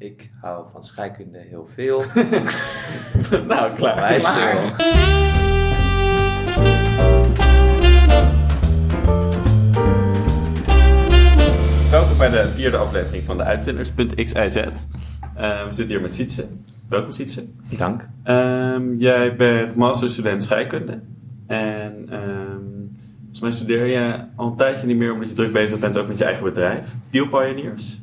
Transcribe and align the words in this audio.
Ik 0.00 0.30
hou 0.40 0.66
van 0.72 0.84
scheikunde 0.84 1.38
heel 1.38 1.68
veel. 1.74 1.98
nou, 3.48 3.74
klaar. 3.74 4.18
Klaar. 4.18 4.54
Welkom 11.90 12.18
bij 12.18 12.28
de 12.30 12.48
vierde 12.54 12.76
aflevering 12.76 13.24
van 13.24 13.36
de 13.36 13.42
Uitvinders.xyz. 13.42 14.56
Uh, 14.56 15.66
we 15.66 15.68
zitten 15.70 15.86
hier 15.86 16.00
met 16.00 16.14
Sietse. 16.14 16.48
Welkom 16.88 17.12
Sietse. 17.12 17.46
Dank. 17.76 18.08
Ehm, 18.22 18.94
jij 18.96 19.36
bent 19.36 19.74
masterstudent 19.74 20.42
scheikunde. 20.42 21.00
En 21.46 22.06
ehm, 22.10 22.64
volgens 23.18 23.40
mij 23.40 23.50
studeer 23.50 23.86
je 23.86 24.24
al 24.36 24.46
een 24.46 24.56
tijdje 24.56 24.86
niet 24.86 24.96
meer 24.96 25.12
omdat 25.12 25.28
je 25.28 25.34
druk 25.34 25.52
bezig 25.52 25.78
bent 25.78 25.98
ook 25.98 26.08
met 26.08 26.18
je 26.18 26.24
eigen 26.24 26.44
bedrijf. 26.44 26.94
Peel 27.10 27.28
Pioneers. 27.28 28.00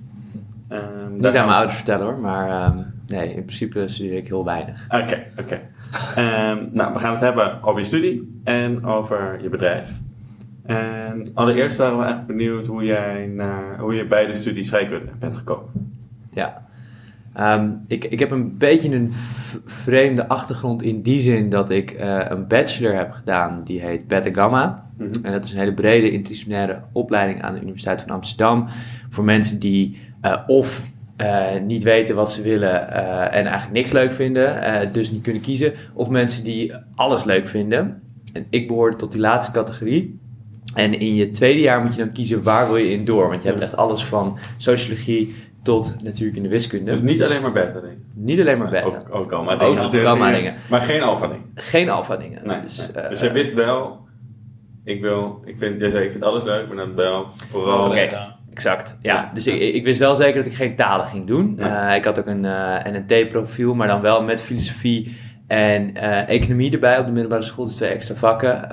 Daar 0.67 1.09
Niet 1.11 1.25
aan 1.25 1.31
mijn 1.31 1.49
ouders 1.49 1.75
vertellen 1.75 2.05
hoor, 2.05 2.19
maar 2.19 2.49
ehm, 2.49 2.77
nee, 3.07 3.27
in 3.27 3.45
principe 3.45 3.87
studeer 3.87 4.17
ik 4.17 4.27
heel 4.27 4.45
weinig. 4.45 4.85
Oké, 4.89 5.23
oké. 5.39 5.61
Ehm, 6.15 6.65
nou, 6.71 6.93
we 6.93 6.99
gaan 6.99 7.11
het 7.11 7.21
hebben 7.21 7.63
over 7.63 7.79
je 7.79 7.85
studie 7.85 8.39
en 8.43 8.85
over 8.85 9.41
je 9.41 9.49
bedrijf. 9.49 9.89
En 10.65 11.27
allereerst 11.33 11.77
waren 11.77 11.97
we 11.97 12.03
eigenlijk 12.03 12.37
benieuwd 12.37 12.65
hoe 12.65 12.83
jij 12.83 13.25
naar, 13.27 13.79
hoe 13.79 13.95
je 13.95 14.05
bij 14.05 14.25
de 14.25 14.33
studie 14.33 14.63
scheikunde 14.63 15.11
bent 15.19 15.37
gekomen. 15.37 15.93
Ja. 16.31 16.63
Ik, 17.87 18.03
ik 18.03 18.19
heb 18.19 18.31
een 18.31 18.57
beetje 18.57 18.95
een 18.95 19.09
vreemde 19.65 20.27
achtergrond 20.27 20.83
in 20.83 21.01
die 21.01 21.19
zin 21.19 21.49
dat 21.49 21.69
ik 21.69 21.91
eh, 21.91 22.25
een 22.29 22.47
bachelor 22.47 22.95
heb 22.95 23.11
gedaan 23.11 23.61
die 23.63 23.81
heet 23.81 24.07
Beta 24.07 24.29
Gamma. 24.33 24.89
Mhm. 24.97 25.09
En 25.21 25.31
dat 25.31 25.45
is 25.45 25.51
een 25.51 25.59
hele 25.59 25.73
brede 25.73 26.11
interdisciplinaire 26.11 26.81
opleiding 26.91 27.41
aan 27.41 27.53
de 27.53 27.61
Universiteit 27.61 28.01
van 28.01 28.11
Amsterdam. 28.11 28.67
Voor 29.09 29.23
mensen 29.23 29.59
die 29.59 29.99
eh, 30.25 30.37
of 30.47 30.83
eh, 31.17 31.55
niet 31.61 31.83
weten 31.83 32.15
wat 32.15 32.31
ze 32.31 32.41
willen 32.41 32.91
eh, 32.91 33.37
en 33.37 33.45
eigenlijk 33.45 33.71
niks 33.71 33.91
leuk 33.91 34.11
vinden, 34.11 34.93
dus 34.93 35.11
niet 35.11 35.21
kunnen 35.21 35.41
kiezen. 35.41 35.73
Of 35.93 36.09
mensen 36.09 36.43
die 36.43 36.73
alles 36.95 37.23
leuk 37.23 37.47
vinden. 37.47 38.01
En 38.33 38.45
ik 38.49 38.67
behoorde 38.67 38.95
tot 38.95 39.11
die 39.11 39.21
laatste 39.21 39.51
categorie. 39.51 40.19
En 40.73 40.99
in 40.99 41.15
je 41.15 41.31
tweede 41.31 41.61
jaar 41.61 41.81
moet 41.81 41.95
je 41.95 41.99
dan 41.99 42.11
kiezen 42.11 42.43
waar 42.43 42.67
wil 42.67 42.77
je 42.77 42.91
in 42.91 43.05
door. 43.05 43.29
Want 43.29 43.41
je 43.41 43.47
hebt 43.47 43.61
echt 43.61 43.75
alles 43.75 44.05
van 44.05 44.37
sociologie 44.57 45.35
tot 45.63 45.95
natuurlijk 46.03 46.37
in 46.37 46.43
de 46.43 46.49
wiskunde. 46.49 46.91
Dus 46.91 47.01
niet 47.01 47.23
alleen 47.23 47.41
maar 47.41 47.51
beta 47.51 47.79
dingen. 47.79 48.05
Niet 48.13 48.39
alleen 48.39 48.57
maar 48.57 48.69
beta. 48.69 49.03
Ook, 49.09 49.15
ook 49.15 49.31
Ook 49.33 49.59
dingen. 49.59 49.75
natuurlijk. 49.75 50.03
gamma 50.03 50.31
dingen. 50.31 50.55
Maar 50.69 50.81
geen 50.81 51.01
alpha 51.01 51.27
dingen. 51.27 51.51
Geen 51.55 51.89
alfa 51.89 52.17
dingen. 52.17 52.41
Nee, 52.43 52.61
dus, 52.61 52.89
nee. 52.93 53.09
dus 53.09 53.19
jij 53.19 53.33
wist 53.33 53.53
wel, 53.53 53.99
ik 54.83 55.01
wil, 55.01 55.41
ik 55.45 55.57
vind, 55.57 55.79
jij 55.79 55.89
zei 55.89 56.05
ik 56.05 56.11
vind 56.11 56.23
alles 56.23 56.43
leuk, 56.43 56.67
maar 56.67 56.77
dan 56.77 56.95
wel 56.95 57.27
vooral... 57.49 57.93
Exact, 58.55 58.99
ja. 59.01 59.31
Dus 59.33 59.47
ik, 59.47 59.59
ik 59.59 59.83
wist 59.83 59.99
wel 59.99 60.15
zeker 60.15 60.35
dat 60.35 60.45
ik 60.45 60.57
geen 60.57 60.75
talen 60.75 61.05
ging 61.05 61.27
doen. 61.27 61.59
Eh, 61.59 61.95
ik 61.95 62.05
had 62.05 62.19
ook 62.19 62.25
een 62.25 62.45
eh, 62.45 62.91
NNT-profiel, 62.91 63.73
maar 63.73 63.87
dan 63.87 64.01
wel 64.01 64.23
met 64.23 64.41
filosofie 64.41 65.17
en 65.47 65.95
eh, 65.95 66.29
economie 66.29 66.71
erbij 66.71 66.99
op 66.99 67.05
de 67.05 67.11
middelbare 67.11 67.41
school. 67.41 67.65
Dus 67.65 67.75
twee 67.75 67.89
extra 67.89 68.15
vakken. 68.15 68.69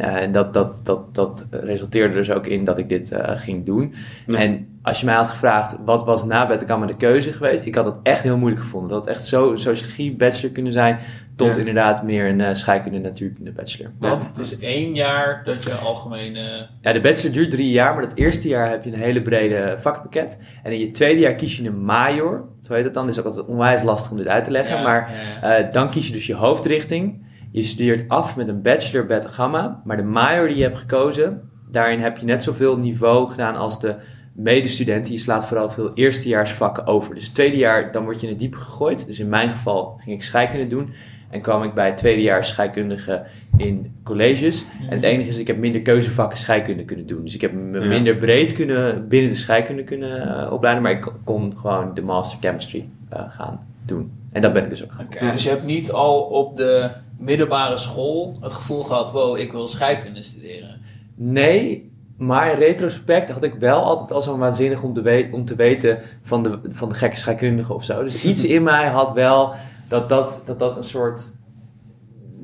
En 0.00 0.32
dat, 0.32 0.54
dat, 0.54 0.80
dat, 0.86 1.14
dat 1.14 1.48
resulteerde 1.50 2.14
dus 2.14 2.30
ook 2.30 2.46
in 2.46 2.64
dat 2.64 2.78
ik 2.78 2.88
dit 2.88 3.16
ging 3.24 3.64
doen. 3.64 3.94
Ja. 4.26 4.38
En 4.38 4.78
als 4.82 5.00
je 5.00 5.06
mij 5.06 5.14
had 5.14 5.28
gevraagd, 5.28 5.78
wat 5.84 6.04
was 6.04 6.24
na 6.24 6.46
Betterkamer 6.46 6.86
de 6.86 6.96
keuze 6.96 7.32
geweest? 7.32 7.64
Ik 7.64 7.74
had 7.74 7.84
het 7.84 7.96
echt 8.02 8.22
heel 8.22 8.38
moeilijk 8.38 8.62
gevonden. 8.62 8.90
Dat 8.90 9.06
had 9.06 9.14
echt 9.14 9.26
zo 9.26 9.56
sociologie 9.56 10.16
bachelor 10.16 10.52
kunnen 10.52 10.72
zijn, 10.72 10.98
tot 11.36 11.48
Ja. 11.52 11.56
inderdaad 11.56 12.02
meer 12.02 12.28
een 12.28 12.40
eh, 12.40 12.54
scheikunde 12.54 12.98
natuurkunde 12.98 13.52
bachelor. 13.52 13.92
Want 13.98 14.26
het 14.26 14.38
is 14.38 14.58
één 14.58 14.94
jaar 14.94 15.42
dat 15.44 15.64
je 15.64 15.72
algemeen... 15.74 16.36
eh, 16.36 16.42
Ja, 16.80 16.92
de 16.92 17.00
bachelor 17.00 17.32
duurt 17.34 17.50
drie 17.50 17.70
jaar, 17.70 17.92
maar 17.94 18.02
dat 18.02 18.14
eerste 18.18 18.48
jaar 18.48 18.70
heb 18.70 18.84
je 18.84 18.92
een 18.92 18.98
hele 18.98 19.22
brede 19.22 19.76
vakpakket. 19.80 20.38
En 20.62 20.72
in 20.72 20.78
je 20.78 20.90
tweede 20.90 21.20
jaar 21.20 21.34
kies 21.34 21.56
je 21.56 21.66
een 21.66 21.84
major. 21.84 22.44
Zo 22.62 22.72
heet 22.74 22.84
het 22.84 22.94
dan. 22.94 23.02
Het 23.06 23.12
is 23.12 23.18
ook 23.20 23.26
altijd 23.26 23.46
onwijs 23.46 23.82
lastig 23.82 24.10
om 24.10 24.16
dit 24.16 24.28
uit 24.28 24.44
te 24.44 24.50
leggen. 24.50 24.76
ja, 24.76 24.82
maar 24.82 25.10
eh, 25.42 25.72
dan 25.72 25.90
kies 25.90 26.06
je 26.06 26.12
dus 26.12 26.26
je 26.26 26.34
hoofdrichting. 26.34 27.24
Je 27.52 27.62
studeert 27.62 28.08
af 28.08 28.36
met 28.36 28.48
een 28.48 28.62
bachelor 28.62 29.06
beta 29.06 29.28
gamma. 29.28 29.80
Maar 29.84 29.96
de 29.96 30.02
major 30.02 30.48
die 30.48 30.56
je 30.56 30.62
hebt 30.62 30.78
gekozen, 30.78 31.50
daarin 31.70 32.00
heb 32.00 32.18
je 32.18 32.26
net 32.26 32.42
zoveel 32.42 32.78
niveau 32.78 33.30
gedaan 33.30 33.56
als 33.56 33.80
de 33.80 33.94
medestudenten. 34.34 35.12
Je 35.12 35.18
slaat 35.18 35.46
vooral 35.46 35.70
veel 35.70 35.90
eerstejaarsvakken 35.94 36.86
over. 36.86 37.14
Dus 37.14 37.28
tweede 37.28 37.56
jaar, 37.56 37.92
dan 37.92 38.04
word 38.04 38.16
je 38.20 38.26
in 38.26 38.32
het 38.32 38.40
diepe 38.40 38.56
gegooid. 38.56 39.06
Dus 39.06 39.18
in 39.18 39.28
mijn 39.28 39.48
geval 39.50 39.94
ging 40.02 40.16
ik 40.16 40.22
scheikunde 40.22 40.66
doen. 40.66 40.92
En 41.36 41.42
kwam 41.42 41.62
ik 41.62 41.74
bij 41.74 41.92
tweedejaars 41.92 42.48
scheikundige 42.48 43.22
in 43.56 43.94
colleges. 44.04 44.64
En 44.88 44.94
het 44.94 45.02
enige 45.02 45.28
is, 45.28 45.38
ik 45.38 45.46
heb 45.46 45.58
minder 45.58 45.82
keuzevakken 45.82 46.38
scheikunde 46.38 46.84
kunnen 46.84 47.06
doen. 47.06 47.24
Dus 47.24 47.34
ik 47.34 47.40
heb 47.40 47.52
me 47.52 47.80
Ja. 47.80 47.86
minder 47.86 48.16
breed 48.16 48.52
kunnen 48.52 49.08
binnen 49.08 49.30
de 49.30 49.36
scheikunde 49.36 49.84
kunnen 49.84 50.38
eh, 50.44 50.52
opleiden. 50.52 50.82
Maar 50.82 50.92
ik 50.92 51.12
kon 51.24 51.56
gewoon 51.56 51.94
de 51.94 52.02
master 52.02 52.38
chemistry 52.40 52.88
eh, 53.08 53.20
gaan 53.28 53.66
doen. 53.84 54.12
En 54.32 54.40
dat 54.40 54.52
ben 54.52 54.62
ik 54.62 54.68
dus 54.68 54.84
ook 54.84 54.92
gaan 54.92 55.06
Ja. 55.20 55.32
Dus 55.32 55.42
je 55.42 55.48
hebt 55.48 55.64
niet 55.64 55.92
al 55.92 56.20
op 56.20 56.56
de 56.56 56.90
middelbare 57.18 57.78
school 57.78 58.38
het 58.40 58.54
gevoel 58.54 58.82
gehad... 58.82 59.12
wow, 59.12 59.38
ik 59.38 59.52
wil 59.52 59.68
scheikunde 59.68 60.22
studeren. 60.22 60.80
Nee, 61.14 61.90
maar 62.16 62.52
in 62.52 62.58
retrospect 62.58 63.30
had 63.30 63.42
ik 63.42 63.54
wel 63.54 63.82
altijd 63.82 64.12
al 64.12 64.22
zo 64.22 64.38
waanzinnig 64.38 64.82
om 64.82 64.94
om 65.32 65.44
te 65.44 65.54
weten 65.56 65.98
van 66.22 66.42
de, 66.42 66.58
van 66.68 66.88
de 66.88 66.94
gekke 66.94 67.16
scheikundige 67.16 67.74
of 67.74 67.84
zo. 67.84 68.02
Dus 68.02 68.24
iets 68.24 68.44
in 68.56 68.62
mij 68.62 68.86
had 68.88 69.12
wel 69.12 69.54
dat 69.88 70.08
dat, 70.08 70.42
dat 70.44 70.58
dat 70.58 70.76
een 70.76 70.84
soort 70.84 71.34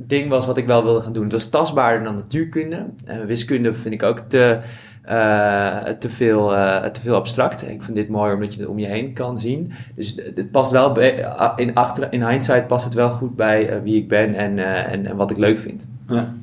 ding 0.06 0.28
was 0.28 0.46
wat 0.46 0.56
ik 0.56 0.66
wel 0.66 0.84
wilde 0.84 1.00
gaan 1.00 1.12
doen. 1.12 1.22
Het 1.24 1.32
was 1.32 1.48
tastbaarder 1.48 2.04
dan 2.04 2.14
natuurkunde. 2.14 2.86
En 3.04 3.26
wiskunde 3.26 3.74
vind 3.74 3.94
ik 3.94 4.02
ook 4.02 4.18
te, 4.18 4.58
eh, 5.02 5.78
te, 5.98 6.08
veel, 6.10 6.54
eh, 6.56 6.84
te 6.84 7.00
veel 7.00 7.14
abstract. 7.14 7.68
Ik 7.68 7.82
vind 7.82 7.96
dit 7.96 8.08
mooi 8.08 8.34
omdat 8.34 8.54
je 8.54 8.60
het 8.60 8.68
om 8.68 8.78
je 8.78 8.86
heen 8.86 9.12
kan 9.12 9.38
zien. 9.38 9.72
Dus 9.94 10.14
het 10.34 10.50
past 10.50 10.70
wel 10.70 10.92
bij, 10.92 11.34
in, 11.56 11.74
achter, 11.74 12.12
in 12.12 12.28
hindsight 12.28 12.66
past 12.66 12.84
het 12.84 12.94
wel 12.94 13.10
goed 13.10 13.36
bij 13.36 13.68
eh, 13.68 13.82
wie 13.82 13.96
ik 13.96 14.08
ben 14.08 14.34
en, 14.34 14.58
eh, 14.58 14.92
en, 14.92 15.06
en 15.06 15.16
wat 15.16 15.30
ik 15.30 15.36
leuk 15.36 15.58
vind. 15.58 15.88
Ja. 16.08 16.34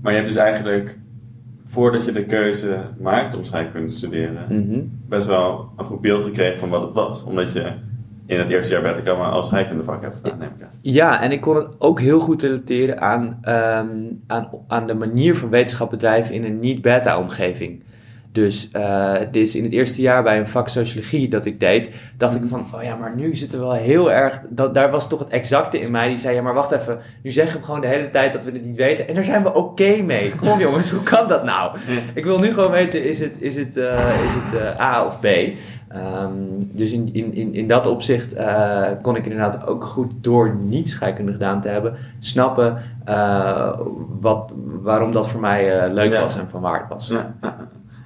Maar 0.00 0.12
je 0.12 0.18
hebt 0.18 0.32
dus 0.32 0.42
eigenlijk, 0.42 0.98
voordat 1.64 2.04
je 2.04 2.12
de 2.12 2.24
keuze 2.24 2.76
maakt 3.00 3.36
om 3.36 3.44
scheikunde 3.44 3.88
te 3.88 3.94
studeren, 3.96 4.46
Mhm. 4.48 4.80
best 5.08 5.26
wel 5.26 5.68
een 5.76 5.84
goed 5.84 6.00
beeld 6.00 6.24
gekregen 6.24 6.58
van 6.58 6.68
wat 6.68 6.82
het 6.82 6.92
was. 6.92 7.24
Omdat 7.24 7.52
je 7.52 7.72
in 8.26 8.38
het 8.38 8.48
eerste 8.48 8.72
jaar 8.72 8.82
beta 8.82 9.00
gamma 9.04 9.28
als 9.28 9.46
scheikundevak 9.46 10.02
hebt 10.02 10.16
gedaan, 10.16 10.38
neem 10.38 10.50
ik 10.58 10.62
aan. 10.62 10.70
Ja, 10.80 11.22
en 11.22 11.32
ik 11.32 11.40
kon 11.40 11.56
het 11.56 11.68
ook 11.78 12.00
heel 12.00 12.20
goed 12.20 12.42
relateren 12.42 13.00
aan, 13.00 13.38
ehm, 13.42 13.88
aan, 14.26 14.48
aan 14.68 14.86
de 14.86 14.94
manier 14.94 15.36
van 15.36 15.48
wetenschap 15.48 15.90
bedrijven 15.90 16.34
in 16.34 16.44
een 16.44 16.60
niet-beta-omgeving. 16.60 17.82
Dus 18.34 18.70
dit 19.30 19.42
is 19.42 19.56
in 19.56 19.62
het 19.62 19.72
eerste 19.72 20.02
jaar 20.02 20.22
bij 20.22 20.38
een 20.38 20.48
vak 20.48 20.68
sociologie 20.68 21.28
dat 21.28 21.44
ik 21.44 21.60
deed, 21.60 21.90
dacht 22.16 22.34
ik 22.34 22.42
van, 22.48 22.66
oh 22.74 22.82
ja, 22.82 22.96
maar 22.96 23.16
nu 23.16 23.34
zitten 23.34 23.58
we 23.58 23.64
wel 23.64 23.74
heel 23.74 24.12
erg, 24.12 24.40
dat, 24.48 24.74
daar 24.74 24.90
was 24.90 25.08
toch 25.08 25.18
het 25.18 25.28
exacte 25.28 25.80
in 25.80 25.90
mij, 25.90 26.08
die 26.08 26.18
zei, 26.18 26.34
ja, 26.34 26.42
maar 26.42 26.54
wacht 26.54 26.72
even, 26.72 26.98
nu 27.22 27.30
zeggen 27.30 27.58
we 27.58 27.64
gewoon 27.64 27.80
de 27.80 27.86
hele 27.86 28.10
tijd 28.10 28.32
dat 28.32 28.44
we 28.44 28.50
het 28.50 28.64
niet 28.64 28.76
weten 28.76 29.08
en 29.08 29.14
daar 29.14 29.24
zijn 29.24 29.42
we 29.42 29.54
oké 29.54 30.02
mee. 30.02 30.32
Kom 30.40 30.60
jongens, 30.60 30.90
hoe 30.90 31.02
kan 31.02 31.28
dat 31.28 31.44
nou? 31.44 31.78
Ik 32.14 32.24
wil 32.24 32.38
nu 32.38 32.52
gewoon 32.52 32.70
weten, 32.70 33.04
is 33.04 33.20
het, 33.20 33.36
is 33.40 33.54
het, 33.54 33.76
eh, 33.76 34.24
is 34.24 34.30
het 34.34 34.60
eh, 34.60 34.80
A 34.80 35.06
of 35.06 35.20
B? 35.20 35.26
Ehm, 35.94 36.32
dus 36.58 36.92
in, 36.92 37.14
in, 37.14 37.34
in, 37.34 37.54
in 37.54 37.66
dat 37.68 37.86
opzicht 37.86 38.34
eh, 38.34 38.82
kon 39.02 39.16
ik 39.16 39.24
inderdaad 39.24 39.66
ook 39.66 39.84
goed 39.84 40.12
door 40.20 40.54
niet 40.54 40.88
scheikunde 40.88 41.32
gedaan 41.32 41.60
te 41.60 41.68
hebben, 41.68 41.96
snappen 42.18 42.78
eh, 43.04 43.78
wat, 44.20 44.52
waarom 44.82 45.12
dat 45.12 45.28
voor 45.28 45.40
mij 45.40 45.80
eh, 45.80 45.92
leuk 45.92 46.12
Ja. 46.12 46.20
was 46.20 46.38
en 46.38 46.48
van 46.48 46.60
waar 46.60 46.80
het 46.80 46.88
was. 46.88 47.08
Ja. 47.08 47.34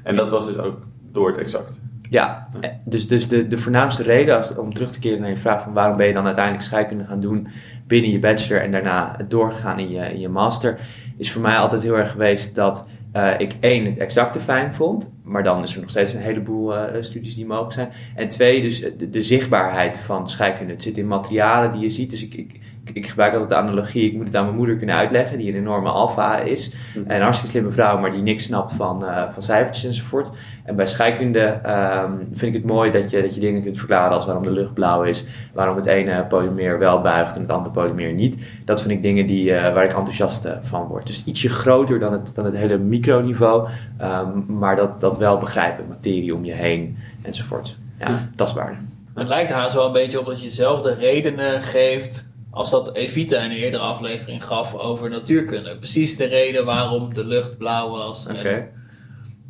En 0.02 0.16
dat 0.16 0.30
was 0.30 0.46
dus 0.46 0.58
ook 0.58 0.76
door 1.12 1.28
het 1.28 1.38
exact. 1.38 1.80
Ja, 2.10 2.48
dus, 2.84 3.08
dus 3.08 3.28
de, 3.28 3.46
de 3.46 3.58
voornaamste 3.58 4.02
reden 4.02 4.36
als, 4.36 4.56
om 4.56 4.74
terug 4.74 4.90
te 4.90 4.98
keren 5.00 5.20
naar 5.20 5.30
je 5.30 5.36
vraag 5.36 5.62
van 5.62 5.72
waarom 5.72 5.96
ben 5.96 6.06
je 6.06 6.12
dan 6.12 6.26
uiteindelijk 6.26 6.64
scheikunde 6.64 7.04
gaan 7.04 7.20
doen 7.20 7.48
binnen 7.86 8.10
je 8.10 8.18
bachelor 8.18 8.62
en 8.62 8.70
daarna 8.70 9.16
doorgegaan 9.28 9.78
in 9.78 9.90
je, 9.90 10.12
in 10.12 10.20
je 10.20 10.28
master, 10.28 10.78
is 11.16 11.32
voor 11.32 11.42
mij 11.42 11.56
altijd 11.56 11.82
heel 11.82 11.98
erg 11.98 12.10
geweest 12.10 12.54
dat 12.54 12.86
eh, 13.12 13.34
ik 13.38 13.56
één, 13.60 13.84
het 13.84 13.98
exacte 13.98 14.40
fijn 14.40 14.74
vond, 14.74 15.12
maar 15.22 15.42
dan 15.42 15.62
is 15.62 15.74
er 15.74 15.80
nog 15.80 15.90
steeds 15.90 16.12
een 16.12 16.20
heleboel 16.20 16.76
eh, 16.76 17.02
studies 17.02 17.34
die 17.34 17.46
mogelijk 17.46 17.72
zijn. 17.72 17.92
En 18.14 18.28
twee, 18.28 18.60
dus 18.62 18.80
de, 18.80 19.10
de 19.10 19.22
zichtbaarheid 19.22 19.98
van 19.98 20.28
scheikunde. 20.28 20.72
Het 20.72 20.82
zit 20.82 20.98
in 20.98 21.06
materialen 21.06 21.72
die 21.72 21.80
je 21.80 21.88
ziet, 21.88 22.10
dus 22.10 22.22
ik, 22.22 22.34
ik, 22.34 22.60
ik 22.92 23.06
gebruik 23.06 23.32
altijd 23.32 23.50
de 23.50 23.56
analogie, 23.56 24.10
ik 24.10 24.16
moet 24.16 24.26
het 24.26 24.36
aan 24.36 24.44
mijn 24.44 24.56
moeder 24.56 24.76
kunnen 24.76 24.96
uitleggen, 24.96 25.38
die 25.38 25.52
een 25.52 25.58
enorme 25.58 25.88
alfa 25.88 26.38
is. 26.38 26.74
En 26.94 27.16
een 27.16 27.22
hartstikke 27.22 27.52
slimme 27.52 27.70
vrouw, 27.70 27.98
maar 27.98 28.10
die 28.10 28.22
niks 28.22 28.42
snapt 28.42 28.72
van, 28.72 29.06
eh, 29.06 29.32
van 29.32 29.42
cijfertjes 29.42 29.84
enzovoort. 29.84 30.32
En 30.68 30.76
bij 30.76 30.86
scheikunde 30.86 31.40
ehm, 31.40 32.12
vind 32.32 32.54
ik 32.54 32.62
het 32.62 32.70
mooi 32.70 32.90
dat 32.90 33.10
je, 33.10 33.22
dat 33.22 33.34
je 33.34 33.40
dingen 33.40 33.62
kunt 33.62 33.78
verklaren 33.78 34.12
als 34.12 34.24
waarom 34.26 34.42
de 34.42 34.50
lucht 34.50 34.74
blauw 34.74 35.02
is, 35.02 35.26
waarom 35.52 35.76
het 35.76 35.86
ene 35.86 36.26
polymeer 36.26 36.78
wel 36.78 37.00
buigt 37.00 37.34
en 37.34 37.40
het 37.40 37.50
andere 37.50 37.74
polymeer 37.74 38.12
niet. 38.12 38.36
Dat 38.64 38.80
vind 38.80 38.92
ik 38.92 39.02
dingen 39.02 39.26
die, 39.26 39.54
eh, 39.54 39.74
waar 39.74 39.84
ik 39.84 39.92
enthousiast 39.92 40.44
eh, 40.44 40.52
van 40.62 40.86
word. 40.86 41.06
Dus 41.06 41.24
ietsje 41.24 41.48
groter 41.48 41.98
dan 41.98 42.12
het, 42.12 42.32
dan 42.34 42.44
het 42.44 42.56
hele 42.56 42.78
microniveau, 42.78 43.68
ehm, 43.98 44.58
maar 44.58 44.76
dat, 44.76 45.00
dat 45.00 45.18
wel 45.18 45.38
begrijpen, 45.38 45.84
materie 45.88 46.34
om 46.34 46.44
je 46.44 46.52
heen 46.52 46.96
enzovoort. 47.22 47.76
Ja, 47.98 48.28
tastbaarder. 48.36 48.78
Het 49.14 49.28
lijkt 49.28 49.52
haast 49.52 49.74
wel 49.74 49.86
een 49.86 49.92
beetje 49.92 50.20
op 50.20 50.26
dat 50.26 50.42
je 50.42 50.50
zelf 50.50 50.82
de 50.82 50.94
redenen 50.94 51.62
geeft... 51.62 52.26
als 52.50 52.70
dat 52.70 52.94
Evita 52.94 53.38
in 53.38 53.50
een 53.50 53.56
eerdere 53.56 53.82
aflevering 53.82 54.44
gaf 54.44 54.74
over 54.74 55.10
natuurkunde. 55.10 55.76
Precies 55.76 56.16
de 56.16 56.24
reden 56.24 56.64
waarom 56.64 57.14
de 57.14 57.24
lucht 57.24 57.58
blauw 57.58 57.90
was. 57.90 58.26
En. 58.26 58.76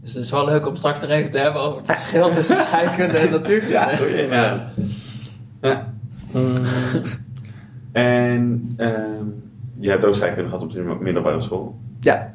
Dus 0.00 0.14
het 0.14 0.24
is 0.24 0.30
wel 0.30 0.44
leuk 0.44 0.66
om 0.66 0.76
straks 0.76 1.00
nog 1.00 1.10
even 1.10 1.30
te 1.30 1.38
hebben 1.38 1.62
over 1.62 1.78
het 1.78 1.90
verschil 1.90 2.30
tussen 2.30 2.56
scheikunde 2.66 3.18
en 3.18 3.30
natuurkunde. 3.30 3.72
Ja, 3.72 3.96
goeie, 3.96 4.28
Ja. 4.28 4.68
ja. 5.60 5.92
En 7.92 8.66
ehm, 8.76 9.24
je 9.78 9.90
hebt 9.90 10.04
ook 10.04 10.14
scheikunde 10.14 10.48
gehad 10.48 10.64
op 10.64 10.72
de 10.72 10.96
middelbare 11.00 11.40
school. 11.40 11.78
Ja. 12.00 12.34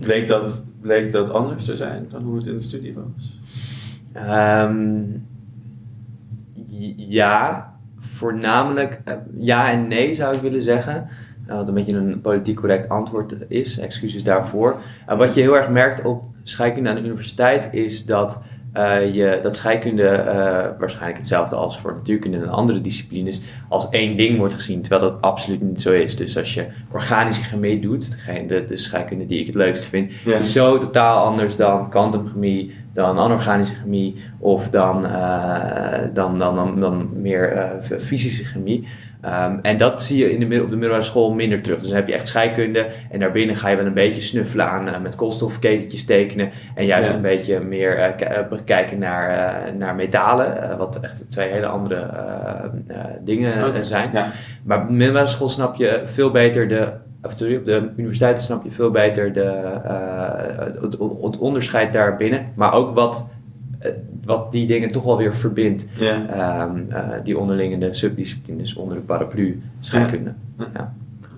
Bleek 0.00 0.26
dat, 0.28 0.62
bleek 0.80 1.12
dat 1.12 1.30
anders 1.30 1.64
te 1.64 1.76
zijn 1.76 2.06
dan 2.10 2.22
hoe 2.22 2.36
het 2.36 2.46
in 2.46 2.54
de 2.56 2.62
studie 2.62 2.94
was? 2.94 3.38
Ehm, 4.12 5.02
ja, 6.96 7.72
voornamelijk 7.98 9.00
eh, 9.04 9.14
ja 9.38 9.70
en 9.70 9.88
nee 9.88 10.14
zou 10.14 10.34
ik 10.34 10.40
willen 10.40 10.62
zeggen. 10.62 11.08
Eh, 11.46 11.56
wat 11.56 11.68
een 11.68 11.74
beetje 11.74 11.96
een 11.96 12.20
politiek 12.20 12.56
correct 12.56 12.88
antwoord 12.88 13.36
is, 13.48 13.78
excuses 13.78 14.24
daarvoor. 14.24 14.76
Eh, 15.06 15.18
wat 15.18 15.34
je 15.34 15.40
heel 15.40 15.56
erg 15.56 15.68
merkt 15.68 16.04
op 16.04 16.22
scheikunde 16.42 16.88
aan 16.88 16.94
de 16.96 17.02
universiteit 17.02 17.68
is 17.72 18.04
dat, 18.04 18.42
eh, 18.72 19.14
je, 19.14 19.38
dat 19.42 19.56
scheikunde 19.56 20.08
eh, 20.08 20.34
waarschijnlijk 20.78 21.16
hetzelfde 21.18 21.56
als 21.56 21.78
voor 21.78 21.92
natuurkunde 21.94 22.36
en 22.36 22.48
andere 22.48 22.80
disciplines 22.80 23.40
als 23.68 23.88
één 23.88 24.16
ding 24.16 24.38
wordt 24.38 24.54
gezien, 24.54 24.82
terwijl 24.82 25.10
dat 25.10 25.20
absoluut 25.22 25.60
niet 25.62 25.82
zo 25.82 25.92
is. 25.92 26.16
Dus 26.16 26.36
als 26.38 26.54
je 26.54 26.66
organische 26.92 27.42
chemie 27.42 27.80
doet, 27.80 28.16
de, 28.48 28.64
de 28.64 28.76
scheikunde 28.76 29.26
die 29.26 29.40
ik 29.40 29.46
het 29.46 29.54
leukste 29.54 29.86
vind, 29.88 30.12
Ja. 30.24 30.36
is 30.36 30.52
zo 30.52 30.78
totaal 30.78 31.24
anders 31.24 31.56
dan 31.56 31.90
kwantumchemie, 31.90 32.74
dan 32.92 33.18
anorganische 33.18 33.74
chemie 33.74 34.16
of 34.38 34.70
dan, 34.70 35.06
eh, 35.06 35.98
dan, 36.12 36.38
dan, 36.38 36.54
dan, 36.56 36.80
dan 36.80 37.08
meer 37.14 37.52
eh, 37.52 37.98
fysische 38.00 38.44
chemie. 38.44 38.88
Ehm, 39.20 39.58
en 39.62 39.76
dat 39.76 40.02
zie 40.02 40.18
je 40.18 40.30
in 40.32 40.48
de, 40.48 40.62
op 40.62 40.70
de 40.70 40.76
middelbare 40.76 41.02
school 41.02 41.32
minder 41.32 41.60
terug. 41.62 41.78
Dus 41.78 41.86
dan 41.88 41.96
heb 41.96 42.06
je 42.08 42.14
echt 42.14 42.26
scheikunde 42.26 42.86
en 43.10 43.20
daarbinnen 43.20 43.56
ga 43.56 43.68
je 43.68 43.76
wel 43.76 43.86
een 43.86 43.94
beetje 43.94 44.22
snuffelen 44.22 44.66
aan 44.68 44.88
eh, 44.88 45.00
met 45.00 45.14
koolstofketentjes 45.14 46.04
tekenen. 46.04 46.50
En 46.74 46.86
juist 46.86 47.10
Ja. 47.10 47.16
een 47.16 47.22
beetje 47.22 47.60
meer 47.60 48.14
kijken 48.64 48.98
naar, 48.98 49.58
naar 49.78 49.94
metalen, 49.94 50.78
wat 50.78 51.00
echt 51.00 51.30
twee 51.30 51.48
hele 51.50 51.66
andere 51.66 52.10
dingen 53.20 53.84
zijn. 53.86 54.10
Ja. 54.12 54.30
Maar 54.64 54.80
op 54.80 54.86
de 54.86 54.92
middelbare 54.92 55.26
school 55.26 55.48
snap 55.48 55.74
je 55.76 56.02
veel 56.04 56.30
beter 56.30 56.68
de. 56.68 56.92
Of 57.22 57.32
sorry, 57.36 57.56
op 57.56 57.64
de 57.64 57.90
universiteit 57.96 58.40
snap 58.40 58.64
je 58.64 58.70
veel 58.70 58.90
beter 58.90 59.32
de, 59.32 59.42
eh, 59.42 60.82
het, 60.82 60.98
het 61.22 61.38
onderscheid 61.38 61.92
daarbinnen. 61.92 62.52
Maar 62.54 62.72
ook 62.72 62.94
wat, 62.94 63.26
eh, 63.78 63.90
wat 64.24 64.52
die 64.52 64.66
dingen 64.66 64.88
toch 64.88 65.04
wel 65.04 65.16
weer 65.16 65.34
verbindt. 65.34 65.86
Ja. 65.98 66.26
Ehm, 66.26 66.90
eh, 66.90 67.08
die 67.24 67.38
onderliggende 67.38 67.92
subdisciplines 67.92 68.74
onder 68.74 68.96
de 68.96 69.02
paraplu 69.02 69.62
scheikunde. 69.80 70.34
Ja. 70.74 70.94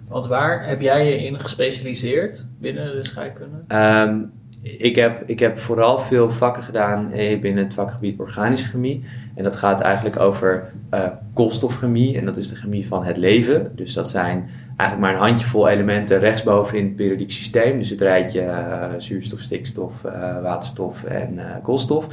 Want 0.09 0.27
waar 0.27 0.67
heb 0.67 0.81
jij 0.81 1.07
je 1.07 1.25
in 1.25 1.41
gespecialiseerd 1.41 2.47
binnen 2.59 2.97
de 2.97 3.05
scheikunde? 3.05 3.57
Ehm, 3.67 4.21
ik, 4.63 4.97
heb, 4.97 5.23
ik 5.27 5.39
heb 5.39 5.59
vooral 5.59 5.99
veel 5.99 6.31
vakken 6.31 6.63
gedaan 6.63 7.13
eh, 7.13 7.41
binnen 7.41 7.65
het 7.65 7.75
vakgebied 7.75 8.19
organische 8.21 8.67
chemie. 8.67 9.05
En 9.35 9.45
dat 9.45 9.57
gaat 9.57 9.81
eigenlijk 9.81 10.21
over 10.21 10.71
eh, 10.91 11.07
koolstofchemie. 11.35 12.19
En 12.19 12.25
dat 12.25 12.37
is 12.37 12.49
de 12.49 12.57
chemie 12.57 12.87
van 12.87 13.05
het 13.05 13.17
leven. 13.17 13.73
Dus 13.75 13.95
dat 13.95 14.09
zijn 14.09 14.49
eigenlijk 14.85 15.01
maar 15.01 15.23
een 15.23 15.29
handjevol 15.29 15.69
elementen 15.69 16.19
rechtsboven 16.19 16.79
in 16.79 16.85
het 16.85 16.97
periodiek 16.97 17.31
systeem. 17.31 17.79
Dus 17.79 17.91
het 17.91 18.01
rijtje 18.01 18.41
eh, 18.41 18.89
zuurstof, 18.99 19.41
stikstof, 19.41 20.05
eh, 20.05 20.43
waterstof 20.43 21.05
en 21.05 21.39
eh, 21.39 21.63
koolstof. 21.63 22.07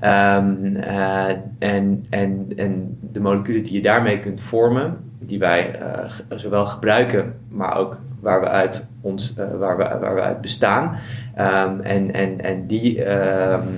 Ehm, 0.00 0.76
eh, 0.76 1.28
en, 1.58 2.04
en, 2.10 2.48
en 2.56 2.98
de 3.00 3.20
moleculen 3.20 3.62
die 3.62 3.72
je 3.72 3.82
daarmee 3.82 4.20
kunt 4.20 4.40
vormen, 4.40 4.96
die 5.18 5.38
wij 5.38 5.78
zowel 6.28 6.66
gebruiken, 6.66 7.34
maar 7.48 7.76
ook 7.76 7.98
waar 8.20 8.40
we 8.40 8.48
uit, 8.48 8.88
ons, 9.00 9.34
waar 9.58 9.76
we, 9.76 9.82
waar 10.00 10.14
we 10.14 10.20
uit 10.20 10.40
bestaan. 10.40 10.96
Ehm, 11.34 11.80
en, 11.80 12.12
en, 12.14 12.40
en 12.40 12.66
die 12.66 13.04
ehm, 13.04 13.68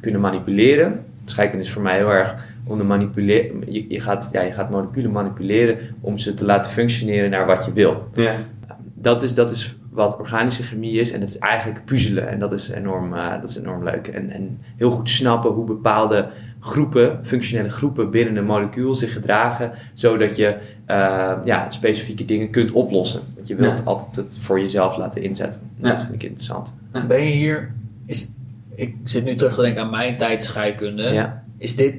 kunnen 0.00 0.20
manipuleren. 0.20 1.04
Scheikunde 1.24 1.64
is 1.64 1.72
voor 1.72 1.82
mij 1.82 1.96
heel 1.96 2.12
erg 2.12 2.36
om 2.66 2.78
de 2.78 2.84
manipuleren. 2.84 3.72
Je, 3.72 3.84
je, 3.88 4.00
gaat, 4.00 4.28
ja, 4.32 4.40
je 4.42 4.52
gaat 4.52 4.70
moleculen 4.70 5.10
manipuleren 5.12 5.78
om 6.00 6.18
ze 6.18 6.34
te 6.34 6.44
laten 6.44 6.72
functioneren 6.72 7.30
naar 7.30 7.46
wat 7.46 7.64
je 7.64 7.72
wil 7.72 8.08
Ja. 8.14 8.34
dat 8.94 9.22
is, 9.22 9.34
dat 9.34 9.50
is 9.50 9.76
wat 9.90 10.18
organische 10.18 10.62
chemie 10.62 11.00
is. 11.00 11.12
En 11.12 11.20
dat 11.20 11.28
is 11.28 11.38
eigenlijk 11.38 11.84
puzzelen. 11.84 12.28
En 12.28 12.38
dat 12.38 12.52
is 12.52 12.68
enorm, 12.68 13.14
eh, 13.14 13.40
dat 13.40 13.50
is 13.50 13.56
enorm 13.58 13.84
leuk. 13.84 14.06
En, 14.08 14.30
en 14.30 14.58
heel 14.76 14.90
goed 14.90 15.08
snappen 15.08 15.50
hoe 15.50 15.64
bepaalde 15.66 16.28
groepen, 16.60 17.18
functionele 17.26 17.70
groepen 17.70 18.10
binnen 18.10 18.36
een 18.36 18.44
molecuul 18.44 18.94
zich 18.94 19.12
gedragen. 19.12 19.72
Zodat 19.92 20.36
je 20.36 20.56
eh, 20.86 21.32
ja, 21.44 21.70
specifieke 21.70 22.24
dingen 22.24 22.50
kunt 22.50 22.70
oplossen. 22.72 23.20
Want 23.34 23.46
je 23.46 23.54
wilt 23.56 23.78
Ja. 23.78 23.84
altijd 23.84 24.16
het 24.16 24.38
voor 24.40 24.60
jezelf 24.60 24.96
laten 24.96 25.22
inzetten. 25.22 25.60
Ja. 25.80 25.88
Dat 25.88 26.00
vind 26.00 26.14
ik 26.14 26.22
interessant. 26.22 26.76
Ben 27.08 27.24
je 27.24 27.30
hier... 27.34 27.72
Is, 28.06 28.28
ik 28.74 28.94
zit 29.04 29.24
nu 29.24 29.34
terug 29.34 29.54
te 29.54 29.62
denken 29.62 29.82
aan 29.82 29.90
mijn 29.90 30.16
tijd 30.16 30.44
scheikunde. 30.44 31.08
Ja. 31.12 31.44
Is 31.58 31.76
dit... 31.76 31.94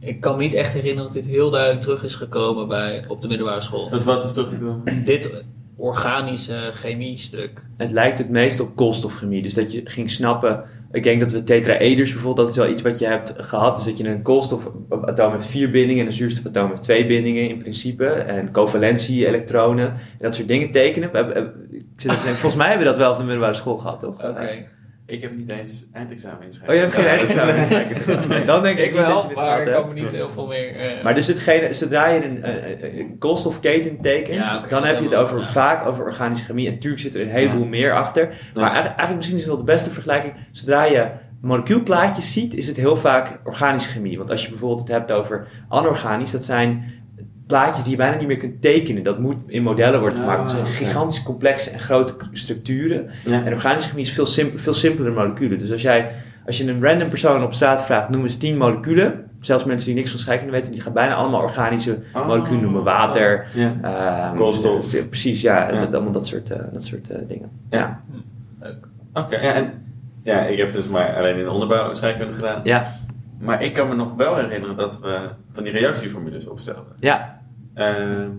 Ik 0.00 0.20
kan 0.20 0.36
me 0.36 0.42
niet 0.42 0.54
echt 0.54 0.72
herinneren 0.72 1.04
dat 1.04 1.22
dit 1.22 1.26
heel 1.26 1.50
duidelijk 1.50 1.82
terug 1.82 2.04
is 2.04 2.14
gekomen 2.14 2.68
bij, 2.68 3.04
op 3.08 3.22
de 3.22 3.28
middelbare 3.28 3.60
school. 3.60 3.90
Dat 3.90 4.04
wat 4.04 4.24
is 4.24 4.32
teruggekomen? 4.32 5.04
Dit 5.04 5.44
organische 5.76 6.70
chemie 6.72 7.18
stuk. 7.18 7.64
Het 7.76 7.90
lijkt 7.90 8.18
het 8.18 8.30
meest 8.30 8.60
op 8.60 8.76
koolstofchemie. 8.76 9.42
Dus 9.42 9.54
dat 9.54 9.72
je 9.72 9.80
ging 9.84 10.10
snappen. 10.10 10.64
Ik 10.92 11.02
denk 11.02 11.20
dat 11.20 11.32
we 11.32 11.42
tetraeders 11.42 12.12
bijvoorbeeld, 12.12 12.46
dat 12.46 12.56
is 12.56 12.62
wel 12.62 12.72
iets 12.72 12.82
wat 12.82 12.98
je 12.98 13.06
hebt 13.06 13.34
gehad. 13.36 13.76
Dus 13.76 13.84
dat 13.84 13.98
je 13.98 14.08
een 14.08 14.22
koolstofatoom 14.22 15.32
heeft 15.32 15.46
vier 15.46 15.70
bindingen 15.70 16.00
en 16.00 16.06
een 16.06 16.12
zuurstofatoom 16.12 16.68
heeft 16.68 16.82
twee 16.82 17.06
bindingen 17.06 17.48
in 17.48 17.58
principe. 17.58 18.06
En 18.06 18.52
covalentie-elektronen 18.52 19.86
en 19.88 19.98
dat 20.18 20.34
soort 20.34 20.48
dingen 20.48 20.70
tekenen. 20.70 21.10
Ik 21.70 21.84
zit 21.96 22.12
volgens 22.12 22.56
mij 22.56 22.68
hebben 22.68 22.86
we 22.86 22.92
dat 22.92 23.00
wel 23.00 23.12
op 23.12 23.18
de 23.18 23.24
middelbare 23.24 23.54
school 23.54 23.76
gehad, 23.76 24.00
toch? 24.00 24.28
Oké. 24.28 24.68
Ik 25.06 25.22
heb 25.22 25.36
niet 25.36 25.50
eens 25.50 25.86
eindexamen 25.92 26.38
Oh, 26.38 26.44
inschrijven. 26.44 26.74
je 26.74 26.80
hebt 26.80 26.94
geen 26.94 27.06
eindexamen 27.06 27.56
inschrijven. 27.60 28.28
Nee, 28.28 28.44
Dan 28.44 28.62
denk 28.62 28.78
ik, 28.78 28.84
Ik 28.86 28.92
wel, 28.92 29.30
maar 29.34 29.60
ik 29.62 29.72
kan 29.72 29.88
me 29.88 29.94
niet 29.94 30.12
heel 30.12 30.30
veel 30.30 30.46
meer... 30.46 30.76
eh, 30.76 31.02
Maar 31.04 31.14
dus 31.14 31.26
hetgene, 31.26 31.72
zodra 31.72 32.06
je 32.08 32.24
een, 32.24 32.48
een, 32.48 32.98
een 32.98 33.18
koolstofketen 33.18 34.00
tekent, 34.00 34.36
Ja, 34.36 34.66
dan 34.68 34.84
heb 34.84 34.98
je 34.98 35.04
het 35.04 35.14
over, 35.14 35.46
vaak 35.46 35.86
over 35.86 36.04
organische 36.04 36.44
chemie. 36.44 36.66
En 36.66 36.72
natuurlijk 36.72 37.02
zit 37.02 37.14
er 37.14 37.20
een 37.20 37.28
heleboel 37.28 37.64
meer 37.64 37.94
achter. 37.94 38.26
Maar 38.26 38.62
eigenlijk, 38.62 38.86
eigenlijk 38.86 39.16
misschien 39.16 39.36
is 39.36 39.42
het 39.44 39.50
wel 39.54 39.64
de 39.64 39.72
beste 39.72 39.90
vergelijking. 39.90 40.34
Zodra 40.52 40.84
je 40.84 41.08
molecuulplaatjes 41.40 42.32
ziet, 42.32 42.54
is 42.54 42.66
het 42.68 42.76
heel 42.76 42.96
vaak 42.96 43.40
organische 43.44 43.90
chemie. 43.90 44.18
Want 44.18 44.30
als 44.30 44.42
je 44.42 44.48
bijvoorbeeld 44.50 44.80
het 44.80 44.88
hebt 44.90 45.12
over 45.12 45.46
anorganisch, 45.68 46.30
dat 46.30 46.44
zijn 46.44 46.84
plaatjes 47.46 47.82
die 47.82 47.90
je 47.92 47.98
bijna 47.98 48.16
niet 48.16 48.26
meer 48.26 48.36
kunt 48.36 48.60
tekenen. 48.62 49.02
Dat 49.02 49.18
moet 49.18 49.36
in 49.46 49.62
modellen 49.62 50.00
worden 50.00 50.18
Ah, 50.18 50.24
gemaakt. 50.24 50.40
Dat 50.42 50.50
zijn 50.50 50.62
oké. 50.62 50.72
gigantisch 50.72 51.22
complexe 51.22 51.70
en 51.70 51.80
grote 51.80 52.14
structuren. 52.32 53.10
Ja. 53.24 53.44
En 53.44 53.52
organische 53.54 53.88
chemie 53.88 54.04
is 54.04 54.12
veel, 54.12 54.26
simpel, 54.26 54.58
veel 54.58 54.74
simpeler 54.74 55.12
moleculen. 55.12 55.58
Dus 55.58 55.72
als, 55.72 55.82
jij, 55.82 56.10
als 56.46 56.58
je 56.58 56.70
een 56.70 56.82
random 56.84 57.08
persoon 57.08 57.42
op 57.42 57.54
straat 57.54 57.84
vraagt, 57.84 58.08
noem 58.08 58.22
eens 58.22 58.36
10 58.36 58.56
moleculen. 58.56 59.24
Zelfs 59.40 59.64
mensen 59.64 59.86
die 59.86 59.96
niks 59.96 60.10
van 60.10 60.18
scheikunde 60.20 60.52
weten, 60.52 60.72
die 60.72 60.80
gaan 60.80 60.92
bijna 60.92 61.14
allemaal 61.14 61.40
organische 61.42 61.98
Oh. 62.14 62.26
moleculen 62.26 62.62
noemen. 62.62 62.82
Water, 62.84 63.46
Ja. 63.54 63.74
ehm, 63.82 64.36
Koolstof. 64.36 64.92
ja, 64.92 65.04
precies, 65.04 65.40
ja, 65.42 65.70
Ja. 65.72 65.80
Dat, 65.80 65.94
allemaal 65.94 66.12
dat 66.12 66.26
soort, 66.26 66.50
eh, 66.50 66.58
dat 66.72 66.84
soort 66.84 67.10
eh, 67.10 67.18
dingen. 67.28 67.50
Ja. 67.70 68.00
leuk. 68.60 68.86
Oké, 69.14 69.40
ja, 69.40 69.52
en 69.52 69.70
ja, 70.22 70.38
ik 70.40 70.58
heb 70.58 70.72
dus 70.72 70.88
maar 70.88 71.14
alleen 71.16 71.36
in 71.36 71.44
de 71.44 71.50
onderbouw 71.50 71.94
scheikunde 71.94 72.32
gedaan. 72.32 72.60
Ja, 72.64 72.94
Maar 73.38 73.62
ik 73.62 73.72
kan 73.74 73.88
me 73.88 73.94
nog 73.94 74.14
wel 74.16 74.36
herinneren 74.36 74.76
dat 74.76 75.00
we 75.00 75.18
van 75.52 75.62
die 75.64 75.72
reactieformules 75.72 76.46
opstelden. 76.46 76.92
ja, 76.98 77.35
Ehm, 77.76 78.30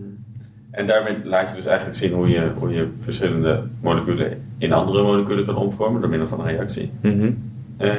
en 0.70 0.86
daarmee 0.86 1.16
laat 1.24 1.48
je 1.48 1.54
dus 1.54 1.66
eigenlijk 1.66 1.98
zien 1.98 2.12
hoe 2.12 2.28
je, 2.28 2.52
hoe 2.58 2.70
je 2.72 2.88
verschillende 3.00 3.62
moleculen 3.80 4.42
in 4.58 4.72
andere 4.72 5.02
moleculen 5.02 5.44
kan 5.44 5.56
omvormen 5.56 6.00
door 6.00 6.10
middel 6.10 6.28
van 6.28 6.40
een 6.40 6.46
reactie. 6.46 6.90
mhm, 7.02 7.30
Ehm, 7.76 7.96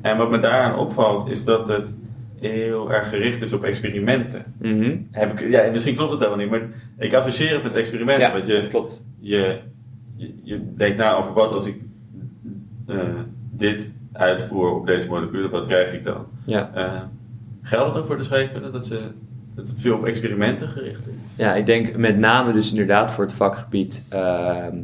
en 0.00 0.16
wat 0.16 0.30
me 0.30 0.38
daaraan 0.38 0.78
opvalt 0.78 1.30
is 1.30 1.44
dat 1.44 1.66
het 1.68 1.96
heel 2.38 2.92
erg 2.92 3.08
gericht 3.08 3.40
is 3.42 3.52
op 3.52 3.62
experimenten. 3.64 4.44
mhm. 4.58 4.96
Heb 5.10 5.32
ik, 5.40 5.50
ja, 5.50 5.70
misschien 5.70 5.94
klopt 5.96 6.10
het 6.10 6.20
helemaal 6.20 6.40
niet, 6.44 6.50
maar 6.50 6.68
ik 6.98 7.14
associeer 7.14 7.52
het 7.54 7.62
met 7.62 7.74
experimenten. 7.74 8.26
Ja, 8.26 8.32
want 8.32 8.46
je, 8.46 8.68
klopt. 8.70 9.04
je, 9.18 9.58
je, 10.16 10.34
je 10.42 10.60
denkt 10.76 10.96
na 10.96 11.14
over 11.16 11.32
wat 11.32 11.50
als 11.52 11.66
ik 11.66 11.76
eh, 12.86 12.98
dit 13.50 13.92
uitvoer 14.12 14.74
op 14.74 14.86
deze 14.86 15.08
moleculen, 15.08 15.50
wat 15.50 15.66
krijg 15.66 15.92
ik 15.92 16.04
dan? 16.04 16.26
Ja. 16.44 16.70
Eh, 16.74 17.02
geldt 17.62 17.88
het 17.90 17.98
ook 18.02 18.06
voor 18.06 18.16
de 18.16 18.22
scheikunde 18.22 18.70
dat, 18.70 18.86
ze, 18.86 18.98
dat 19.54 19.68
het 19.68 19.80
veel 19.80 19.94
op 19.94 20.04
experimenten 20.04 20.68
gericht 20.68 21.06
is? 21.06 21.14
ja, 21.36 21.54
ik 21.54 21.66
denk 21.66 21.96
met 21.96 22.18
name 22.18 22.52
dus 22.52 22.70
inderdaad 22.70 23.12
voor 23.12 23.24
het 23.24 23.32
vakgebied. 23.32 24.04
ehm, 24.08 24.76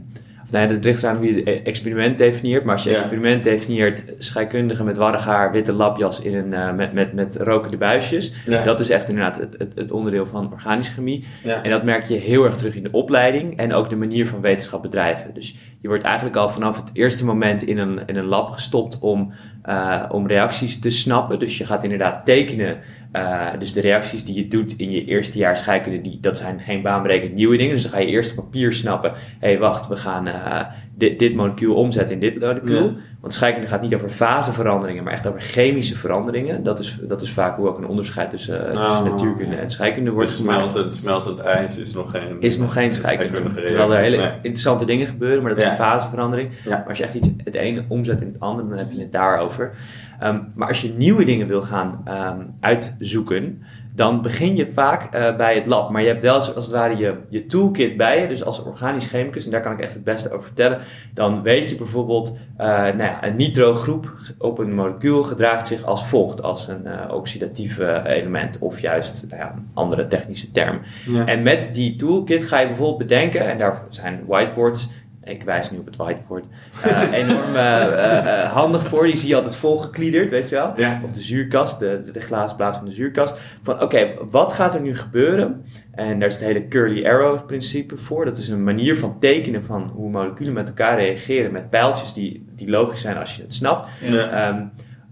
of 0.44 0.52
nee, 0.52 0.66
het 0.66 0.84
ligt 0.84 1.02
eraan 1.02 1.16
hoe 1.16 1.26
je 1.34 1.42
het 1.50 1.62
experiment 1.62 2.18
definieert. 2.18 2.64
Maar 2.64 2.72
als 2.74 2.84
je 2.84 2.90
Ja. 2.90 2.96
experiment 2.96 3.44
definieert, 3.44 4.04
scheikundigen 4.18 4.84
met 4.84 4.96
warrig 4.96 5.24
haar, 5.24 5.52
witte 5.52 5.72
lapjas 5.72 6.20
in 6.20 6.34
een, 6.34 6.54
eh, 6.54 6.72
met, 6.74 6.92
met, 6.92 7.12
met 7.12 7.36
rokende 7.36 7.76
buisjes. 7.76 8.34
Ja. 8.46 8.62
Dat 8.62 8.80
is 8.80 8.90
echt 8.90 9.08
inderdaad 9.08 9.38
het, 9.40 9.54
het, 9.58 9.74
het 9.74 9.90
onderdeel 9.90 10.26
van 10.26 10.52
organische 10.52 10.92
chemie. 10.92 11.24
Ja. 11.44 11.62
En 11.62 11.70
dat 11.70 11.82
merk 11.82 12.04
je 12.04 12.14
heel 12.14 12.44
erg 12.44 12.56
terug 12.56 12.74
in 12.74 12.82
de 12.82 12.90
opleiding 12.92 13.56
en 13.56 13.72
ook 13.72 13.88
de 13.88 13.96
manier 13.96 14.26
van 14.28 14.40
wetenschap 14.40 14.82
bedrijven. 14.82 15.34
Dus 15.34 15.56
je 15.80 15.88
wordt 15.88 16.04
eigenlijk 16.04 16.36
al 16.36 16.48
vanaf 16.48 16.76
het 16.76 16.90
eerste 16.92 17.24
moment 17.24 17.62
in 17.62 17.78
een, 17.78 18.00
in 18.06 18.16
een 18.16 18.24
lab 18.24 18.50
gestopt 18.50 18.98
om, 18.98 19.32
eh, 19.62 20.02
om 20.08 20.26
reacties 20.26 20.78
te 20.80 20.90
snappen. 20.90 21.38
Dus 21.38 21.58
je 21.58 21.64
gaat 21.66 21.82
inderdaad 21.84 22.24
tekenen. 22.24 22.78
Eh, 23.16 23.58
dus 23.58 23.72
de 23.72 23.80
reacties 23.80 24.24
die 24.24 24.34
je 24.34 24.48
doet 24.48 24.72
in 24.76 24.90
je 24.90 25.04
eerste 25.04 25.38
jaar 25.38 25.56
scheikunde, 25.56 26.00
die, 26.00 26.18
dat 26.20 26.36
zijn 26.38 26.60
geen 26.60 26.82
baanbrekend 26.82 27.34
nieuwe 27.34 27.56
dingen. 27.56 27.74
Dus 27.74 27.82
dan 27.82 27.92
ga 27.92 27.98
je 27.98 28.06
eerst 28.06 28.30
op 28.38 28.44
papier 28.44 28.72
snappen. 28.72 29.12
Hé, 29.38 29.48
hey, 29.48 29.58
wacht, 29.58 29.88
we 29.88 29.96
gaan, 29.96 30.26
eh, 30.26 30.60
dit, 30.94 31.18
dit 31.18 31.34
molecuul 31.34 31.74
omzetten 31.74 32.14
in 32.14 32.20
dit 32.20 32.40
molecuul. 32.40 32.84
Ja. 32.84 32.94
Want 33.20 33.34
scheikunde 33.34 33.66
gaat 33.68 33.82
niet 33.82 33.94
over 33.94 34.08
faseveranderingen, 34.10 35.04
maar 35.04 35.12
echt 35.12 35.26
over 35.26 35.40
chemische 35.40 35.96
veranderingen. 35.96 36.62
Dat 36.62 36.78
is, 36.78 36.98
dat 37.02 37.22
is 37.22 37.30
vaak 37.30 37.56
hoe 37.56 37.68
ook 37.68 37.78
een 37.78 37.86
onderscheid 37.86 38.30
tussen, 38.30 38.66
eh, 38.66 38.72
tussen 38.82 39.04
Oh, 39.04 39.10
natuurkunde 39.10 39.54
ja. 39.54 39.60
en 39.60 39.70
scheikunde 39.70 40.10
wordt 40.10 40.28
Dus 40.28 40.38
gemaakt. 40.38 40.70
smeltend, 40.70 40.94
smeltend 40.94 41.38
ijs 41.40 41.78
is 41.78 41.94
nog 41.94 42.10
geen... 42.10 42.36
Is 42.40 42.58
nog 42.58 42.72
geen 42.72 42.92
scheikunde. 42.92 43.62
Terwijl 43.64 43.94
er 43.94 44.00
hele. 44.00 44.16
Nee. 44.16 44.30
interessante 44.36 44.84
dingen 44.84 45.06
gebeuren, 45.06 45.40
maar 45.42 45.50
dat 45.50 45.58
is 45.60 45.64
Ja. 45.64 45.70
een 45.70 45.76
faseverandering. 45.76 46.50
Maar 46.64 46.84
als 46.88 46.98
je 46.98 47.04
echt 47.04 47.14
iets 47.14 47.30
het 47.44 47.54
ene 47.54 47.84
omzet 47.88 48.20
in 48.20 48.26
het 48.26 48.40
andere, 48.40 48.68
dan 48.68 48.78
heb 48.78 48.92
je 48.92 49.00
het 49.00 49.12
daarover. 49.12 49.72
Ehm, 50.18 50.38
maar 50.54 50.68
als 50.68 50.80
je 50.80 50.92
nieuwe 50.96 51.24
dingen 51.24 51.46
wil 51.46 51.62
gaan 51.62 52.00
ehm, 52.04 52.40
uitzoeken, 52.60 53.62
dan 53.94 54.22
begin 54.22 54.56
je 54.56 54.72
vaak 54.72 55.14
eh, 55.14 55.36
bij 55.36 55.54
het 55.54 55.66
lab. 55.66 55.90
Maar 55.90 56.02
je 56.02 56.08
hebt 56.08 56.22
wel 56.22 56.34
als, 56.34 56.46
het 56.46 56.70
ware 56.70 56.96
je, 56.96 57.14
je 57.28 57.46
toolkit 57.46 57.96
bij 57.96 58.20
je. 58.20 58.28
Dus 58.28 58.44
als 58.44 58.62
organisch 58.62 59.06
chemicus, 59.06 59.44
en 59.44 59.50
daar 59.50 59.60
kan 59.60 59.72
ik 59.72 59.80
echt 59.80 59.94
het 59.94 60.04
beste 60.04 60.32
over 60.32 60.44
vertellen. 60.44 60.78
Dan 61.14 61.42
weet 61.42 61.70
je 61.70 61.76
bijvoorbeeld, 61.76 62.38
eh, 62.56 62.66
nou 62.68 63.02
ja, 63.02 63.24
een 63.24 63.36
nitrogroep 63.36 64.12
op 64.38 64.58
een 64.58 64.74
molecuul 64.74 65.22
gedraagt 65.22 65.66
zich 65.66 65.84
als 65.84 66.06
volgt. 66.06 66.42
Als 66.42 66.68
een 66.68 66.86
eh 66.86 67.14
oxidatief 67.14 67.78
element 68.04 68.58
of 68.58 68.80
juist 68.80 69.26
nou 69.28 69.42
ja, 69.42 69.52
een 69.56 69.68
andere 69.74 70.06
technische 70.06 70.50
term. 70.50 70.80
Ja. 71.06 71.26
En 71.26 71.42
met 71.42 71.74
die 71.74 71.96
toolkit 71.96 72.44
ga 72.44 72.58
je 72.58 72.66
bijvoorbeeld 72.66 72.98
bedenken, 72.98 73.40
en 73.40 73.58
daar 73.58 73.82
zijn 73.88 74.22
whiteboards, 74.26 74.90
ik 75.26 75.42
wijs 75.42 75.70
nu 75.70 75.78
op 75.78 75.86
het 75.86 75.96
whiteboard, 75.96 76.46
eh, 76.82 77.12
enorm 77.12 77.54
eh, 77.54 78.42
eh, 78.42 78.52
handig 78.52 78.86
voor. 78.86 79.06
Die 79.06 79.16
zie 79.16 79.28
je 79.28 79.36
altijd 79.36 79.56
volgekliederd, 79.56 80.30
weet 80.30 80.48
je 80.48 80.54
wel. 80.54 80.72
Ja. 80.76 81.00
Of 81.04 81.12
de 81.12 81.20
zuurkast, 81.20 81.78
de, 81.78 82.02
de 82.12 82.20
glazen 82.20 82.56
plaats 82.56 82.76
van 82.76 82.86
de 82.86 82.92
zuurkast. 82.92 83.38
Van 83.62 83.82
oké, 83.82 84.14
wat 84.30 84.52
gaat 84.52 84.74
er 84.74 84.80
nu 84.80 84.96
gebeuren? 84.96 85.64
En 85.92 86.18
daar 86.18 86.28
is 86.28 86.34
het 86.34 86.44
hele 86.44 86.68
curly 86.68 87.06
arrow 87.06 87.46
principe 87.46 87.96
voor. 87.96 88.24
Dat 88.24 88.36
is 88.36 88.48
een 88.48 88.64
manier 88.64 88.96
van 88.98 89.18
tekenen 89.18 89.64
van 89.64 89.90
hoe 89.94 90.10
moleculen 90.10 90.52
met 90.52 90.68
elkaar 90.68 90.98
reageren 90.98 91.52
met 91.52 91.70
pijltjes 91.70 92.12
die, 92.12 92.46
die 92.56 92.70
logisch 92.70 93.00
zijn 93.00 93.16
als 93.16 93.36
je 93.36 93.42
het 93.42 93.54
snapt. 93.54 93.88
Ja. 94.00 94.30
Ehm, 94.30 94.62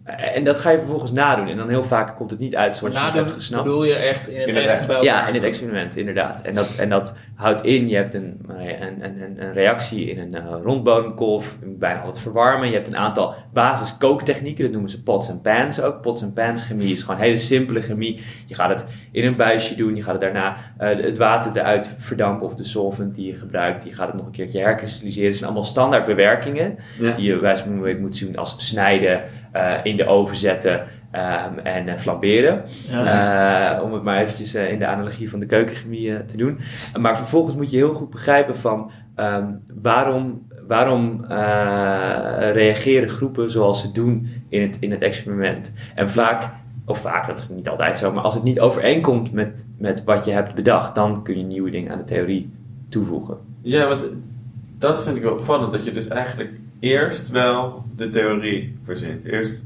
en 0.04 0.44
dat 0.44 0.58
ga 0.58 0.70
je 0.70 0.78
vervolgens 0.78 1.12
nadoen. 1.12 1.48
En 1.48 1.56
dan 1.56 1.68
heel 1.68 1.82
vaak 1.84 2.16
komt 2.16 2.30
het 2.30 2.40
niet 2.40 2.56
uit 2.56 2.76
zoals 2.76 2.94
je 2.98 3.04
het 3.04 3.14
hebt 3.14 3.30
gesnapt. 3.30 3.64
bedoel 3.64 3.84
je 3.84 3.94
echt 3.94 4.28
in 4.28 4.38
het 4.40 4.48
In 4.48 4.54
het 4.54 4.64
echt 4.64 4.72
echt. 4.72 4.86
bij 4.86 4.96
elkaar 4.96 5.12
Ja, 5.12 5.26
in 5.28 5.34
het 5.34 5.42
experiment, 5.42 5.96
inderdaad. 5.96 6.42
En 6.42 6.54
dat, 6.54 6.74
en 6.74 6.88
dat 6.88 7.16
houdt 7.34 7.64
in, 7.64 7.88
je 7.88 7.96
hebt 7.96 8.14
een, 8.14 8.40
een, 8.48 9.36
een, 9.38 9.52
reactie 9.52 10.10
in 10.10 10.18
een 10.18 10.34
eh, 10.34 10.44
rondbodemkolf, 10.62 11.56
je 11.60 11.66
moet 11.66 11.78
bijna 11.78 12.00
altijd 12.00 12.22
verwarmen. 12.22 12.68
Je 12.68 12.74
hebt 12.74 12.86
een 12.86 12.96
aantal 12.96 13.34
basis 13.52 13.96
kooktechnieken, 13.96 14.62
dat 14.64 14.72
noemen 14.72 14.90
ze 14.90 15.02
pots 15.02 15.28
en 15.28 15.40
pans 15.40 15.80
ook. 15.80 16.00
Pots 16.00 16.22
en 16.22 16.32
pans 16.32 16.62
chemie 16.66 16.92
is 16.92 17.02
gewoon 17.02 17.20
hele 17.20 17.36
simpele 17.36 17.82
chemie. 17.82 18.22
Je 18.46 18.54
gaat 18.54 18.68
het 18.70 18.86
in 19.12 19.24
een 19.24 19.36
buisje 19.36 19.76
doen, 19.76 19.96
je 19.96 20.02
gaat 20.02 20.12
het 20.12 20.20
daarna 20.20 20.56
eh, 20.78 20.88
het 21.04 21.18
water 21.18 21.56
eruit 21.56 21.94
verdampen 21.98 22.46
of 22.46 22.54
de 22.54 22.64
solvent 22.64 23.14
die 23.14 23.26
je 23.26 23.34
gebruikt. 23.34 23.84
Je 23.84 23.92
gaat 23.94 24.06
het 24.06 24.16
nog 24.16 24.26
een 24.26 24.32
keertje 24.32 24.60
herkristalliseren. 24.60 25.26
Het 25.28 25.36
zijn 25.36 25.50
allemaal 25.50 25.68
standaard 25.68 26.06
bewerkingen 26.06 26.78
Ja. 27.00 27.12
die 27.16 27.24
je 27.24 27.32
bij 27.32 27.40
wijze 27.40 27.62
van 27.62 27.76
spreken 27.76 28.00
moet 28.00 28.16
zien 28.16 28.36
als 28.36 28.54
snijden, 28.68 29.22
eh, 29.54 29.74
in 29.82 29.96
de 29.96 30.06
oven 30.06 30.36
zetten 30.36 30.84
ehm, 31.10 31.58
en 31.62 31.88
eh, 31.88 31.98
flamberen. 31.98 32.62
Ja. 32.90 33.76
Eh, 33.76 33.82
om 33.82 33.92
het 33.92 34.02
maar 34.02 34.22
eventjes 34.22 34.54
eh, 34.54 34.72
in 34.72 34.78
de 34.78 34.86
analogie 34.86 35.30
van 35.30 35.40
de 35.40 35.46
keukenchemie 35.46 36.24
te 36.24 36.36
doen. 36.36 36.58
Maar 37.00 37.16
vervolgens 37.16 37.56
moet 37.56 37.70
je 37.70 37.76
heel 37.76 37.94
goed 37.94 38.10
begrijpen 38.10 38.56
van 38.56 38.90
ehm, 39.14 39.46
waarom, 39.82 40.46
waarom 40.66 41.24
eh, 41.28 42.50
reageren 42.52 43.08
groepen 43.08 43.50
zoals 43.50 43.80
ze 43.80 43.92
doen 43.92 44.28
in 44.48 44.62
het, 44.62 44.76
in 44.80 44.90
het 44.90 45.02
experiment. 45.02 45.74
En 45.94 46.10
vaak, 46.10 46.50
of 46.84 46.98
vaak, 46.98 47.26
dat 47.26 47.38
is 47.38 47.48
niet 47.48 47.68
altijd 47.68 47.98
zo, 47.98 48.12
maar 48.12 48.22
als 48.22 48.34
het 48.34 48.42
niet 48.42 48.60
overeenkomt 48.60 49.32
met, 49.32 49.66
met 49.78 50.04
wat 50.04 50.24
je 50.24 50.30
hebt 50.30 50.54
bedacht, 50.54 50.94
dan 50.94 51.22
kun 51.22 51.38
je 51.38 51.44
nieuwe 51.44 51.70
dingen 51.70 51.92
aan 51.92 51.98
de 51.98 52.04
theorie 52.04 52.50
toevoegen. 52.88 53.36
Ja, 53.62 53.88
want 53.88 54.04
dat 54.78 55.02
vind 55.02 55.16
ik 55.16 55.22
wel 55.22 55.32
opvallend. 55.32 55.72
Dat 55.72 55.84
je 55.84 55.92
dus 55.92 56.08
eigenlijk 56.08 56.50
eerst 56.84 57.28
wel 57.30 57.84
de 57.96 58.10
theorie 58.10 58.78
verzint. 58.82 59.24
Eerst 59.24 59.64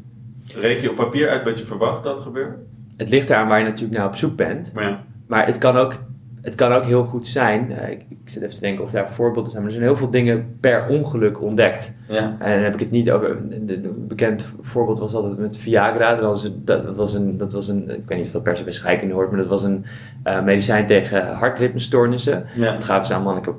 reken 0.54 0.82
je 0.82 0.90
op 0.90 0.96
papier 0.96 1.28
uit 1.28 1.44
wat 1.44 1.58
je 1.58 1.64
verwacht 1.64 2.02
dat 2.02 2.20
gebeurt. 2.20 2.66
Het 2.96 3.08
ligt 3.08 3.30
eraan 3.30 3.48
waar 3.48 3.58
je 3.58 3.64
natuurlijk 3.64 3.98
naar 3.98 4.06
op 4.06 4.16
zoek 4.16 4.37
bent. 4.37 4.72
Maar 4.75 4.84
ja, 4.84 5.04
Maar 5.26 5.46
het 5.46 5.58
kan 5.58 5.76
ook, 5.76 6.02
het 6.42 6.54
kan 6.54 6.72
ook 6.72 6.84
heel 6.84 7.04
goed 7.04 7.26
zijn. 7.26 7.70
eh, 7.72 7.90
ik, 7.90 8.04
zit 8.25 8.42
even 8.42 8.54
te 8.54 8.60
denken 8.60 8.84
of 8.84 8.90
daar 8.90 9.10
voorbeelden 9.12 9.50
zijn. 9.50 9.62
Maar 9.62 9.72
er 9.72 9.78
zijn 9.78 9.88
heel 9.90 9.98
veel 9.98 10.10
dingen 10.10 10.56
per 10.60 10.87
ongeluk 10.88 11.42
ontdekt. 11.42 11.94
ja. 12.08 12.37
En 12.38 12.52
dan 12.54 12.62
heb 12.62 12.75
ik 12.75 12.80
het 12.80 12.90
niet 12.90 13.10
over. 13.10 13.30
Een 13.50 14.04
bekend 14.08 14.46
voorbeeld 14.60 14.98
was 14.98 15.14
altijd 15.14 15.38
met 15.38 15.56
Viagra. 15.56 16.14
Dat 16.14 16.20
was, 16.25 16.44
een- 16.44 16.62
dat, 16.64 16.96
was 16.96 17.14
een. 17.14 17.37
Dat 17.37 17.52
was 17.52 17.68
een 17.68 17.82
ik 17.90 18.02
weet 18.06 18.18
niet 18.18 18.26
of 18.26 18.32
dat 18.32 18.42
per 18.42 18.56
se 18.56 18.64
bij 18.64 18.72
scheikunde 18.72 19.14
hoort. 19.14 19.28
Maar 19.30 19.40
dat 19.40 19.48
was 19.48 19.62
een 19.62 19.84
eh, 20.22 20.42
medicijn 20.44 20.87
tegen 20.87 21.34
hartritmestoornissen. 21.34 22.46
ja. 22.54 22.72
Dat 22.72 22.84
gaven 22.84 23.06
ze 23.06 23.14
aan 23.14 23.22
mannelijke 23.22 23.54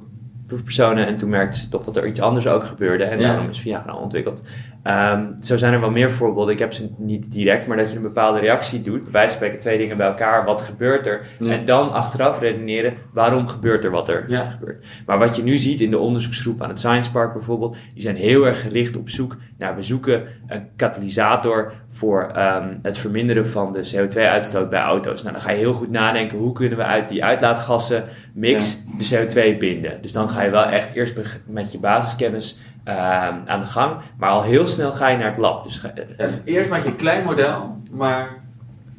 proefpersonen. 0.49 1.07
En 1.07 1.17
toen 1.17 1.29
merkten 1.29 1.59
ze 1.59 1.69
toch 1.69 1.83
dat 1.83 1.97
er 1.97 2.07
iets 2.07 2.21
anders 2.21 2.47
ook 2.47 2.63
gebeurde. 2.63 3.03
En 3.03 3.19
daarom 3.19 3.49
is 3.49 3.59
Viagra 3.59 3.95
ontwikkeld. 3.95 4.43
Ehm, 4.89 5.25
zo 5.41 5.57
zijn 5.57 5.73
er 5.73 5.79
wel 5.79 5.91
meer 5.91 6.11
voorbeelden. 6.11 6.53
Ik 6.53 6.59
heb 6.59 6.73
ze 6.73 6.89
niet 6.97 7.31
direct, 7.31 7.67
maar 7.67 7.77
dat 7.77 7.89
je 7.91 7.95
een 7.95 8.01
bepaalde 8.01 8.39
reactie 8.39 8.81
doet. 8.81 9.11
Wij 9.11 9.27
spreken 9.27 9.59
twee 9.59 9.77
dingen 9.77 9.97
bij 9.97 10.07
elkaar. 10.07 10.45
Wat 10.45 10.61
gebeurt 10.61 11.05
er? 11.07 11.21
Ja. 11.39 11.51
En 11.51 11.65
dan 11.65 11.91
achteraf 11.91 12.39
redeneren 12.39 12.93
waarom 13.13 13.47
gebeurt 13.47 13.83
er 13.83 13.91
wat 13.91 14.09
er 14.09 14.25
Ja. 14.27 14.49
gebeurt. 14.49 14.85
Maar 15.05 15.19
wat 15.19 15.35
je 15.35 15.43
nu 15.43 15.57
ziet 15.57 15.81
in 15.81 15.91
de 15.91 15.97
onderzoeksgroep 15.97 16.61
aan 16.61 16.69
het 16.69 16.79
Science 16.79 17.11
Park 17.11 17.33
bijvoorbeeld, 17.33 17.77
die 17.93 18.01
zijn 18.01 18.15
heel 18.15 18.45
erg 18.45 18.61
gericht 18.61 18.97
op 18.97 19.09
zoek 19.09 19.35
naar 19.57 19.75
we 19.75 19.81
zoeken 19.81 20.23
een 20.47 20.67
katalysator 20.75 21.73
voor 21.89 22.31
ehm, 22.33 22.67
het 22.81 22.97
verminderen 22.97 23.47
van 23.47 23.71
de 23.71 23.91
CO2-uitstoot 23.95 24.69
bij 24.69 24.81
auto's. 24.81 25.21
Nou, 25.21 25.33
dan 25.33 25.43
ga 25.43 25.51
je 25.51 25.57
heel 25.57 25.73
goed 25.73 25.91
nadenken 25.91 26.37
hoe 26.37 26.53
kunnen 26.53 26.77
we 26.77 26.83
uit 26.83 27.09
die 27.09 27.23
uitlaatgassen 27.23 28.03
mix 28.33 28.81
de 28.97 29.27
CO2 29.27 29.57
binden. 29.57 30.01
Dus 30.01 30.11
dan 30.11 30.29
ga 30.29 30.41
je 30.43 30.49
wel 30.49 30.65
echt 30.65 30.93
eerst 30.93 31.41
met 31.45 31.71
je 31.71 31.79
basiskennis 31.79 32.59
ehm, 32.89 33.35
aan 33.45 33.59
de 33.59 33.65
gang, 33.65 33.95
maar 34.17 34.29
al 34.29 34.43
heel 34.43 34.67
snel 34.67 34.91
ga 34.91 35.07
je 35.09 35.17
naar 35.17 35.29
het 35.29 35.37
lab. 35.37 35.63
Dus 35.63 35.77
ga- 35.77 35.93
dus 36.17 36.41
eerst 36.45 36.69
maak 36.69 36.83
je 36.83 36.89
een 36.89 36.95
klein 36.95 37.23
model, 37.23 37.77
maar 37.91 38.27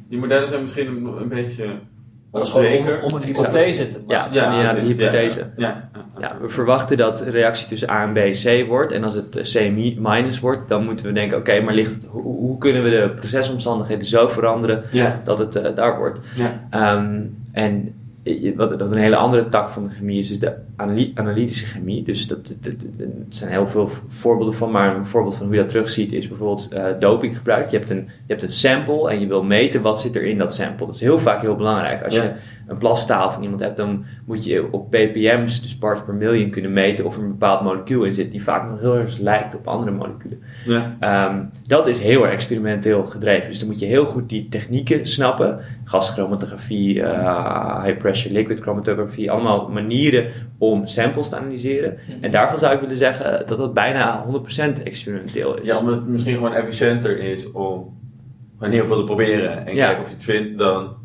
die 0.09 0.19
modellen 0.19 0.49
zijn 0.49 0.61
misschien 0.61 0.87
een, 0.87 1.05
een 1.21 1.27
beetje 1.29 1.65
Dat 2.31 2.41
is 2.47 2.49
gewoon 2.49 2.65
onzeker. 2.65 3.01
om, 3.01 3.09
om 3.09 3.15
een 3.17 3.23
hypothese 3.23 3.87
te 3.87 3.99
maken. 4.07 4.33
Ja, 4.33 4.43
het 4.43 4.53
inderdaad 4.53 4.79
ja. 4.79 4.85
hypothese. 4.85 5.49
Ja, 5.57 5.67
ja. 5.67 5.89
Ja, 6.19 6.37
we 6.41 6.49
verwachten 6.49 6.97
dat 6.97 7.17
de 7.17 7.29
reactie 7.29 7.67
tussen 7.67 7.89
A 7.89 8.03
en 8.03 8.13
B 8.13 8.17
C 8.31 8.67
wordt. 8.67 8.91
En 8.91 9.03
als 9.03 9.13
het 9.13 9.51
C 9.53 9.71
minus 9.99 10.39
wordt, 10.39 10.67
dan 10.67 10.83
moeten 10.85 11.05
we 11.05 11.11
denken: 11.11 11.37
oké, 11.37 11.59
maar 11.61 11.73
ligt, 11.73 12.05
hoe, 12.09 12.21
hoe 12.21 12.57
kunnen 12.57 12.83
we 12.83 12.89
de 12.89 13.11
procesomstandigheden 13.15 14.05
zo 14.05 14.27
veranderen 14.27 14.83
ja. 14.91 15.21
dat 15.23 15.39
het 15.39 15.55
eh, 15.55 15.75
daar 15.75 15.97
wordt? 15.97 16.21
ja. 16.35 16.67
Ehm, 16.69 17.21
en 17.51 17.93
wat 18.55 18.79
dat 18.79 18.91
een 18.91 18.97
hele 18.97 19.15
andere 19.15 19.49
tak 19.49 19.69
van 19.69 19.83
de 19.83 19.89
chemie 19.89 20.19
is, 20.19 20.31
is 20.31 20.39
de 20.39 20.53
analy- 20.75 21.11
analytische 21.15 21.65
chemie. 21.65 22.03
Dus 22.03 22.27
dat, 22.27 22.47
dat, 22.47 22.63
dat- 22.63 22.79
dat- 22.97 23.07
er 23.07 23.07
zijn 23.29 23.51
heel 23.51 23.67
veel 23.67 23.89
voorbeelden 24.07 24.55
van, 24.55 24.71
maar 24.71 24.95
een 24.95 25.05
voorbeeld 25.05 25.35
van 25.35 25.45
hoe 25.45 25.55
je 25.55 25.61
dat 25.61 25.69
terugziet 25.69 26.13
is 26.13 26.27
bijvoorbeeld 26.27 26.71
eh 26.71 26.85
dopinggebruik. 26.99 27.69
Je 27.69 27.77
hebt, 27.77 27.89
een, 27.89 27.97
je 28.05 28.11
hebt 28.27 28.43
een 28.43 28.51
sample 28.51 29.09
en 29.09 29.19
je 29.19 29.27
wil 29.27 29.43
meten 29.43 29.81
wat 29.81 30.01
zit 30.01 30.15
er 30.15 30.23
in 30.23 30.37
dat 30.37 30.53
sample. 30.55 30.85
Dat 30.85 30.95
is 30.95 31.01
heel 31.01 31.19
vaak 31.19 31.41
heel 31.41 31.55
belangrijk. 31.55 32.03
Als 32.03 32.15
Ja. 32.15 32.23
je 32.23 32.31
een 32.71 32.77
plasstaal 32.77 33.31
van 33.31 33.43
iemand 33.43 33.61
hebt, 33.61 33.77
dan 33.77 34.05
moet 34.25 34.45
je 34.45 34.67
op 34.71 34.89
ppm's, 34.89 35.61
dus 35.61 35.77
parts 35.77 36.03
per 36.03 36.13
million, 36.13 36.49
kunnen 36.49 36.73
meten 36.73 37.05
of 37.05 37.17
er 37.17 37.23
een 37.23 37.29
bepaald 37.29 37.61
molecuul 37.61 38.03
in 38.03 38.13
zit 38.13 38.31
die 38.31 38.43
vaak 38.43 38.69
nog 38.69 38.79
heel 38.79 38.97
erg 38.97 39.17
lijkt 39.17 39.55
op 39.55 39.67
andere 39.67 39.91
moleculen. 39.91 40.41
ja. 40.65 40.97
Ehm, 40.99 41.43
dat 41.67 41.87
is 41.87 41.99
heel 41.99 42.23
erg 42.23 42.33
experimenteel 42.33 43.05
gedreven. 43.05 43.49
Dus 43.49 43.59
dan 43.59 43.67
moet 43.67 43.79
je 43.79 43.85
heel 43.85 44.05
goed 44.05 44.29
die 44.29 44.49
technieken 44.49 45.05
snappen. 45.05 45.59
Gaschromatografie, 45.83 47.03
eh, 47.03 47.83
high 47.83 47.97
pressure 47.97 48.33
liquid 48.33 48.59
chromatography. 48.59 49.29
Allemaal 49.29 49.69
manieren 49.69 50.27
om 50.57 50.87
samples 50.87 51.29
te 51.29 51.35
analyseren. 51.35 51.97
En 52.21 52.31
daarvan 52.31 52.57
zou 52.57 52.73
ik 52.73 52.79
willen 52.79 52.97
zeggen 52.97 53.47
dat 53.47 53.57
dat 53.57 53.73
bijna 53.73 54.23
100% 54.23 54.83
experimenteel 54.83 55.57
is. 55.57 55.67
Ja, 55.67 55.77
omdat 55.77 55.95
het 55.95 56.07
misschien 56.07 56.35
gewoon 56.35 56.53
efficiënter 56.53 57.17
is 57.17 57.51
om 57.51 57.99
wanneer 58.57 58.89
we 58.89 58.95
te 58.95 59.03
proberen 59.03 59.65
en 59.65 59.75
kijken 59.75 60.01
of 60.01 60.07
je 60.07 60.13
het 60.13 60.23
vindt, 60.23 60.57
dan 60.57 60.99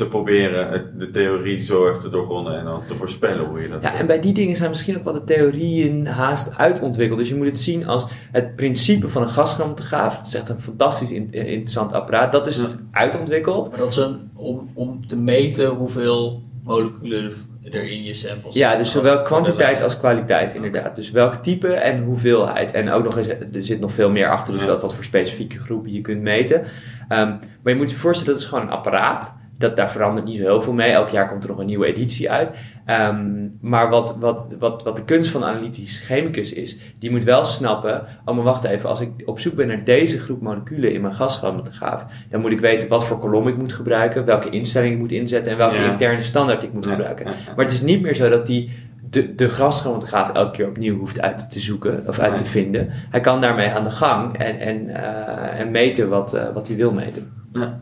te 0.00 0.06
proberen 0.06 0.68
het- 0.70 0.98
de 1.00 1.10
theorie 1.10 1.60
zorg 1.62 2.00
te 2.00 2.08
doorgronden 2.10 2.58
en 2.58 2.64
dan 2.64 2.82
te 2.86 2.94
voorspellen 2.94 3.44
hoe 3.46 3.60
je 3.62 3.68
dat 3.68 3.82
Ja, 3.82 3.90
doet. 3.90 3.98
en 4.00 4.06
bij 4.06 4.20
die 4.20 4.32
dingen 4.32 4.56
zijn 4.56 4.70
misschien 4.70 4.96
ook 4.98 5.04
wel 5.04 5.12
de 5.12 5.24
theorieën 5.24 6.06
haast 6.06 6.56
uitontwikkeld. 6.56 7.18
Dus 7.18 7.28
je 7.28 7.34
moet 7.36 7.46
het 7.46 7.58
zien 7.58 7.86
als 7.86 8.06
het 8.32 8.56
principe 8.56 9.08
van 9.08 9.22
een 9.22 9.28
gaschromatograaf. 9.28 10.16
Dat 10.16 10.26
is 10.26 10.34
echt 10.34 10.48
een 10.48 10.60
fantastisch 10.60 11.10
in- 11.10 11.32
interessant 11.32 11.92
apparaat. 11.92 12.32
Dat 12.32 12.46
is 12.46 12.60
Ja. 12.60 12.68
uitontwikkeld. 12.90 13.70
Maar 13.70 13.78
dat 13.78 13.88
is 13.88 13.96
een, 13.96 14.30
om, 14.34 14.70
om 14.74 15.06
te 15.06 15.16
meten 15.16 15.68
hoeveel 15.68 16.42
moleculen 16.64 17.32
er 17.70 17.90
in 17.90 18.02
je 18.02 18.14
samples 18.14 18.54
Ja, 18.54 18.76
dus 18.76 18.92
zowel 18.92 19.22
kwantiteit 19.22 19.82
als 19.82 19.98
kwaliteit, 19.98 20.54
inderdaad. 20.54 20.96
Dus 20.96 21.10
welk 21.10 21.34
type 21.34 21.68
en 21.72 22.02
hoeveelheid. 22.02 22.72
En 22.72 22.90
ook 22.90 23.04
nog 23.04 23.16
eens, 23.16 23.28
er 23.28 23.62
zit 23.62 23.80
nog 23.80 23.92
veel 23.92 24.10
meer 24.10 24.30
achter, 24.30 24.52
dus 24.52 24.62
Ja. 24.62 24.68
wat, 24.68 24.80
wat 24.80 24.94
voor 24.94 25.04
specifieke 25.04 25.58
groepen 25.58 25.92
je 25.92 26.00
kunt 26.00 26.20
meten. 26.22 26.64
Ehm, 27.08 27.28
maar 27.62 27.72
je 27.72 27.74
moet 27.76 27.90
je 27.90 27.96
voorstellen, 27.96 28.32
dat 28.32 28.42
is 28.42 28.48
gewoon 28.48 28.64
een 28.64 28.70
apparaat. 28.72 29.36
Dat, 29.60 29.76
daar 29.76 29.90
verandert 29.90 30.26
niet 30.26 30.36
zo 30.36 30.42
heel 30.42 30.62
veel 30.62 30.72
mee. 30.72 30.90
Elk 30.90 31.08
jaar 31.08 31.28
komt 31.28 31.42
er 31.42 31.48
nog 31.50 31.58
een 31.58 31.66
nieuwe 31.66 31.86
editie 31.86 32.30
uit. 32.30 32.50
Ehm, 32.84 33.48
maar 33.60 33.88
wat, 33.88 34.16
wat, 34.20 34.56
wat, 34.58 34.82
wat 34.82 34.96
de 34.96 35.04
kunst 35.04 35.30
van 35.30 35.44
analytisch 35.44 36.00
chemicus 36.00 36.52
is, 36.52 36.78
die 36.98 37.10
moet 37.10 37.24
wel 37.24 37.44
snappen: 37.44 38.06
oh, 38.24 38.34
maar 38.34 38.44
wacht 38.44 38.64
even, 38.64 38.88
als 38.88 39.00
ik 39.00 39.10
op 39.24 39.40
zoek 39.40 39.54
ben 39.54 39.66
naar 39.68 39.84
deze 39.84 40.18
groep 40.18 40.40
moleculen 40.42 40.92
in 40.92 41.00
mijn 41.00 41.14
gaschromatograaf, 41.14 42.04
dan 42.28 42.40
moet 42.40 42.50
ik 42.50 42.60
weten 42.60 42.88
wat 42.88 43.04
voor 43.04 43.18
kolom 43.18 43.48
ik 43.48 43.56
moet 43.56 43.72
gebruiken, 43.72 44.24
welke 44.24 44.50
instelling 44.50 44.92
ik 44.92 44.98
moet 44.98 45.12
inzetten 45.12 45.52
en 45.52 45.58
welke 45.58 45.74
Ja. 45.76 45.90
interne 45.90 46.22
standaard 46.22 46.62
ik 46.62 46.72
moet 46.72 46.84
Ja, 46.84 46.90
gebruiken. 46.90 47.24
Maar 47.24 47.64
het 47.64 47.74
is 47.74 47.82
niet 47.82 48.02
meer 48.02 48.14
zo 48.14 48.28
dat 48.28 48.46
die 48.46 48.70
de, 49.10 49.34
de 49.34 49.48
graschromatograaf 49.48 50.32
elke 50.32 50.50
keer 50.50 50.68
opnieuw 50.68 50.98
hoeft 50.98 51.20
uit 51.20 51.50
te 51.50 51.60
zoeken 51.60 52.04
of 52.06 52.18
uit 52.18 52.38
te 52.38 52.44
vinden. 52.44 52.88
Hij 52.90 53.20
kan 53.20 53.40
daarmee 53.40 53.68
aan 53.70 53.84
de 53.84 53.90
gang 53.90 54.36
en, 54.38 54.58
en, 54.58 54.88
eh, 54.88 55.60
en 55.60 55.70
meten 55.70 56.08
wat, 56.08 56.34
eh, 56.34 56.52
wat 56.54 56.68
hij 56.68 56.76
wil 56.76 56.92
meten. 56.92 57.32
Ja. 57.52 57.80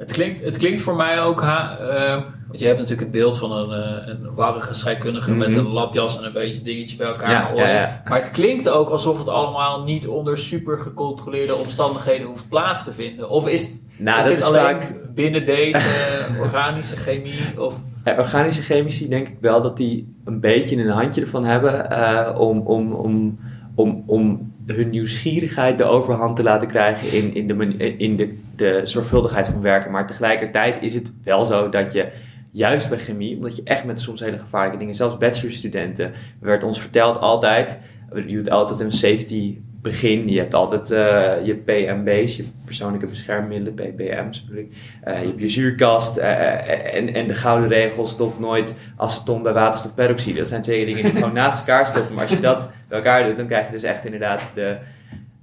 Het 0.00 0.12
klinkt, 0.12 0.44
het 0.44 0.58
klinkt 0.58 0.80
voor 0.80 0.96
mij 0.96 1.20
ook... 1.22 1.40
Ha, 1.40 1.76
eh, 1.78 2.22
want 2.48 2.60
je 2.60 2.66
hebt 2.66 2.78
natuurlijk 2.78 3.08
het 3.08 3.18
beeld 3.20 3.38
van 3.38 3.52
een, 3.52 3.82
eh, 3.82 4.08
een 4.08 4.34
warrige 4.34 4.74
scheikundige 4.74 5.34
met 5.34 5.48
Mhm. 5.48 5.58
een 5.58 5.66
lapjas 5.72 6.18
en 6.18 6.24
een 6.24 6.32
beetje 6.32 6.62
dingetje 6.62 6.96
bij 6.96 7.06
elkaar 7.06 7.30
Ja, 7.30 7.40
gooien. 7.40 7.66
ja, 7.68 7.80
ja. 7.80 8.02
Maar 8.08 8.18
het 8.18 8.30
klinkt 8.30 8.68
ook 8.68 8.88
alsof 8.88 9.18
het 9.18 9.28
allemaal 9.28 9.84
niet 9.84 10.08
onder 10.08 10.38
super 10.38 10.78
gecontroleerde 10.78 11.54
omstandigheden 11.54 12.26
hoeft 12.26 12.48
plaats 12.48 12.84
te 12.84 12.92
vinden. 12.92 13.28
Of 13.28 13.48
is, 13.48 13.70
Nou, 13.96 14.18
is 14.18 14.24
dit 14.26 14.36
is 14.36 14.42
alleen 14.44 14.62
vaak- 14.80 15.14
binnen 15.14 15.44
deze 15.46 15.80
organische 16.42 16.96
chemie? 16.96 17.60
Of, 17.60 17.74
Eh, 18.04 18.18
organische 18.18 18.62
chemici 18.62 19.08
denk 19.08 19.28
ik 19.28 19.36
wel 19.40 19.62
dat 19.62 19.76
die 19.76 20.14
een 20.24 20.40
beetje 20.40 20.76
een 20.76 20.88
handje 20.88 21.20
ervan 21.20 21.44
hebben 21.44 22.36
om, 22.38 22.58
om, 22.58 22.92
om, 22.92 23.38
om, 23.74 24.02
om 24.06 24.49
hun 24.66 24.90
nieuwsgierigheid 24.90 25.78
de 25.78 25.84
overhand 25.84 26.36
te 26.36 26.42
laten 26.42 26.68
krijgen 26.68 27.18
in, 27.18 27.34
in, 27.34 27.46
de, 27.46 27.96
in 27.96 28.16
de, 28.16 28.38
de 28.56 28.80
zorgvuldigheid 28.84 29.48
van 29.48 29.60
werken. 29.60 29.90
Maar 29.90 30.06
tegelijkertijd 30.06 30.82
is 30.82 30.94
het 30.94 31.14
wel 31.22 31.44
zo 31.44 31.68
dat 31.68 31.92
je 31.92 32.08
juist 32.50 32.88
bij 32.88 32.98
chemie, 32.98 33.36
omdat 33.36 33.56
je 33.56 33.62
echt 33.64 33.84
met 33.84 34.00
soms 34.00 34.20
hele 34.20 34.38
gevaarlijke 34.38 34.78
dingen, 34.78 34.94
zelfs 34.94 35.16
bachelorstudenten, 35.16 36.12
werd 36.40 36.62
ons 36.62 36.80
verteld 36.80 37.18
altijd, 37.18 37.80
je 38.14 38.36
doet 38.36 38.50
altijd 38.50 38.80
een 38.80 38.92
safety 38.92 39.58
begin, 39.82 40.28
je 40.28 40.38
hebt 40.38 40.54
altijd 40.54 40.90
eh, 40.90 41.46
je 41.46 41.54
PMB's, 41.54 42.36
je 42.36 42.44
persoonlijke 42.64 43.06
beschermmiddelen, 43.06 43.74
PBM's 43.74 44.44
bedoel 44.44 44.62
ik. 44.62 44.72
Eh, 45.02 45.20
je 45.20 45.26
hebt 45.26 45.40
je 45.40 45.48
zuurkast 45.48 46.16
eh, 46.16 46.94
en, 46.94 47.14
en 47.14 47.26
de 47.26 47.34
gouden 47.34 47.68
regel 47.68 48.06
stopt 48.06 48.38
nooit 48.38 48.76
aceton 48.96 49.42
bij 49.42 49.52
waterstofperoxide. 49.52 50.38
Dat 50.38 50.48
zijn 50.48 50.62
twee 50.62 50.86
dingen 50.86 51.02
die 51.02 51.12
gewoon 51.12 51.32
naast 51.42 51.58
elkaar 51.58 51.86
stoppen. 51.86 52.14
Maar 52.14 52.24
als 52.24 52.32
je 52.32 52.40
dat 52.40 52.70
bij 52.88 52.98
elkaar 52.98 53.24
doet, 53.24 53.36
dan 53.36 53.46
krijg 53.46 53.66
je 53.66 53.72
dus 53.72 53.82
echt 53.82 54.04
inderdaad 54.04 54.42
de... 54.54 54.76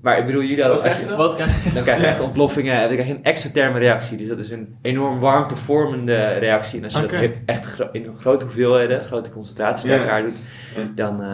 Maar 0.02 0.18
ik 0.18 0.26
bedoel, 0.26 0.42
jullie 0.42 0.64
hadden... 0.64 0.82
Wat 0.82 0.86
als 0.86 0.94
krijg 0.96 1.10
je 1.10 1.16
je- 1.16 1.22
wat 1.22 1.36
krijg 1.36 1.64
je? 1.64 1.72
dan 1.74 1.84
krijg 1.84 2.00
je 2.02 2.06
echt 2.08 2.22
ontploffingen 2.22 2.74
en 2.74 2.80
dan 2.82 2.90
krijg 2.90 3.08
je 3.08 3.14
een 3.14 3.24
exotherme 3.24 3.80
reactie. 3.80 4.18
Dus 4.18 4.28
dat 4.28 4.40
is 4.40 4.50
een 4.52 4.76
enorm 4.82 5.20
warmtevormende 5.20 6.28
reactie. 6.28 6.78
En 6.78 6.84
als 6.84 6.94
je 6.94 7.02
dat 7.02 7.30
echt 7.46 7.66
gro- 7.66 7.90
in 7.92 8.08
grote 8.20 8.46
hoeveelheden, 8.46 9.04
grote 9.04 9.30
concentraties 9.30 9.84
bij 9.86 9.96
Ja. 9.96 10.02
elkaar 10.02 10.22
doet, 10.24 10.38
dan... 10.96 11.22
eh, 11.22 11.28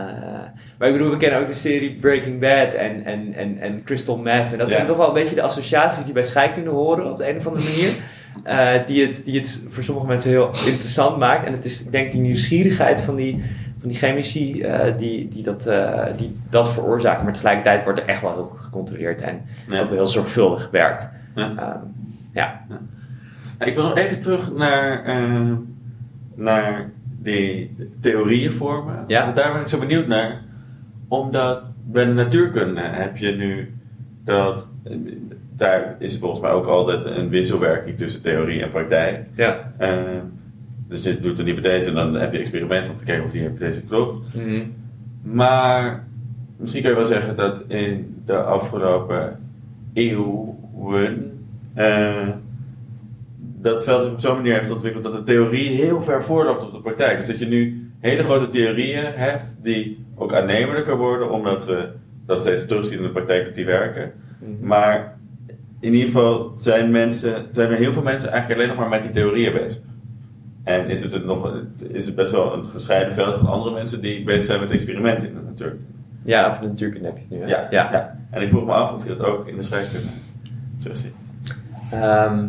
maar 0.78 0.88
ik 0.88 0.94
bedoel, 0.94 1.10
we 1.12 1.18
kennen 1.18 1.40
ook 1.40 1.48
de 1.48 1.54
serie 1.54 1.98
Breaking 2.00 2.40
Bad 2.40 2.74
en, 2.74 3.06
en, 3.06 3.34
en, 3.34 3.58
en 3.60 3.84
Crystal 3.84 4.18
Meth. 4.18 4.52
En 4.52 4.58
dat 4.58 4.70
Ja. 4.70 4.76
zijn 4.76 4.88
toch 4.88 4.98
wel 4.98 5.08
een 5.08 5.14
beetje 5.14 5.36
de 5.36 5.42
associaties 5.42 6.04
die 6.04 6.14
bij 6.14 6.24
scheikunde 6.24 6.70
horen 6.70 7.12
op 7.12 7.18
de 7.18 7.30
een 7.30 7.38
of 7.38 7.48
andere 7.48 7.66
manier. 7.66 7.92
eh, 8.82 8.88
die, 8.88 9.08
het, 9.08 9.22
die 9.26 9.40
het 9.40 9.64
voor 9.70 9.84
sommige 9.84 10.08
mensen 10.08 10.30
heel 10.30 10.46
interessant 10.66 11.18
maakt. 11.18 11.46
En 11.46 11.52
het 11.54 11.66
is, 11.66 11.86
ik 11.86 11.92
denk, 11.92 12.12
die 12.12 12.22
nieuwsgierigheid 12.22 13.02
van 13.02 13.16
die, 13.16 13.44
van 13.84 13.92
die 13.92 13.98
chemici 14.02 14.62
eh, 14.62 14.98
die, 14.98 15.28
die, 15.28 15.44
dat, 15.44 15.66
eh, 15.66 16.06
die 16.18 16.40
dat 16.50 16.74
veroorzaken. 16.74 17.24
Maar 17.24 17.34
tegelijkertijd 17.34 17.84
wordt 17.84 18.00
er 18.00 18.06
echt 18.06 18.22
wel 18.22 18.34
heel 18.34 18.44
goed 18.46 18.60
gecontroleerd 18.60 19.22
en 19.22 19.42
Ja. 19.68 19.82
ook 19.82 19.90
heel 19.90 20.08
zorgvuldig 20.08 20.64
gewerkt. 20.64 21.10
Ja. 21.36 21.48
Ehm, 21.50 21.78
ja. 22.34 22.62
Ja, 23.60 23.66
Ik 23.66 23.76
wil 23.76 23.84
nog 23.84 23.98
even 23.98 24.20
terug 24.22 24.54
naar, 24.54 25.04
eh, 25.04 25.52
naar 26.36 26.90
die 27.22 27.76
theorieën 28.00 28.54
vormen. 28.54 29.04
Ja. 29.08 29.24
Want 29.24 29.36
Daar 29.36 29.52
ben 29.52 29.62
ik 29.62 29.68
zo 29.68 29.80
benieuwd 29.80 30.08
naar. 30.08 30.42
Omdat 31.08 31.62
bij 31.86 32.06
de 32.06 32.14
natuurkunde 32.14 32.82
heb 32.82 33.18
je 33.18 33.32
nu 33.32 33.74
dat... 34.24 34.68
Daar 35.56 35.96
is 36.00 36.18
volgens 36.18 36.40
mij 36.42 36.52
ook 36.52 36.66
altijd 36.66 37.06
een 37.06 37.30
wisselwerking 37.30 37.98
tussen 37.98 38.22
theorie 38.22 38.62
en 38.62 38.70
praktijk. 38.70 39.26
Ja. 39.36 39.72
Eh, 39.78 39.90
dus 40.94 41.04
je 41.04 41.20
doet 41.20 41.40
een 41.40 41.46
hypothese 41.46 41.90
en 41.90 41.96
dan 41.96 42.14
heb 42.14 42.34
je 42.34 42.40
experiment 42.40 42.90
om 42.90 42.96
te 42.96 43.04
kijken 43.04 43.26
of 43.26 43.32
die 43.32 43.42
hypothese 43.42 43.82
klopt. 43.82 44.36
Mhm. 44.36 44.62
Maar 45.22 46.08
misschien 46.58 46.82
kun 46.82 46.92
je 46.92 46.98
wel 46.98 47.06
zeggen 47.06 47.36
dat 47.36 47.64
in 47.68 48.22
de 48.26 48.38
afgelopen 48.38 49.40
eeuwen 49.94 51.42
eh, 51.74 52.28
dat 53.38 53.84
veld 53.84 54.04
zich 54.04 54.12
op 54.12 54.20
zo'n 54.20 54.36
manier 54.36 54.54
heeft 54.54 54.72
ontwikkeld 54.72 55.04
dat 55.04 55.14
de 55.14 55.24
theorie 55.24 55.70
heel 55.70 56.02
ver 56.02 56.24
voorloopt 56.24 56.64
op 56.64 56.72
de 56.72 56.82
praktijk. 56.82 57.18
Dus 57.18 57.28
dat 57.28 57.40
je 57.40 57.48
nu 57.48 57.92
hele 58.00 58.24
grote 58.24 58.48
theorieën 58.48 59.06
hebt 59.14 59.56
die 59.62 60.06
ook 60.16 60.34
aannemelijker 60.34 60.98
worden 60.98 61.32
omdat 61.32 61.66
we 61.66 61.90
dat 62.26 62.40
steeds 62.40 62.66
terugzien 62.66 62.98
in 62.98 63.04
de 63.04 63.10
praktijk 63.10 63.46
dat 63.46 63.56
die 63.56 63.66
werken. 63.66 64.12
Mhm. 64.40 64.68
Maar 64.68 65.18
in 65.80 65.94
ieder 65.94 66.08
geval 66.08 66.54
zijn, 66.58 66.92
mensen, 66.92 67.46
zijn 67.52 67.72
er 67.72 67.78
heel 67.78 67.94
veel 67.94 68.04
mensen 68.04 68.32
eigenlijk 68.32 68.62
alleen 68.62 68.76
nog 68.76 68.80
maar 68.80 69.00
met 69.00 69.02
die 69.02 69.12
theorieën 69.12 69.54
bezig. 69.54 69.82
En 70.64 70.90
is 70.90 71.04
het, 71.04 71.14
een 71.14 71.26
nog, 71.26 71.54
is 71.92 72.06
het 72.06 72.16
best 72.16 72.32
wel 72.32 72.54
een 72.54 72.66
gescheiden 72.66 73.14
veld 73.14 73.38
van 73.38 73.48
andere 73.48 73.76
mensen 73.76 74.02
die 74.02 74.24
bezig 74.24 74.46
zijn 74.46 74.60
met 74.60 74.72
experimenten 74.72 75.28
in 75.28 75.34
de 75.34 75.42
natuur. 75.42 75.76
Ja, 76.24 76.50
of 76.50 76.58
de 76.60 76.68
natuurkunde 76.68 77.08
heb 77.08 77.18
je 77.18 77.24
het 77.24 77.30
nu. 77.30 77.40
hè? 77.40 77.48
Ja, 77.48 77.68
ja. 77.70 78.18
En 78.30 78.42
ik 78.42 78.50
vroeg 78.50 78.66
me 78.66 78.72
af 78.72 78.94
of 78.94 79.04
je 79.04 79.16
dat 79.16 79.24
ook 79.24 79.48
in 79.48 79.56
de 79.56 79.64
scheikunde 79.64 80.08
terugziet. 80.78 81.14
Ehm, 81.92 82.46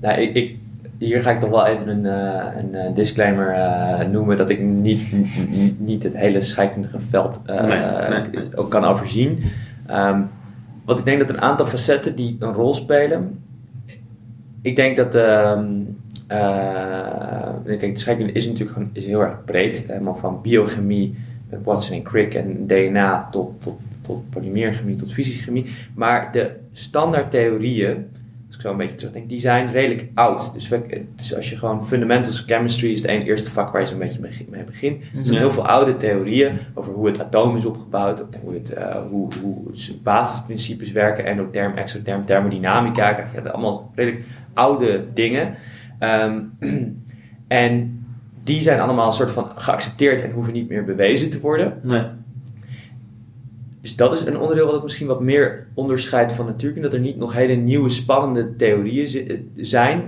nou, 0.00 0.20
ik, 0.20 0.34
ik, 0.34 0.56
hier 0.98 1.22
ga 1.22 1.30
ik 1.30 1.40
toch 1.40 1.50
wel 1.50 1.66
even 1.66 1.88
een, 1.88 2.06
eh, 2.06 2.60
een 2.62 2.74
eh, 2.74 2.94
disclaimer 2.94 3.48
eh, 3.48 4.06
noemen 4.08 4.36
dat 4.36 4.50
ik 4.50 4.60
niet, 4.60 5.12
niet, 5.78 6.02
het 6.02 6.16
hele 6.16 6.40
scheikundige 6.40 6.98
veld 7.10 7.42
Nee, 7.46 7.58
nee, 7.58 8.20
nee. 8.32 8.56
ook 8.56 8.70
kan 8.70 8.84
overzien. 8.84 9.42
Ehm, 9.86 10.20
want 10.84 10.98
ik 10.98 11.04
denk 11.04 11.20
dat 11.20 11.28
een 11.28 11.40
aantal 11.40 11.66
facetten 11.66 12.16
die 12.16 12.36
een 12.38 12.52
rol 12.52 12.74
spelen. 12.74 13.44
Ik 14.62 14.76
denk 14.76 14.96
dat 14.96 15.14
ehm 15.14 15.58
eh, 15.58 15.68
kijk, 17.78 17.94
de 17.94 18.00
scheikunde 18.00 18.32
is 18.32 18.44
natuurlijk 18.46 18.72
gewoon, 18.72 18.90
is 18.92 19.06
heel 19.06 19.20
erg 19.20 19.44
breed. 19.44 19.84
Helemaal 19.86 20.16
van 20.16 20.40
biochemie, 20.42 21.14
met 21.50 21.60
Watson 21.64 21.96
en 21.96 22.02
Crick 22.02 22.34
en 22.34 22.66
DNA 22.66 23.28
tot, 23.30 23.60
tot, 23.60 23.80
tot 24.00 24.30
polymeerchemie, 24.30 24.94
tot 24.94 25.12
fysiechemie. 25.12 25.64
Maar 25.94 26.32
de 26.32 26.50
standaard 26.72 27.30
theorieën, 27.30 28.06
als 28.46 28.56
ik 28.56 28.60
zo 28.60 28.70
een 28.70 28.76
beetje 28.76 28.94
terugdenk, 28.94 29.28
die 29.28 29.40
zijn 29.40 29.72
redelijk 29.72 30.04
oud. 30.14 30.52
Dus, 30.54 30.68
we, 30.68 31.04
dus 31.16 31.34
als 31.36 31.50
je 31.50 31.56
gewoon 31.56 31.86
fundamentals 31.86 32.40
of 32.40 32.46
chemistry 32.46 32.90
is 32.92 33.00
het 33.00 33.10
een 33.10 33.22
eerste 33.22 33.50
vak 33.50 33.72
waar 33.72 33.80
je 33.80 33.86
zo'n 33.86 33.98
beetje 33.98 34.20
mee 34.50 34.64
begint. 34.64 35.02
Er 35.02 35.08
zijn 35.24 35.34
Ja. 35.34 35.40
heel 35.40 35.50
veel 35.50 35.66
oude 35.66 35.96
theorieën 35.96 36.58
over 36.74 36.92
hoe 36.92 37.06
het 37.06 37.20
atoom 37.20 37.56
is 37.56 37.64
opgebouwd, 37.64 38.20
en 38.30 38.40
hoe, 38.40 38.54
het, 38.54 38.72
eh, 38.72 38.96
hoe, 39.10 39.28
hoe 39.42 39.54
basisprincipes 40.02 40.92
werken, 40.92 41.24
endotherm, 41.24 41.72
exotherm, 41.72 42.24
thermodynamica. 42.24 43.12
Krijg 43.12 43.32
je 43.32 43.50
allemaal 43.52 43.90
redelijk 43.94 44.24
oude 44.54 45.04
dingen. 45.14 45.54
Ehm, 45.98 46.40
en 47.48 48.04
die 48.42 48.60
zijn 48.60 48.80
allemaal 48.80 49.06
een 49.06 49.12
soort 49.12 49.30
van 49.30 49.50
geaccepteerd 49.54 50.22
en 50.22 50.30
hoeven 50.30 50.52
niet 50.52 50.68
meer 50.68 50.84
bewezen 50.84 51.30
te 51.30 51.40
worden. 51.40 51.78
Nee. 51.82 52.04
Dus 53.80 53.96
dat 53.96 54.12
is 54.12 54.26
een 54.26 54.38
onderdeel 54.38 54.64
wat 54.64 54.74
het 54.74 54.82
misschien 54.82 55.06
wat 55.06 55.20
meer 55.20 55.66
onderscheidt 55.74 56.32
van 56.32 56.46
natuurkunde. 56.46 56.88
Dat 56.88 56.96
er 56.96 57.04
niet 57.04 57.16
nog 57.16 57.32
hele 57.32 57.54
nieuwe 57.54 57.90
spannende 57.90 58.56
theorieën 58.56 59.06
zi- 59.06 59.48
zijn. 59.56 60.02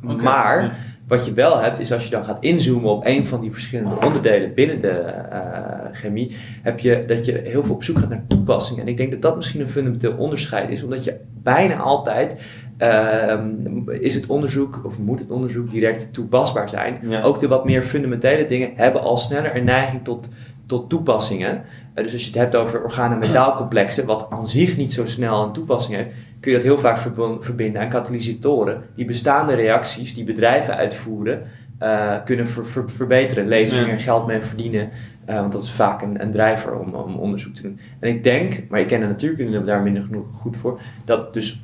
Maar 0.00 0.62
ja. 0.62 0.74
wat 1.06 1.26
je 1.26 1.32
wel 1.32 1.58
hebt, 1.58 1.78
is 1.78 1.92
als 1.92 2.04
je 2.04 2.10
dan 2.10 2.24
gaat 2.24 2.42
inzoomen 2.42 2.90
op 2.90 3.06
een 3.06 3.26
van 3.26 3.40
die 3.40 3.52
verschillende 3.52 4.00
onderdelen 4.06 4.54
binnen 4.54 4.80
de 4.80 4.88
eh, 4.88 5.40
chemie, 5.92 6.36
heb 6.62 6.78
je 6.78 7.04
dat 7.06 7.24
je 7.24 7.40
heel 7.44 7.64
veel 7.64 7.74
op 7.74 7.84
zoek 7.84 7.98
gaat 7.98 8.08
naar 8.08 8.24
toepassingen. 8.28 8.82
En 8.82 8.88
ik 8.88 8.96
denk 8.96 9.10
dat 9.10 9.22
dat 9.22 9.36
misschien 9.36 9.60
een 9.60 9.68
fundamenteel 9.68 10.12
onderscheid 10.12 10.70
is, 10.70 10.82
omdat 10.82 11.04
je 11.04 11.16
bijna 11.42 11.76
altijd 11.76 12.36
ehm, 12.76 13.90
is 13.90 14.14
het 14.14 14.26
onderzoek, 14.26 14.80
of 14.84 14.98
moet 14.98 15.20
het 15.20 15.30
onderzoek 15.30 15.70
direct 15.70 16.12
toepasbaar 16.12 16.68
zijn. 16.68 16.98
Ja. 17.02 17.22
Ook 17.22 17.40
de 17.40 17.48
wat 17.48 17.64
meer 17.64 17.82
fundamentele 17.82 18.46
dingen 18.46 18.70
hebben 18.74 19.02
al 19.02 19.16
sneller 19.16 19.56
een 19.56 19.64
neiging 19.64 20.04
tot, 20.04 20.28
tot 20.66 20.88
toepassingen. 20.90 21.62
Eh, 21.94 22.04
dus 22.04 22.12
als 22.12 22.22
je 22.22 22.26
het 22.28 22.38
hebt 22.38 22.56
over 22.56 22.82
organen-metaalcomplexen, 22.84 24.06
wat 24.06 24.26
aan 24.30 24.48
zich 24.48 24.76
niet 24.76 24.92
zo 24.92 25.06
snel 25.06 25.42
een 25.42 25.52
toepassing 25.52 25.96
heeft, 25.96 26.10
kun 26.40 26.50
je 26.50 26.56
dat 26.56 26.66
heel 26.66 26.78
vaak 26.78 26.98
verbinden 27.40 27.80
aan 27.82 27.88
katalysatoren. 27.88 28.82
Die 28.96 29.04
bestaande 29.04 29.54
reacties 29.54 30.14
die 30.14 30.24
bedrijven 30.24 30.76
uitvoeren, 30.76 31.42
eh, 31.78 32.14
kunnen 32.24 32.48
ver- 32.48 32.66
ver- 32.66 32.90
verbeteren. 32.90 33.48
Lezen 33.48 33.80
Ja. 33.80 33.86
meer 33.86 34.00
geld 34.00 34.26
mee 34.26 34.40
verdienen. 34.40 34.90
eh, 35.24 35.36
want 35.40 35.52
dat 35.52 35.62
is 35.62 35.70
vaak 35.70 36.02
een, 36.02 36.22
een 36.22 36.30
drijver 36.30 36.78
om, 36.78 36.94
om 36.94 37.14
onderzoek 37.16 37.54
te 37.54 37.62
doen. 37.62 37.78
En 38.00 38.08
ik 38.08 38.24
denk, 38.24 38.62
maar 38.68 38.80
ik 38.80 38.86
ken 38.86 39.00
de 39.00 39.06
natuurkunde 39.06 39.64
daar 39.64 39.82
minder 39.82 40.02
genoeg 40.02 40.24
goed 40.32 40.56
voor, 40.56 40.80
dat 41.04 41.34
dus 41.34 41.62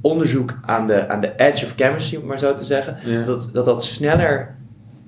onderzoek 0.00 0.54
aan 0.62 0.86
de, 0.86 1.08
aan 1.08 1.20
de 1.20 1.32
edge 1.36 1.64
of 1.64 1.72
chemistry, 1.76 2.18
om 2.20 2.26
maar 2.26 2.38
zo 2.38 2.54
te 2.54 2.64
zeggen, 2.64 2.96
Ja. 3.04 3.24
dat, 3.24 3.50
dat 3.52 3.64
dat 3.64 3.84
sneller 3.84 4.56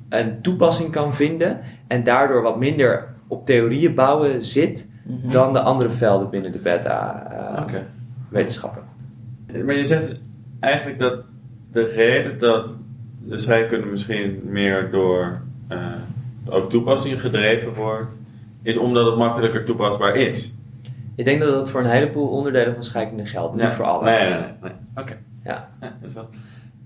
een 0.09 0.41
toepassing 0.43 0.91
kan 0.93 1.15
vinden 1.15 1.61
en 1.87 2.05
daardoor 2.05 2.43
wat 2.43 2.59
minder 2.59 3.09
op 3.29 3.47
theorieën 3.47 3.95
bouwen 3.95 4.45
zit 4.45 4.89
Mhm. 5.05 5.31
dan 5.31 5.53
de 5.53 5.61
andere 5.61 5.91
velden 5.91 6.31
binnen 6.31 6.53
de 6.53 6.59
beta 6.59 7.27
eh, 7.57 7.63
Oké. 7.63 7.87
wetenschappen. 8.29 8.83
Maar 9.65 9.75
je 9.75 9.85
zegt 9.85 10.09
dus 10.09 10.21
eigenlijk 10.61 10.99
dat 10.99 11.15
de 11.73 11.85
reden 11.85 12.39
dat 12.39 12.77
de 13.25 13.39
scheikunde 13.39 13.87
misschien 13.87 14.41
meer 14.45 14.91
door 14.91 15.41
eh, 15.69 15.79
ook 16.49 16.71
toepassingen 16.71 17.19
gedreven 17.19 17.75
wordt, 17.75 18.13
is 18.63 18.77
omdat 18.77 19.07
het 19.07 19.17
makkelijker 19.17 19.65
toepasbaar 19.65 20.15
is. 20.17 20.55
Ik 21.21 21.27
denk 21.27 21.41
dat 21.41 21.53
dat 21.53 21.71
voor 21.71 21.81
een 21.81 21.91
heleboel 21.91 22.29
onderdelen 22.29 22.75
van 22.75 22.85
scheikunde 22.85 23.27
geldt, 23.27 23.55
niet 23.57 23.67
voor 23.69 23.85
alle. 23.85 24.05
Nee, 24.05 24.21
nee, 24.21 24.39
nee. 24.39 24.49
nee. 24.63 24.73
Oké. 24.97 25.17
Ja. 25.45 25.69
Ja, 25.81 25.95
dat 26.01 26.09
is 26.09 26.15
wel. 26.15 26.29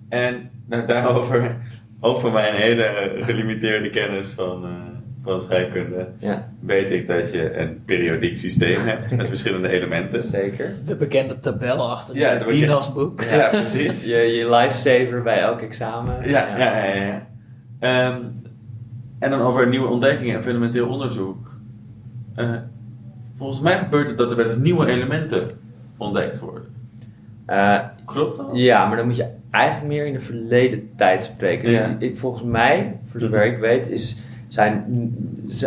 En 0.09 0.51
nou, 0.67 0.87
daarover 0.87 1.57
over 2.01 2.33
mijn 2.33 2.55
hele 2.55 3.13
gelimiteerde 3.17 3.91
kennis 3.91 4.29
van, 4.29 4.65
uh, 4.65 4.71
van 5.25 5.41
scheikunde 5.41 6.09
Ja, 6.19 6.49
weet 6.61 6.91
ik 6.91 7.07
dat 7.07 7.33
je 7.33 7.59
een 7.59 7.83
periodiek 7.85 8.37
systeem 8.37 8.81
hebt 8.81 9.17
met 9.17 9.29
verschillende 9.29 9.69
elementen. 9.69 10.23
zeker. 10.23 10.75
De 10.85 10.97
bekende 10.97 11.41
tabel 11.41 11.91
achter 11.91 12.17
Ja, 12.17 12.39
de 12.39 12.45
bekende- 12.45 12.93
boek. 12.95 13.23
Ja, 13.23 13.49
precies. 13.49 14.05
Je, 14.13 14.17
je 14.17 14.51
lifesaver 14.51 15.23
bij 15.23 15.39
elk 15.41 15.61
examen. 15.61 16.29
Ja, 16.29 16.57
ja, 16.59 16.77
ja. 16.87 16.95
ja. 16.95 17.27
Ehm, 17.81 18.21
en 19.19 19.31
dan 19.31 19.41
over 19.41 19.69
nieuwe 19.69 19.89
ontdekkingen 19.89 20.37
en 20.37 20.43
fundamenteel 20.43 20.89
onderzoek. 20.89 21.49
Eh, 22.35 22.51
volgens 23.45 23.65
mij 23.65 23.79
gebeurt 23.79 24.09
het 24.09 24.19
dat 24.19 24.31
er 24.31 24.37
wel 24.37 24.45
eens 24.45 24.57
nieuwe 24.57 24.87
elementen 24.87 25.51
ontdekt 25.97 26.41
worden. 26.41 26.65
Eh, 27.47 27.79
Klopt 28.05 28.37
dat? 28.37 28.47
Ja, 28.53 28.87
maar 28.87 28.97
dan 28.97 29.07
moet 29.07 29.17
je 29.17 29.27
eigenlijk 29.51 29.87
meer 29.87 30.07
in 30.07 30.13
de 30.13 30.21
verleden 30.21 30.91
tijd 30.97 31.25
spreken. 31.25 31.65
Dus 31.67 31.77
Ja. 31.77 31.97
ik, 31.99 32.19
volgens 32.19 32.43
mij, 32.43 32.97
voor 33.11 33.21
zover 33.21 33.45
ik 33.47 33.59
weet, 33.59 33.89
is, 33.89 34.17
zijn, 34.49 34.85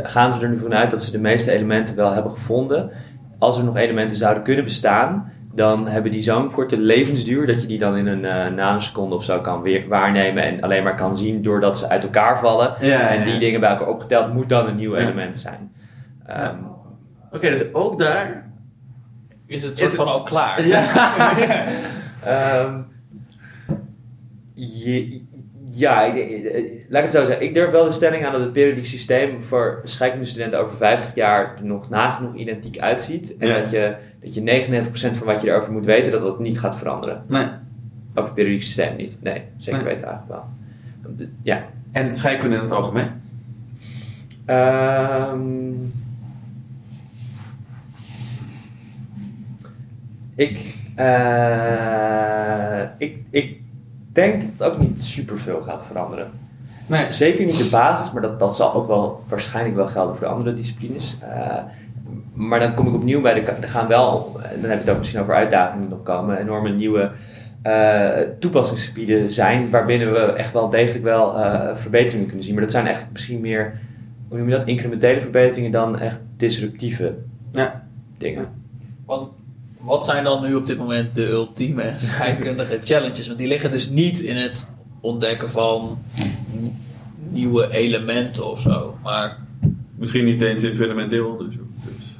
gaan 0.03 0.31
ze 0.33 0.41
er 0.41 0.49
nu 0.49 0.57
vanuit 0.57 0.91
dat 0.91 1.03
ze 1.03 1.11
de 1.11 1.19
meeste 1.19 1.51
elementen 1.51 1.95
wel 1.95 2.13
hebben 2.13 2.31
gevonden. 2.31 2.89
Als 3.37 3.57
er 3.57 3.63
nog 3.63 3.77
elementen 3.77 4.17
zouden 4.17 4.43
kunnen 4.43 4.63
bestaan, 4.63 5.31
dan 5.53 5.87
hebben 5.87 6.11
die 6.11 6.21
zo'n 6.21 6.51
korte 6.51 6.79
levensduur 6.79 7.47
dat 7.47 7.61
je 7.61 7.67
die 7.67 7.79
dan 7.79 7.95
in 7.97 8.07
een 8.07 8.25
eh, 8.25 8.53
nanoseconde 8.53 9.15
of 9.15 9.23
zo 9.23 9.39
kan 9.39 9.61
weer 9.61 9.87
waarnemen 9.87 10.43
en 10.43 10.61
alleen 10.61 10.83
maar 10.83 10.95
kan 10.95 11.15
zien 11.15 11.41
doordat 11.41 11.77
ze 11.77 11.89
uit 11.89 12.03
elkaar 12.03 12.39
vallen. 12.39 12.73
Ja, 12.79 13.09
en 13.09 13.23
die 13.23 13.33
ja. 13.33 13.39
dingen 13.39 13.59
bij 13.59 13.69
elkaar 13.69 13.87
opgeteld 13.87 14.33
moet 14.33 14.49
dan 14.49 14.67
een 14.67 14.75
nieuw 14.75 14.95
element 14.95 15.37
zijn. 15.39 15.71
Ehm, 16.27 16.55
Oké, 17.37 17.49
dus 17.49 17.73
ook 17.73 17.99
daar. 17.99 18.49
Is 19.45 19.63
het 19.63 19.71
Is 19.71 19.77
soort 19.77 19.89
het- 19.91 19.99
van 20.01 20.07
al 20.07 20.23
klaar? 20.23 20.59
Ehm, 22.23 22.79
je- 24.53 25.21
ja, 25.69 26.03
ik, 26.03 26.43
eh, 26.43 26.63
laat 26.89 27.03
ik 27.03 27.11
het 27.11 27.19
zo 27.21 27.25
zeggen. 27.25 27.45
Ik 27.45 27.53
durf 27.53 27.71
wel 27.71 27.85
de 27.85 27.91
stelling 27.91 28.25
aan 28.25 28.31
dat 28.31 28.41
het 28.41 28.53
periodiek 28.53 28.85
systeem 28.85 29.43
voor 29.43 29.81
scheikundestudenten 29.83 30.59
over 30.59 30.77
50 30.77 31.15
jaar 31.15 31.55
er 31.57 31.65
nog 31.65 31.89
nagenoeg 31.89 32.35
identiek 32.35 32.79
uitziet. 32.79 33.37
En 33.37 33.47
Ja. 33.47 33.59
dat, 33.59 33.69
je, 33.69 33.95
dat 34.21 34.33
je 34.33 34.41
99% 34.41 35.17
van 35.17 35.27
wat 35.27 35.41
je 35.41 35.49
erover 35.49 35.71
moet 35.71 35.85
weten, 35.85 36.11
dat 36.11 36.21
dat 36.21 36.39
niet 36.39 36.59
gaat 36.59 36.77
veranderen. 36.77 37.23
Nee. 37.27 37.45
Over 38.09 38.23
het 38.23 38.33
periodiek 38.33 38.61
systeem 38.63 38.95
niet. 38.95 39.17
Nee, 39.21 39.41
zeker 39.57 39.83
Nee. 39.83 39.93
weten 39.93 40.07
eigenlijk 40.07 40.41
wel. 40.41 40.45
Dus, 41.15 41.27
Ja. 41.41 41.65
En 41.91 42.11
scheikunde 42.15 42.55
in 42.55 42.61
het 42.61 42.71
algemeen? 42.71 43.07
Ehm, 44.45 45.39
ik, 50.37 50.75
eh, 50.95 52.81
ik, 52.97 53.17
ik 53.29 53.61
denk 54.11 54.41
dat 54.41 54.49
het 54.57 54.63
ook 54.63 54.79
niet 54.79 55.01
superveel 55.01 55.61
gaat 55.61 55.85
veranderen. 55.85 56.27
Nee. 56.87 57.11
Zeker 57.11 57.45
niet 57.45 57.57
de 57.57 57.69
basis, 57.71 58.11
maar 58.11 58.21
dat, 58.21 58.39
dat 58.39 58.55
zal 58.55 58.73
ook 58.73 58.87
wel 58.87 59.23
waarschijnlijk 59.27 59.75
wel 59.75 59.87
gelden 59.87 60.15
voor 60.15 60.27
de 60.27 60.33
andere 60.33 60.53
disciplines. 60.53 61.17
Eh, 61.21 61.57
maar 62.33 62.59
dan 62.59 62.73
kom 62.73 62.87
ik 62.87 62.93
opnieuw 62.93 63.21
bij 63.21 63.33
de. 63.33 63.39
Er 63.41 63.67
gaan 63.67 63.87
wel, 63.87 64.39
en 64.43 64.61
dan 64.61 64.69
heb 64.69 64.79
je 64.79 64.85
het 64.85 64.89
ook 64.89 64.97
misschien 64.97 65.21
over 65.21 65.33
uitdagingen 65.33 65.87
die 65.87 65.95
nog 65.95 66.03
komen, 66.03 66.37
enorme 66.37 66.69
nieuwe 66.69 67.11
eh, 67.61 68.09
toepassingsgebieden 68.39 69.31
zijn. 69.31 69.69
Waarbinnen 69.69 70.11
we 70.13 70.19
echt 70.19 70.53
wel 70.53 70.69
degelijk 70.69 71.03
wel 71.03 71.37
eh, 71.43 71.75
verbeteringen 71.75 72.25
kunnen 72.27 72.43
zien. 72.43 72.53
Maar 72.53 72.63
dat 72.63 72.71
zijn 72.71 72.87
echt 72.87 73.07
misschien 73.11 73.41
meer, 73.41 73.79
hoe 74.27 74.37
noem 74.37 74.49
je 74.49 74.55
dat, 74.55 74.67
incrementele 74.67 75.21
verbeteringen 75.21 75.71
dan 75.71 75.99
echt 75.99 76.19
disruptieve 76.37 77.13
Ja. 77.51 77.83
dingen. 78.17 78.47
Want 79.05 79.29
wat 79.87 80.05
zijn 80.05 80.23
dan 80.23 80.43
nu 80.43 80.55
op 80.55 80.67
dit 80.67 80.77
moment 80.77 81.15
de 81.15 81.29
ultieme 81.29 81.93
scheikundige 82.09 82.77
challenges? 82.77 83.27
Want 83.27 83.39
die 83.39 83.47
liggen 83.47 83.71
dus 83.71 83.89
niet 83.89 84.19
in 84.19 84.35
het 84.35 84.67
ontdekken 85.01 85.49
van 85.49 85.97
nieuwe 87.29 87.71
elementen 87.71 88.51
of 88.51 88.61
zo. 88.61 88.97
Maar 89.03 89.37
Misschien 89.97 90.25
niet 90.25 90.41
eens 90.41 90.63
in 90.63 90.75
fundamenteel 90.75 91.27
onderzoek. 91.27 91.67
Dus. 91.85 92.19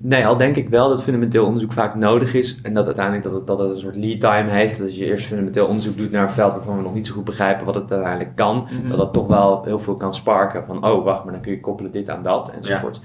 Nee, 0.00 0.26
al 0.26 0.36
denk 0.36 0.56
ik 0.56 0.68
wel 0.68 0.88
dat 0.88 1.02
fundamenteel 1.02 1.44
onderzoek 1.44 1.72
vaak 1.72 1.94
nodig 1.94 2.34
is. 2.34 2.60
En 2.62 2.74
dat 2.74 2.86
uiteindelijk 2.86 3.24
dat 3.24 3.34
het, 3.34 3.46
dat 3.46 3.58
het 3.58 3.70
een 3.70 3.78
soort 3.78 3.96
lead 3.96 4.20
time 4.20 4.50
heeft. 4.50 4.78
Dat 4.78 4.86
als 4.86 4.96
je 4.96 5.04
eerst 5.04 5.26
fundamenteel 5.26 5.66
onderzoek 5.66 5.96
doet 5.96 6.10
naar 6.10 6.22
een 6.22 6.34
veld 6.34 6.52
waarvan 6.52 6.76
we 6.76 6.82
nog 6.82 6.94
niet 6.94 7.06
zo 7.06 7.14
goed 7.14 7.24
begrijpen 7.24 7.66
wat 7.66 7.74
het 7.74 7.92
uiteindelijk 7.92 8.36
kan. 8.36 8.54
Mhm. 8.70 8.88
Dat 8.88 8.96
dat 8.96 9.12
toch 9.12 9.26
wel 9.26 9.64
heel 9.64 9.78
veel 9.78 9.94
kan 9.94 10.14
sparken. 10.14 10.64
Van 10.66 10.86
oh, 10.86 11.04
wacht, 11.04 11.24
maar 11.24 11.32
dan 11.32 11.42
kun 11.42 11.52
je 11.52 11.60
koppelen 11.60 11.90
dit 11.90 12.10
aan 12.10 12.22
dat 12.22 12.50
enzovoort. 12.50 13.00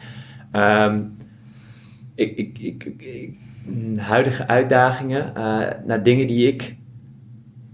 Ehm, 0.51 0.95
ik, 0.95 1.20
ik, 2.21 2.37
ik, 2.37 2.57
ik, 2.59 2.83
ik- 2.97 3.35
huidige 3.99 4.47
uitdagingen 4.47 5.35
eh, 5.35 5.67
naar 5.85 6.03
dingen 6.03 6.27
die 6.27 6.47
ik 6.47 6.75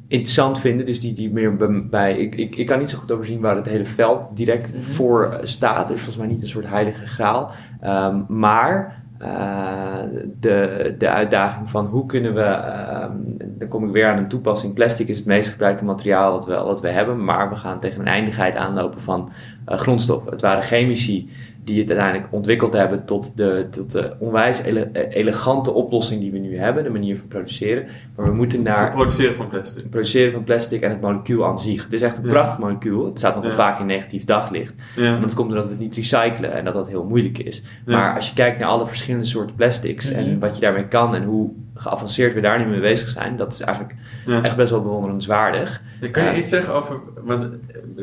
interessant 0.07 0.59
vind. 0.59 0.85
Dus 0.87 0.99
die, 0.99 1.13
die 1.13 1.33
meer 1.33 1.55
bij, 1.89 2.17
ik, 2.17 2.35
ik, 2.35 2.55
ik 2.55 2.65
kan 2.65 2.79
niet 2.79 2.89
zo 2.89 2.97
goed 2.97 3.11
overzien 3.11 3.39
waar 3.39 3.55
het 3.55 3.65
hele 3.65 3.85
veld 3.85 4.27
direct 4.37 4.73
Mhm. 4.73 4.81
voor 4.83 5.23
eh, 5.31 5.39
staat. 5.43 5.89
Er 5.89 5.95
is 5.95 6.01
volgens 6.01 6.25
mij 6.25 6.33
niet 6.33 6.41
een 6.41 6.47
soort 6.49 6.67
heilige 6.69 7.05
graal. 7.07 7.51
Ehm, 7.81 8.21
maar 8.27 9.03
eh, 9.17 10.03
de, 10.39 10.95
de 10.97 11.09
uitdaging 11.09 11.69
van 11.69 11.85
hoe 11.85 12.05
kunnen 12.05 12.33
we, 12.33 12.41
ehm, 12.41 13.11
dan 13.57 13.67
kom 13.67 13.85
ik 13.85 13.91
weer 13.91 14.07
aan 14.07 14.17
een 14.17 14.27
toepassing. 14.27 14.73
Plastic 14.73 15.07
is 15.07 15.17
het 15.17 15.25
meest 15.25 15.49
gebruikte 15.49 15.85
materiaal 15.85 16.31
wat 16.31 16.45
we, 16.45 16.53
wat 16.55 16.81
we 16.81 16.89
hebben, 16.89 17.23
maar 17.23 17.49
we 17.49 17.55
gaan 17.55 17.79
tegen 17.79 17.99
een 18.01 18.07
eindigheid 18.07 18.55
aanlopen 18.55 19.01
van 19.01 19.29
eh, 19.65 19.77
grondstoffen. 19.77 20.31
Het 20.31 20.41
waren 20.41 20.63
chemici 20.63 21.29
die 21.67 21.79
het 21.79 21.89
uiteindelijk 21.89 22.33
ontwikkeld 22.33 22.73
hebben 22.73 23.05
tot 23.05 23.37
de, 23.37 23.67
tot 23.71 23.91
de 23.91 24.13
onwijs 24.19 24.61
ele- 24.61 24.89
eh, 24.93 25.15
elegante 25.17 25.71
oplossing 25.71 26.21
die 26.21 26.31
we 26.31 26.37
nu 26.37 26.57
hebben, 26.57 26.83
de 26.83 26.89
manier 26.89 27.17
van 27.17 27.27
produceren. 27.27 27.87
Maar 28.15 28.25
we 28.25 28.33
moeten 28.33 28.61
naar 28.63 28.83
het 28.83 28.93
produceren 28.93 29.35
van 29.35 29.47
plastic. 29.47 29.81
het 29.81 29.89
produceren 29.89 30.31
van 30.31 30.43
plastic 30.43 30.81
en 30.81 30.89
het 30.89 31.01
molecuul 31.01 31.45
aan 31.45 31.59
zich. 31.59 31.83
Het 31.83 31.93
is 31.93 32.01
echt 32.01 32.17
een 32.17 32.23
Ja. 32.23 32.29
prachtig 32.29 32.59
molecuul. 32.59 33.05
Het 33.05 33.17
staat 33.17 33.33
nog 33.33 33.41
wel 33.43 33.51
Ja. 33.51 33.57
vaak 33.57 33.79
in 33.79 33.85
negatief 33.85 34.23
daglicht. 34.23 34.75
Ja. 34.95 35.15
En 35.15 35.21
dat 35.21 35.33
komt 35.33 35.47
doordat 35.49 35.65
we 35.67 35.71
het 35.73 35.81
niet 35.81 35.95
recyclen 35.95 36.53
en 36.53 36.65
dat 36.65 36.73
dat 36.73 36.87
heel 36.87 37.03
moeilijk 37.03 37.37
is. 37.37 37.63
Ja. 37.85 37.97
Maar 37.97 38.15
als 38.15 38.27
je 38.27 38.33
kijkt 38.33 38.59
naar 38.59 38.67
alle 38.67 38.87
verschillende 38.87 39.25
soorten 39.25 39.55
plastics 39.55 40.09
en 40.11 40.29
Mhm. 40.29 40.39
wat 40.39 40.55
je 40.55 40.61
daarmee 40.61 40.87
kan 40.87 41.15
en 41.15 41.23
hoe 41.23 41.49
geavanceerd 41.77 42.33
we 42.33 42.39
daar 42.41 42.59
nu 42.59 42.65
mee 42.65 42.79
bezig 42.79 43.09
zijn, 43.09 43.35
dat 43.35 43.53
is 43.53 43.59
eigenlijk 43.61 43.95
Ja. 44.25 44.41
echt 44.43 44.55
best 44.55 44.69
wel 44.71 44.81
bewonderenswaardig. 44.81 45.81
Ja, 46.01 46.09
Kan 46.09 46.23
je 46.23 46.29
Ja. 46.29 46.35
iets 46.35 46.49
zeggen 46.49 46.73
over, 46.73 46.99
want 47.23 47.43
eh, 47.43 47.49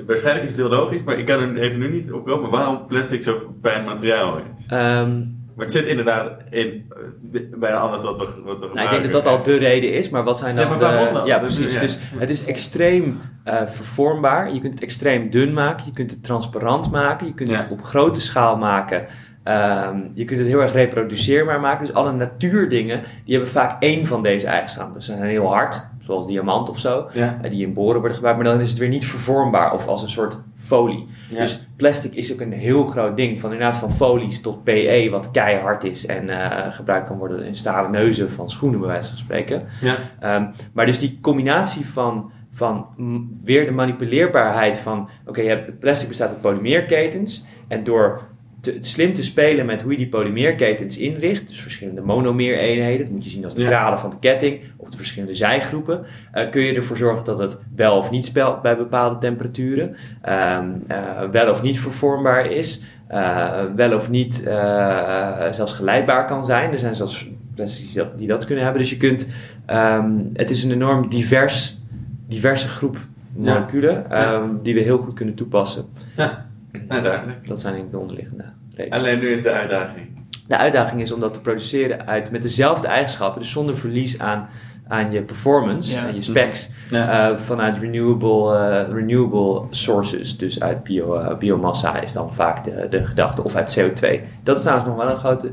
waarschijnlijk 0.06 0.44
is 0.46 0.52
het 0.56 0.60
heel 0.60 0.78
logisch, 0.78 1.02
maar 1.02 1.18
ik 1.18 1.26
kan 1.26 1.40
er 1.40 1.58
even 1.58 1.78
nu 1.78 1.90
niet 1.90 2.12
op 2.12 2.26
komen 2.26 2.50
waarom 2.50 2.86
plastic 2.86 3.22
zo 3.22 3.54
fijn 3.62 3.84
materiaal 3.84 4.36
is. 4.36 4.66
Ehm, 4.66 5.20
Maar 5.56 5.64
het 5.64 5.74
zit 5.74 5.86
inderdaad 5.86 6.32
in 6.50 6.92
eh, 7.32 7.40
bijna 7.58 7.76
alles 7.76 8.02
wat 8.02 8.16
we, 8.18 8.24
wat 8.24 8.34
we 8.34 8.42
gebruiken. 8.44 8.74
Nou, 8.74 8.86
ik 8.96 9.00
denk 9.02 9.12
dat 9.12 9.24
dat 9.24 9.36
al 9.36 9.42
de 9.42 9.56
reden 9.56 9.92
is, 9.92 10.08
maar 10.10 10.24
wat 10.24 10.38
zijn 10.38 10.56
dan 10.56 10.64
Ja, 10.64 10.70
maar 10.70 10.78
waarom 10.80 11.06
de... 11.06 11.12
dan? 11.12 11.26
Ja, 11.26 11.38
precies. 11.38 11.74
Ja. 11.74 11.80
Dus 11.80 11.98
het 12.16 12.30
is 12.30 12.44
extreem 12.46 13.20
eh, 13.44 13.62
vervormbaar. 13.66 14.52
Je 14.54 14.60
kunt 14.60 14.72
het 14.74 14.82
extreem 14.82 15.30
dun 15.30 15.52
maken. 15.52 15.84
Je 15.86 15.92
kunt 15.92 16.10
het 16.10 16.24
transparant 16.24 16.90
maken. 16.90 17.26
Je 17.26 17.34
kunt 17.34 17.52
het 17.56 17.68
op 17.70 17.82
grote 17.84 18.20
schaal 18.20 18.56
maken. 18.56 19.06
Ehm, 19.44 19.98
je 20.14 20.24
kunt 20.24 20.38
het 20.38 20.48
heel 20.48 20.62
erg 20.62 20.72
reproduceerbaar 20.72 21.60
maken. 21.60 21.86
Dus 21.86 21.94
alle 21.94 22.12
natuurdingen, 22.12 23.02
die 23.24 23.34
hebben 23.34 23.52
vaak 23.52 23.82
één 23.82 24.06
van 24.06 24.22
deze 24.22 24.46
eigenschappen. 24.46 25.02
Ze 25.02 25.16
zijn 25.16 25.28
heel 25.28 25.52
hard, 25.52 25.86
zoals 26.00 26.26
diamant 26.26 26.70
of 26.70 26.78
zo. 26.78 27.08
Ja. 27.12 27.38
eh, 27.42 27.50
die 27.50 27.66
in 27.66 27.72
boren 27.72 27.98
worden 27.98 28.14
gebruikt. 28.14 28.42
Maar 28.42 28.52
dan 28.52 28.60
is 28.60 28.70
het 28.70 28.78
weer 28.78 28.88
niet 28.88 29.06
vervormbaar 29.06 29.72
of 29.72 29.86
als 29.86 30.02
een 30.02 30.10
soort 30.10 30.40
folie. 30.64 31.06
Ja. 31.28 31.38
Dus 31.38 31.66
plastic 31.76 32.14
is 32.14 32.32
ook 32.32 32.40
een 32.40 32.52
heel 32.52 32.84
groot 32.84 33.16
ding. 33.16 33.40
Van 33.40 33.52
inderdaad 33.52 33.78
van 33.78 33.92
folies 33.92 34.40
tot 34.40 34.64
PE, 34.64 35.08
wat 35.10 35.30
keihard 35.30 35.84
is 35.84 36.06
en 36.06 36.28
eh, 36.28 36.72
gebruikt 36.72 37.06
kan 37.06 37.18
worden 37.18 37.44
in 37.44 37.56
stalen 37.56 37.90
neuzen 37.90 38.30
van 38.30 38.50
schoenen, 38.50 38.80
bij 38.80 38.88
wijze 38.88 39.08
van 39.08 39.18
spreken. 39.18 39.62
Ja. 39.80 39.96
Ehm, 40.20 40.46
maar 40.72 40.86
dus 40.86 40.98
die 40.98 41.18
combinatie 41.22 41.86
van, 41.86 42.32
van 42.52 42.86
weer 43.44 43.64
de 43.64 43.72
manipuleerbaarheid 43.72 44.78
van, 44.78 45.08
oké, 45.26 45.40
je 45.40 45.48
hebt 45.48 45.78
plastic 45.78 46.08
bestaat 46.08 46.28
uit 46.28 46.40
polymeerketens. 46.40 47.44
En 47.68 47.84
door 47.84 48.20
te, 48.64 48.78
slim 48.80 49.14
te 49.14 49.22
spelen 49.24 49.66
met 49.66 49.82
hoe 49.82 49.90
je 49.90 49.96
die 49.96 50.08
polymeerketens 50.08 50.98
inricht, 50.98 51.46
dus 51.48 51.60
verschillende 51.60 52.00
monomeereenheden, 52.00 52.98
dat 52.98 53.08
moet 53.08 53.24
je 53.24 53.30
zien 53.30 53.44
als 53.44 53.54
de 53.54 53.62
Ja. 53.62 53.98
van 53.98 54.10
de 54.10 54.16
ketting, 54.20 54.60
of 54.76 54.88
de 54.90 54.96
verschillende 54.96 55.34
zijgroepen, 55.34 56.04
eh, 56.32 56.50
kun 56.50 56.62
je 56.62 56.74
ervoor 56.74 56.96
zorgen 56.96 57.24
dat 57.24 57.38
het 57.38 57.58
wel 57.76 57.96
of 57.96 58.10
niet 58.10 58.24
spelt 58.24 58.62
bij 58.62 58.76
bepaalde 58.76 59.18
temperaturen, 59.18 59.96
ehm, 60.22 60.68
eh, 60.86 60.98
wel 61.30 61.50
of 61.50 61.62
niet 61.62 61.80
vervormbaar 61.80 62.50
is, 62.50 62.82
eh, 63.06 63.62
wel 63.76 63.94
of 63.96 64.10
niet 64.10 64.34
zelfs 65.50 65.72
geleidbaar 65.72 66.26
kan 66.26 66.46
zijn. 66.46 66.72
Er 66.72 66.78
zijn 66.78 66.94
zelfs 66.94 67.28
plastics 67.54 67.92
die 67.92 68.02
dat, 68.02 68.18
die 68.18 68.28
dat 68.28 68.44
kunnen 68.44 68.64
hebben. 68.64 68.82
Dus 68.82 68.90
je 68.90 68.96
kunt, 68.96 69.28
ehm, 69.66 70.10
het 70.32 70.50
is 70.50 70.64
een 70.64 70.72
enorm 70.72 71.08
divers, 71.08 71.78
diverse 72.28 72.68
groep 72.68 72.96
Ja. 72.96 73.42
moleculen 73.54 74.10
ehm, 74.10 74.48
die 74.62 74.74
we 74.74 74.80
heel 74.80 74.98
goed 74.98 75.14
kunnen 75.14 75.34
toepassen. 75.34 75.84
Ja, 76.16 76.46
ja, 76.88 77.00
duidelijk. 77.00 77.46
Dat 77.46 77.60
zijn 77.60 77.72
denk 77.74 77.84
ik 77.86 77.90
de 77.90 77.98
onderliggende 77.98 78.44
redenen. 78.74 78.98
Alleen 78.98 79.18
nu 79.18 79.28
is 79.28 79.42
de 79.42 79.50
uitdaging. 79.52 80.06
De 80.48 80.56
uitdaging 80.56 81.00
is 81.00 81.12
om 81.12 81.20
dat 81.20 81.34
te 81.34 81.40
produceren 81.40 82.06
uit, 82.06 82.30
met 82.30 82.42
dezelfde 82.42 82.86
eigenschappen, 82.88 83.40
dus 83.40 83.50
zonder 83.50 83.76
verlies 83.76 84.18
aan, 84.18 84.48
aan 84.88 85.10
je 85.12 85.22
performance 85.22 85.94
Ja. 85.94 86.06
en 86.06 86.14
je 86.14 86.22
specs 86.22 86.70
Ja. 86.88 87.30
eh, 87.30 87.38
vanuit 87.38 87.76
renewable, 87.78 88.56
eh, 88.58 88.92
renewable 88.92 89.62
sources. 89.70 90.36
Dus 90.38 90.60
uit 90.62 90.82
bio, 90.82 91.14
eh, 91.14 91.38
biomassa 91.38 92.00
is 92.00 92.12
dan 92.12 92.34
vaak 92.34 92.64
de, 92.64 92.86
de 92.90 93.04
gedachte, 93.04 93.44
of 93.44 93.54
uit 93.54 93.78
CO2. 93.78 94.20
Dat 94.42 94.56
is 94.56 94.62
trouwens 94.62 94.88
nog 94.88 94.96
wel 94.98 95.08
een 95.10 95.16
grote 95.16 95.50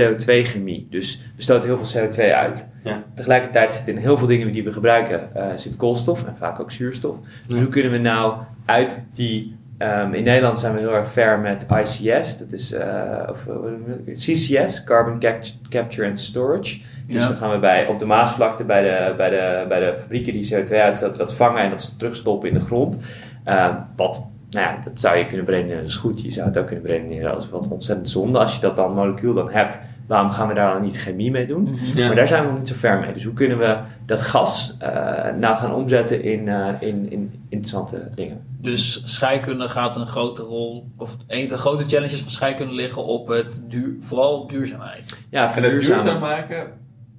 CO2-chemie. 0.00 0.86
Dus 0.90 1.22
we 1.36 1.42
stoten 1.42 1.68
heel 1.68 1.84
veel 1.84 2.02
CO2 2.02 2.34
uit. 2.34 2.70
Ja. 2.84 3.02
Tegelijkertijd 3.14 3.74
zit 3.74 3.88
in 3.88 3.96
heel 3.96 4.18
veel 4.18 4.26
dingen 4.26 4.52
die 4.52 4.64
we 4.64 4.72
gebruiken 4.72 5.34
eh, 5.34 5.46
zit 5.56 5.76
koolstof 5.76 6.26
en 6.26 6.36
vaak 6.36 6.60
ook 6.60 6.70
zuurstof. 6.70 7.16
Dus 7.46 7.56
Ja. 7.56 7.62
hoe 7.62 7.72
kunnen 7.72 7.92
we 7.92 7.98
nou 7.98 8.34
uit 8.64 9.06
die... 9.12 9.56
ehm, 9.78 10.12
in 10.14 10.22
Nederland 10.24 10.58
zijn 10.58 10.74
we 10.74 10.80
heel 10.80 10.94
erg 10.94 11.12
ver 11.12 11.38
met 11.38 11.66
ICS, 11.82 12.38
dat 12.38 12.52
is 12.52 12.72
eh, 12.72 13.28
of, 13.30 13.46
eh? 13.46 14.12
CCS, 14.14 14.84
Carbon 14.84 15.18
Capt- 15.18 15.58
Capture 15.68 16.08
and 16.08 16.20
Storage. 16.20 16.80
Dus 17.06 17.22
Ja. 17.22 17.28
dan 17.28 17.36
gaan 17.36 17.50
we 17.50 17.58
bij, 17.58 17.86
op 17.86 17.98
de 17.98 18.04
Maasvlakte 18.04 18.64
bij 18.64 18.82
de, 18.82 19.14
bij, 19.16 19.30
de, 19.30 19.64
bij 19.68 19.80
de 19.80 19.94
fabrieken 20.00 20.32
die 20.32 20.54
CO2 20.54 20.72
uitstoten, 20.74 21.18
dat 21.18 21.34
vangen 21.34 21.62
en 21.62 21.70
dat 21.70 21.98
terugstoppen 21.98 22.48
in 22.48 22.54
de 22.54 22.60
grond. 22.64 23.00
Ehm, 23.44 23.74
wat, 23.96 24.30
nou 24.50 24.66
ja, 24.66 24.78
dat 24.84 25.00
zou 25.00 25.16
je 25.16 25.26
kunnen 25.26 25.46
brengen, 25.46 25.76
dat 25.76 25.86
is 25.86 25.96
goed. 25.96 26.22
Je 26.22 26.32
zou 26.32 26.46
het 26.48 26.58
ook 26.58 26.66
kunnen 26.66 26.84
brengen 26.84 27.34
als 27.34 27.48
wat 27.50 27.68
ontzettend 27.68 28.08
zonde. 28.08 28.38
Als 28.38 28.54
je 28.54 28.60
dat 28.60 28.76
dan 28.76 28.94
molecuul 28.94 29.34
dan 29.34 29.50
hebt, 29.50 29.78
waarom 30.06 30.30
gaan 30.30 30.48
we 30.48 30.54
daar 30.54 30.72
dan 30.72 30.82
niet 30.82 30.98
chemie 30.98 31.30
mee 31.30 31.46
doen? 31.46 31.62
Mhm. 31.62 31.96
Ja. 31.98 32.06
Maar 32.06 32.16
daar 32.16 32.28
zijn 32.28 32.42
we 32.42 32.48
nog 32.48 32.58
niet 32.58 32.68
zo 32.68 32.74
ver 32.78 32.98
mee. 32.98 33.12
Dus 33.12 33.24
hoe 33.24 33.34
kunnen 33.34 33.58
we 33.58 33.76
dat 34.06 34.22
gas 34.22 34.76
eh, 34.78 34.90
nou 35.38 35.56
gaan 35.56 35.74
omzetten 35.74 36.22
in, 36.22 36.48
eh, 36.48 36.68
in, 36.78 37.06
in 37.10 37.41
interessante 37.52 38.10
dingen? 38.14 38.44
Dus 38.60 39.02
scheikunde 39.04 39.68
gaat 39.68 39.96
een 39.96 40.06
grote 40.06 40.42
rol, 40.42 40.90
of 40.96 41.16
een 41.26 41.48
de 41.48 41.56
grote 41.58 41.84
challenges 41.84 42.20
van 42.20 42.30
scheikunde 42.30 42.72
liggen 42.74 43.04
op 43.04 43.28
het 43.28 43.60
duur, 43.68 43.96
vooral 44.00 44.46
duurzaamheid. 44.46 45.18
Ja, 45.30 45.56
En 45.56 45.62
het 45.62 45.80
duurzaam 45.80 46.20
maken 46.20 46.66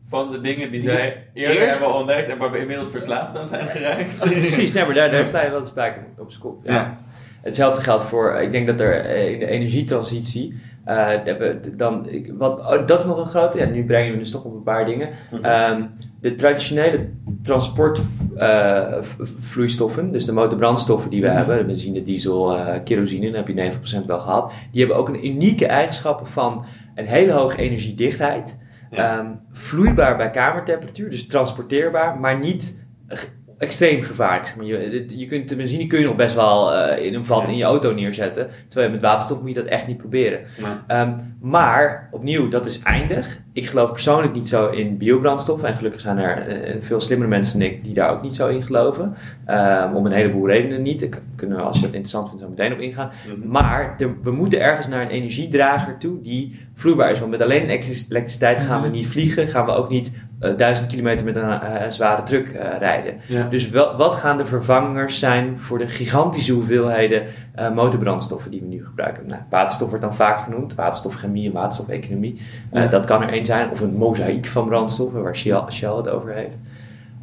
van 0.08 0.32
de 0.32 0.42
dingen 0.42 0.72
die 0.72 0.82
zij 0.82 1.28
eerder 1.34 1.58
Eerst- 1.64 1.80
hebben 1.80 1.98
ontdekt 2.00 2.28
en 2.30 2.38
waar 2.38 2.52
we 2.52 2.60
inmiddels 2.60 2.90
verslaafd 2.90 3.38
aan 3.38 3.48
zijn 3.48 3.68
geraakt. 3.68 4.18
Precies, 4.40 4.74
nee, 4.74 4.86
maar 4.86 4.94
daar, 4.94 5.12
daar 5.12 5.26
sta 5.26 5.44
je 5.44 5.50
wel 5.50 5.60
eens 5.60 5.74
bij 5.74 5.96
op 6.18 6.30
zijn 6.32 6.42
kop. 6.42 6.66
Ja. 6.66 6.74
Ja. 6.74 6.98
Hetzelfde 7.42 7.82
geldt 7.82 8.04
voor, 8.04 8.36
ik 8.42 8.52
denk 8.52 8.68
dat 8.68 8.80
er 8.80 9.00
eh, 9.06 9.32
in 9.32 9.40
de 9.40 9.46
energietransitie, 9.48 10.62
eh, 10.86 11.08
hebben 11.08 11.62
we 11.62 11.76
dan, 11.76 12.10
ik- 12.10 12.34
wat, 12.38 12.60
oh, 12.60 12.88
dat 12.88 13.00
is 13.00 13.06
nog 13.06 13.18
een 13.18 13.26
grote, 13.30 13.58
ja, 13.58 13.66
nu 13.66 13.86
brengen 13.86 14.12
we 14.14 14.18
dus 14.20 14.32
toch 14.32 14.44
op 14.44 14.54
een 14.56 14.64
paar 14.64 14.86
dingen. 14.86 15.10
Mhm. 15.32 15.44
Ehm, 15.46 15.82
de 16.24 16.36
traditionele 16.36 17.10
transportvloeistoffen, 17.42 20.12
dus 20.12 20.26
de 20.26 20.32
motorbrandstoffen 20.32 21.10
die 21.10 21.22
we 21.22 21.28
Mhm. 21.28 21.36
hebben, 21.38 21.58
de 21.58 21.66
benzine, 21.66 22.04
diesel, 22.04 22.56
eh, 22.58 22.80
kerosine, 22.84 23.26
dan 23.26 23.36
heb 23.36 23.48
je 23.48 23.54
90% 23.54 24.06
wel 24.06 24.20
gehad. 24.20 24.52
Die 24.72 24.80
hebben 24.80 24.98
ook 25.00 25.10
een 25.10 25.26
unieke 25.28 25.66
eigenschappen 25.66 26.28
van 26.28 26.66
een 26.96 27.06
hele 27.06 27.32
hoge 27.32 27.58
energiedichtheid, 27.58 28.60
Ja. 28.90 29.18
ehm, 29.18 29.26
vloeibaar 29.52 30.18
bij 30.18 30.30
kamertemperatuur, 30.30 31.10
dus 31.10 31.28
transporteerbaar, 31.28 32.20
maar 32.20 32.40
niet 32.40 32.82
eh, 33.08 33.18
extreem 33.58 34.04
gevaarlijk. 34.04 34.48
Zeg 34.48 34.56
maar, 34.56 34.66
je, 34.66 35.26
kunt, 35.28 35.50
de 35.50 35.56
benzine 35.56 35.88
kun 35.88 36.00
je 36.00 36.06
nog 36.06 36.16
best 36.16 36.36
wel 36.36 36.74
eh, 36.74 37.06
in 37.06 37.14
een 37.14 37.26
vat 37.26 37.42
Ja. 37.42 37.48
in 37.52 37.58
je 37.58 37.64
auto 37.64 37.94
neerzetten, 37.94 38.50
terwijl 38.68 38.92
met 38.92 39.02
waterstof 39.02 39.40
moet 39.40 39.50
je 39.50 39.56
dat 39.56 39.66
echt 39.66 39.88
niet 39.88 39.98
proberen. 39.98 40.40
Ehm, 40.88 41.14
maar, 41.42 42.08
opnieuw, 42.12 42.48
dat 42.48 42.66
is 42.66 42.80
eindig. 42.82 43.42
Ik 43.54 43.66
geloof 43.66 43.92
persoonlijk 43.92 44.34
niet 44.34 44.48
zo 44.48 44.70
in 44.70 44.98
biobrandstof. 44.98 45.64
En 45.64 45.74
gelukkig 45.74 46.02
zijn 46.02 46.18
er 46.18 46.48
eh, 46.48 46.76
veel 46.82 47.00
slimmere 47.00 47.30
mensen 47.30 47.60
dan 47.60 47.68
ik 47.68 47.84
die 47.84 47.94
daar 47.94 48.10
ook 48.12 48.22
niet 48.22 48.36
zo 48.36 48.48
in 48.48 48.64
geloven. 48.64 49.14
Ehm, 49.46 49.94
om 49.94 50.06
een 50.06 50.12
heleboel 50.12 50.48
redenen 50.48 50.82
niet. 50.82 51.00
Daar 51.00 51.22
kunnen 51.36 51.58
we, 51.58 51.64
als 51.64 51.76
je 51.76 51.82
dat 51.82 51.90
interessant 51.94 52.28
vindt, 52.28 52.44
zo 52.44 52.50
meteen 52.50 52.74
op 52.74 52.80
ingaan. 52.80 53.12
mhm. 53.38 53.48
Maar 53.50 53.94
de- 53.98 54.14
we 54.24 54.32
moeten 54.32 54.62
ergens 54.62 54.88
naar 54.88 55.02
een 55.02 55.10
energiedrager 55.10 55.98
toe 55.98 56.22
die 56.22 56.60
vloeibaar 56.76 57.12
is. 57.12 57.20
Want 57.20 57.32
met 57.32 57.42
alleen 57.42 57.70
elektriciteit 57.70 58.60
gaan 58.60 58.82
we 58.82 58.88
Mhm. 58.88 58.96
niet 58.96 59.08
vliegen. 59.08 59.48
Gaan 59.48 59.66
we 59.66 59.72
ook 59.72 59.90
niet 59.90 60.12
eh, 60.40 60.58
duizend 60.58 60.88
kilometer 60.90 61.26
met 61.26 61.36
een 61.36 61.50
eh, 61.62 61.90
zware 61.90 62.24
truck 62.24 62.48
eh, 62.52 62.78
rijden. 62.80 63.14
Ja. 63.28 63.48
Dus 63.48 63.70
wel, 63.70 63.96
wat 63.98 64.14
gaan 64.14 64.38
de 64.38 64.46
vervangers 64.46 65.20
zijn 65.20 65.60
voor 65.60 65.78
de 65.78 65.88
gigantische 65.88 66.54
hoeveelheden 66.54 67.24
eh, 67.56 67.72
motorbrandstoffen 67.74 68.52
die 68.52 68.60
we 68.62 68.68
nu 68.68 68.86
gebruiken? 68.86 69.24
Nou, 69.28 69.42
waterstof 69.50 69.88
wordt 69.90 70.04
dan 70.04 70.16
vaak 70.16 70.40
genoemd, 70.44 70.76
waterstofchemie 70.76 71.48
en 71.48 71.54
waterstofeconomie. 71.54 72.42
Eh, 72.72 72.84
Ja. 72.84 72.88
Dat 72.90 73.06
kan 73.06 73.22
er 73.22 73.30
één 73.44 73.58
zijn, 73.58 73.70
of 73.72 73.80
een 73.82 73.96
mozaïek 73.98 74.46
van 74.46 74.68
brandstoffen, 74.68 75.24
waar 75.24 75.36
Shell, 75.36 75.62
Shell 75.72 75.96
het 75.96 76.08
over 76.10 76.34
heeft. 76.34 76.62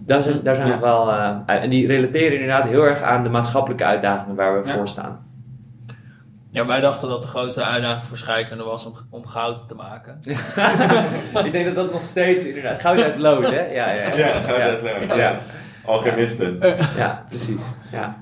Daar 0.07 0.23
zijn, 0.23 0.41
daar 0.43 0.55
zijn 0.55 0.69
Ja. 0.69 0.75
we 0.75 0.81
wel, 0.81 1.13
eh, 1.13 1.37
en 1.47 1.71
die 1.71 1.87
relateren 1.87 2.33
inderdaad 2.33 2.65
heel 2.65 2.83
erg 2.85 3.03
aan 3.03 3.23
de 3.23 3.29
maatschappelijke 3.29 3.85
uitdagingen 3.85 4.37
waar 4.37 4.63
we 4.63 4.69
Ja. 4.69 4.75
voor 4.75 4.89
staan. 4.89 5.29
Ja, 6.51 6.67
wij 6.67 6.81
dachten 6.81 7.09
dat 7.09 7.23
de 7.23 7.29
grootste 7.29 7.65
uitdaging 7.65 8.07
voor 8.07 8.17
scheikunde 8.17 8.65
was 8.65 8.87
om, 8.87 8.93
om 9.11 9.27
goud 9.27 9.69
te 9.69 9.75
maken. 9.75 10.19
Ik 11.47 11.53
denk 11.53 11.65
dat 11.65 11.75
dat 11.75 11.93
nog 11.93 12.05
steeds 12.05 12.47
inderdaad, 12.47 12.81
goud 12.81 13.03
uit 13.03 13.19
lood, 13.19 13.51
hè? 13.51 13.61
Ja, 13.67 13.93
ja, 13.93 14.03
ja. 14.03 14.17
Ja, 14.17 14.41
goud 14.41 14.57
ja. 14.57 14.63
uit 14.63 14.83
lood. 14.83 15.17
Ja. 15.19 15.39
Alchemisten. 15.85 16.59
Ja, 16.97 17.25
precies. 17.29 17.77
Ja. 17.93 18.17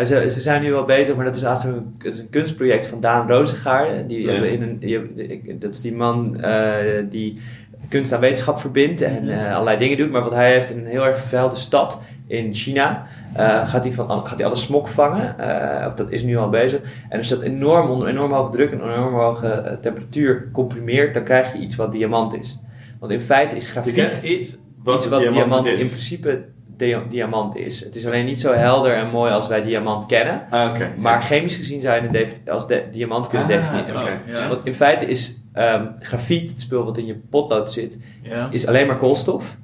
En 0.00 0.06
Ze, 0.06 0.30
ze 0.30 0.40
zijn 0.40 0.62
nu 0.62 0.70
wel 0.70 0.84
bezig, 0.84 1.16
maar 1.16 1.24
dat 1.24 1.36
is 1.36 1.42
laatst 1.42 1.64
een, 1.64 1.94
dat 1.98 2.12
is 2.12 2.18
een 2.18 2.30
kunstproject 2.30 2.86
van 2.86 3.00
Daan 3.00 3.28
Rozengaarde. 3.28 4.06
Die 4.06 4.26
Ja. 4.26 4.32
in 4.42 4.62
een, 4.62 4.78
die 4.78 5.58
dat 5.58 5.70
is 5.74 5.80
die 5.80 5.94
man 5.94 6.40
eh, 6.40 6.74
die 7.10 7.40
kunst 7.88 8.12
aan 8.12 8.20
wetenschap 8.20 8.60
verbindt 8.60 9.02
en 9.02 9.28
eh, 9.28 9.52
allerlei 9.52 9.78
dingen 9.78 9.96
doet. 9.96 10.10
Maar 10.10 10.22
wat 10.22 10.30
hij 10.30 10.52
heeft 10.52 10.70
in 10.70 10.78
een 10.78 10.86
heel 10.86 11.06
erg 11.06 11.18
vervuilde 11.18 11.56
stad 11.56 12.02
in 12.26 12.54
China, 12.54 13.06
eh, 13.34 13.68
gaat, 13.68 13.84
hij 13.84 13.92
van, 13.92 14.08
gaat 14.26 14.36
hij 14.38 14.46
alle 14.46 14.56
smok 14.56 14.88
vangen. 14.88 15.38
eh, 15.38 15.86
of 15.86 15.94
dat 15.94 16.10
is 16.10 16.22
nu 16.22 16.36
al 16.36 16.48
bezig. 16.48 16.80
En 17.08 17.18
als 17.18 17.28
je 17.28 17.34
dat 17.34 17.44
enorm 17.44 17.90
onder 17.90 18.08
enorm 18.08 18.32
hoge 18.32 18.50
druk 18.52 18.72
en 18.72 18.80
enorm 18.82 19.14
hoge 19.14 19.78
temperatuur 19.80 20.48
comprimeert, 20.52 21.14
dan 21.14 21.24
krijg 21.24 21.52
je 21.52 21.58
iets 21.58 21.76
wat 21.76 21.92
diamant 21.92 22.34
is. 22.34 22.58
Want 23.00 23.12
in 23.12 23.20
feite 23.20 23.56
is 23.56 23.70
grafiet 23.70 24.20
iets 24.22 24.56
wat, 24.82 24.96
iets 24.96 25.08
wat 25.08 25.20
diamant, 25.20 25.44
diamant, 25.44 25.66
is. 25.66 25.72
in 25.72 25.88
principe 25.88 26.44
dia- 26.80 27.02
diamant 27.08 27.56
is. 27.56 27.84
Het 27.84 27.94
is 27.94 28.06
alleen 28.06 28.24
niet 28.24 28.40
zo 28.40 28.52
helder 28.52 28.92
en 28.94 29.10
mooi 29.10 29.32
als 29.32 29.48
wij 29.48 29.62
diamant 29.62 30.06
kennen. 30.06 30.46
Ah, 30.50 30.70
oké. 30.70 30.90
Maar 30.98 31.22
chemisch 31.22 31.56
gezien 31.56 31.80
zou 31.80 32.02
je 32.02 32.18
het 32.18 32.50
als 32.50 32.66
de, 32.66 32.84
diamant 32.90 33.28
kunnen 33.28 33.46
Ah, 33.46 33.52
definiëren. 33.54 34.48
Want 34.48 34.60
in 34.64 34.74
feite 34.74 35.06
is 35.06 35.38
ehm, 35.52 35.86
grafiet, 35.98 36.50
het 36.50 36.60
spul 36.60 36.84
wat 36.84 36.98
in 36.98 37.06
je 37.06 37.20
potlood 37.30 37.72
zit, 37.72 37.98
Ja. 38.22 38.48
is 38.50 38.66
alleen 38.66 38.86
maar 38.86 38.96
koolstof. 38.96 39.56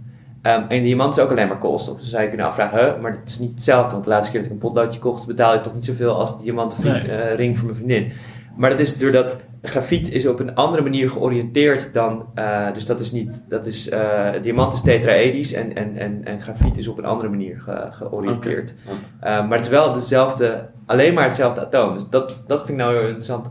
Ehm, 0.43 0.63
en 0.69 0.83
diamant 0.83 1.17
is 1.17 1.23
ook 1.23 1.31
alleen 1.31 1.49
maar 1.49 1.59
koolstof. 1.59 1.99
Dus 1.99 2.11
zou 2.11 2.23
je 2.23 2.29
kunnen 2.29 2.47
afvragen, 2.47 2.79
huh, 2.79 3.01
maar 3.01 3.13
dat 3.13 3.21
is 3.27 3.39
niet 3.39 3.51
hetzelfde. 3.51 3.93
Want 3.93 4.05
de 4.05 4.11
laatste 4.11 4.31
keer 4.33 4.41
dat 4.41 4.49
ik 4.51 4.55
een 4.57 4.63
potloodje 4.69 4.99
kocht, 5.01 5.27
betaalde 5.27 5.57
ik 5.57 5.63
toch 5.63 5.75
niet 5.75 5.85
zoveel 5.85 6.15
als 6.15 6.37
de 6.37 6.43
diamanten 6.43 6.85
Nee. 6.85 7.01
eh, 7.01 7.35
ring 7.35 7.57
voor 7.57 7.65
mijn 7.67 7.77
vriendin. 7.77 8.13
Maar 8.57 8.71
dat 8.71 8.79
is 8.81 8.99
doordat 8.99 9.41
grafiet 9.69 10.13
is 10.13 10.27
op 10.27 10.39
een 10.41 10.55
andere 10.55 10.83
manier 10.83 11.11
georiënteerd 11.11 11.93
dan. 11.93 12.25
eh, 12.35 12.73
dus 12.73 12.87
dat 12.87 13.01
is 13.01 13.13
niet. 13.13 13.45
Dat 13.49 13.67
is, 13.67 13.89
eh, 13.89 14.31
diamant 14.43 14.73
is 14.73 14.81
tetraedisch 14.81 15.53
en, 15.53 15.75
en, 15.77 15.97
en, 15.97 16.25
en 16.25 16.41
grafiet 16.41 16.77
is 16.79 16.89
op 16.89 16.99
een 16.99 17.05
andere 17.05 17.29
manier 17.31 17.61
ge- 17.61 17.89
georiënteerd. 17.91 18.75
Eh, 19.21 19.49
maar 19.49 19.57
het 19.57 19.65
is 19.67 19.69
wel 19.73 19.93
dezelfde, 19.93 20.69
alleen 20.87 21.15
maar 21.15 21.25
hetzelfde 21.25 21.61
atoom. 21.61 21.95
Dus 21.95 22.09
dat, 22.11 22.43
dat 22.47 22.59
vind 22.59 22.71
ik 22.71 22.77
nou 22.85 22.93
heel 22.95 23.03
interessant. 23.07 23.51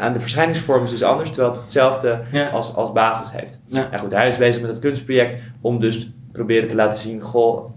Aan 0.00 0.12
de 0.12 0.20
verschijningsvorm 0.20 0.84
is 0.84 0.90
dus 0.90 1.02
anders, 1.02 1.30
terwijl 1.30 1.52
het 1.52 1.60
hetzelfde 1.62 2.20
Ja. 2.32 2.48
als, 2.48 2.74
als 2.74 2.92
basis 2.92 3.32
heeft. 3.32 3.60
Ja. 3.66 3.88
Nou 3.90 4.02
goed, 4.02 4.10
hij 4.12 4.26
is 4.28 4.36
bezig 4.36 4.60
met 4.62 4.70
het 4.70 4.80
kunstproject 4.80 5.36
om 5.60 5.80
dus 5.80 6.10
proberen 6.32 6.68
te 6.68 6.74
laten 6.76 6.98
zien, 6.98 7.20
goh, 7.20 7.70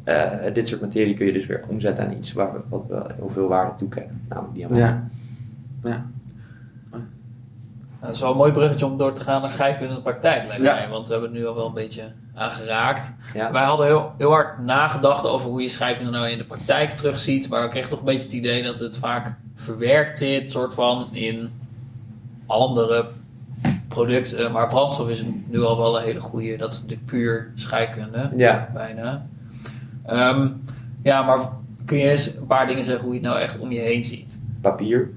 dit 0.54 0.68
soort 0.68 0.82
materie 0.82 1.14
kun 1.16 1.26
je 1.26 1.34
dus 1.34 1.46
weer 1.46 1.64
omzetten 1.68 2.06
aan 2.06 2.12
iets 2.14 2.34
waar 2.34 2.54
we, 2.54 2.60
wat 2.70 2.84
we 2.88 3.02
heel 3.16 3.30
veel 3.34 3.48
waarde 3.48 3.72
toekennen, 3.78 4.22
namelijk 4.30 4.54
diamant. 4.56 4.80
Ja. 4.80 5.08
Ja. 5.84 6.06
Dat 8.02 8.16
is 8.16 8.22
wel 8.22 8.32
een 8.32 8.38
mooi 8.38 8.52
bruggetje 8.52 8.86
om 8.86 8.98
door 8.98 9.14
te 9.14 9.22
gaan 9.22 9.42
naar 9.42 9.52
scheikunde 9.52 9.88
in 9.90 9.96
de 9.96 10.02
praktijk, 10.02 10.48
lijkt 10.48 10.64
Ja. 10.64 10.74
mij. 10.74 10.90
Want 10.90 11.08
we 11.08 11.14
hebben 11.14 11.32
het 11.32 11.40
nu 11.40 11.48
al 11.48 11.56
wel 11.56 11.68
een 11.68 11.74
beetje 11.74 12.04
aangeraakt. 12.36 13.14
Ja. 13.34 13.52
Wij 13.52 13.64
hadden 13.64 13.86
heel, 13.86 14.12
heel 14.18 14.30
hard 14.30 14.60
nagedacht 14.64 15.26
over 15.28 15.50
hoe 15.50 15.62
je 15.62 15.70
scheikunde 15.70 16.12
nou 16.12 16.28
in 16.30 16.38
de 16.38 16.44
praktijk 16.44 16.90
terugziet. 16.92 17.50
Maar 17.50 17.62
we 17.62 17.70
kregen 17.70 17.90
toch 17.90 18.00
een 18.00 18.06
beetje 18.06 18.24
het 18.24 18.34
idee 18.34 18.64
dat 18.64 18.80
het 18.80 18.98
vaak 18.98 19.36
verwerkt 19.56 20.18
zit, 20.18 20.52
soort 20.52 20.74
van 20.74 21.08
in 21.12 21.50
andere 22.46 23.06
producten. 23.88 24.52
Maar 24.52 24.68
brandstof 24.68 25.10
is 25.10 25.24
nu 25.48 25.62
al 25.64 25.78
wel 25.78 25.98
een 25.98 26.04
hele 26.04 26.20
goede. 26.22 26.58
Dat 26.58 26.74
is 26.74 26.80
natuurlijk 26.82 27.08
puur 27.08 27.52
scheikunde, 27.56 28.32
Ja. 28.36 28.70
bijna. 28.74 29.26
Ehm, 30.06 30.48
ja, 31.04 31.22
maar 31.24 31.40
kun 31.86 31.98
je 31.98 32.10
eens 32.10 32.36
een 32.36 32.48
paar 32.48 32.68
dingen 32.68 32.86
zeggen 32.86 33.04
hoe 33.06 33.14
je 33.14 33.20
het 33.20 33.30
nou 33.30 33.42
echt 33.42 33.60
om 33.60 33.72
je 33.72 33.80
heen 33.80 34.06
ziet? 34.06 34.40
Papier, 34.62 35.10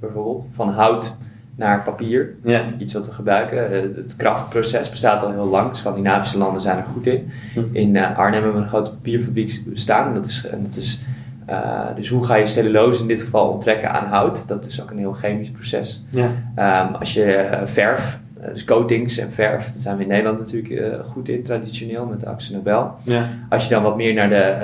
bijvoorbeeld. 0.00 0.46
Van 0.54 0.68
hout 0.68 1.16
naar 1.56 1.82
papier. 1.82 2.34
Ja. 2.42 2.62
Iets 2.78 2.92
wat 2.92 3.06
we 3.06 3.12
gebruiken. 3.12 3.72
Eh, 3.72 3.80
Het 3.96 4.16
krachtproces 4.16 4.90
bestaat 4.90 5.24
al 5.24 5.32
heel 5.32 5.46
lang. 5.46 5.76
Scandinavische 5.76 6.38
landen 6.38 6.62
zijn 6.62 6.76
er 6.78 6.84
goed 6.92 7.06
in. 7.06 7.30
Hm. 7.52 7.60
In 7.72 7.96
eh, 7.96 8.18
Arnhem 8.18 8.32
hebben 8.42 8.52
we 8.52 8.58
een 8.58 8.72
grote 8.72 8.90
papierfabriek 8.90 9.60
staan. 9.72 10.06
En 10.08 10.14
dat 10.14 10.26
is, 10.26 10.46
en 10.46 10.62
dat 10.62 10.76
is, 10.76 11.02
eh, 11.46 11.80
dus 11.96 12.08
hoe 12.08 12.24
ga 12.24 12.34
je 12.34 12.46
cellulose 12.46 13.02
in 13.02 13.08
dit 13.08 13.22
geval 13.22 13.48
onttrekken 13.48 13.90
aan 13.90 14.06
hout? 14.06 14.48
Dat 14.48 14.66
is 14.66 14.82
ook 14.82 14.90
een 14.90 14.98
heel 14.98 15.12
chemisch 15.12 15.50
proces. 15.50 16.04
Ja. 16.10 16.30
Ehm, 16.54 16.94
als 16.94 17.14
je 17.14 17.58
verf, 17.64 18.20
dus 18.52 18.64
coatings 18.64 19.18
en 19.18 19.32
verf, 19.32 19.64
daar 19.64 19.80
zijn 19.80 19.96
we 19.96 20.02
in 20.02 20.08
Nederland 20.08 20.38
natuurlijk 20.38 21.04
goed 21.06 21.28
in, 21.28 21.42
traditioneel 21.42 22.06
met 22.06 22.20
de 22.20 22.28
Axel 22.28 22.54
Nobel. 22.54 22.94
Ja. 23.02 23.28
Als 23.48 23.64
je 23.64 23.74
dan 23.74 23.82
wat 23.82 23.96
meer 23.96 24.14
naar 24.14 24.28
de, 24.28 24.56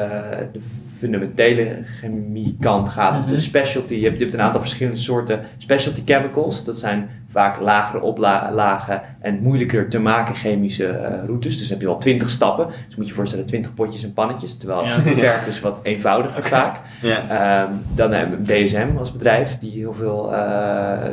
de 0.53 0.61
fundamentele 1.01 1.79
chemie 2.01 2.57
kant 2.61 2.89
gaat, 2.89 3.17
of 3.17 3.25
de 3.25 3.31
Mhm. 3.31 3.41
specialty, 3.41 3.95
je 3.95 4.05
hebt, 4.05 4.19
je 4.19 4.25
hebt 4.25 4.37
een 4.37 4.43
aantal 4.45 4.61
verschillende 4.61 4.99
soorten 4.99 5.41
specialty 5.59 6.03
chemicals. 6.05 6.65
Dat 6.65 6.79
zijn 6.79 7.09
vaak 7.31 7.61
lagere 7.61 8.03
oplagen 8.03 9.03
en 9.21 9.39
moeilijker 9.43 9.89
te 9.89 10.01
maken 10.01 10.35
chemische 10.35 10.87
eh, 10.89 11.25
routes. 11.27 11.59
Dus 11.59 11.69
heb 11.71 11.81
je 11.81 11.87
wel 11.87 11.99
20 11.99 12.31
stappen. 12.31 12.67
Dus 12.67 12.97
moet 12.97 13.05
je 13.05 13.11
je 13.11 13.17
voorstellen 13.17 13.47
20 13.47 13.75
potjes 13.75 14.05
en 14.05 14.13
pannetjes. 14.13 14.57
Terwijl 14.57 14.85
Ja. 14.85 14.99
verf 15.27 15.47
is 15.47 15.61
wat 15.61 15.81
eenvoudiger 15.83 16.43
vaak. 16.45 16.81
Ja. 17.03 17.19
Ehm, 17.29 17.73
dan 17.95 18.13
hebben 18.13 18.39
we 18.45 18.63
DSM 18.63 18.89
als 18.99 19.13
bedrijf 19.13 19.59
die 19.59 19.71
heel 19.73 19.93
veel 19.95 20.35
eh, 20.35 21.09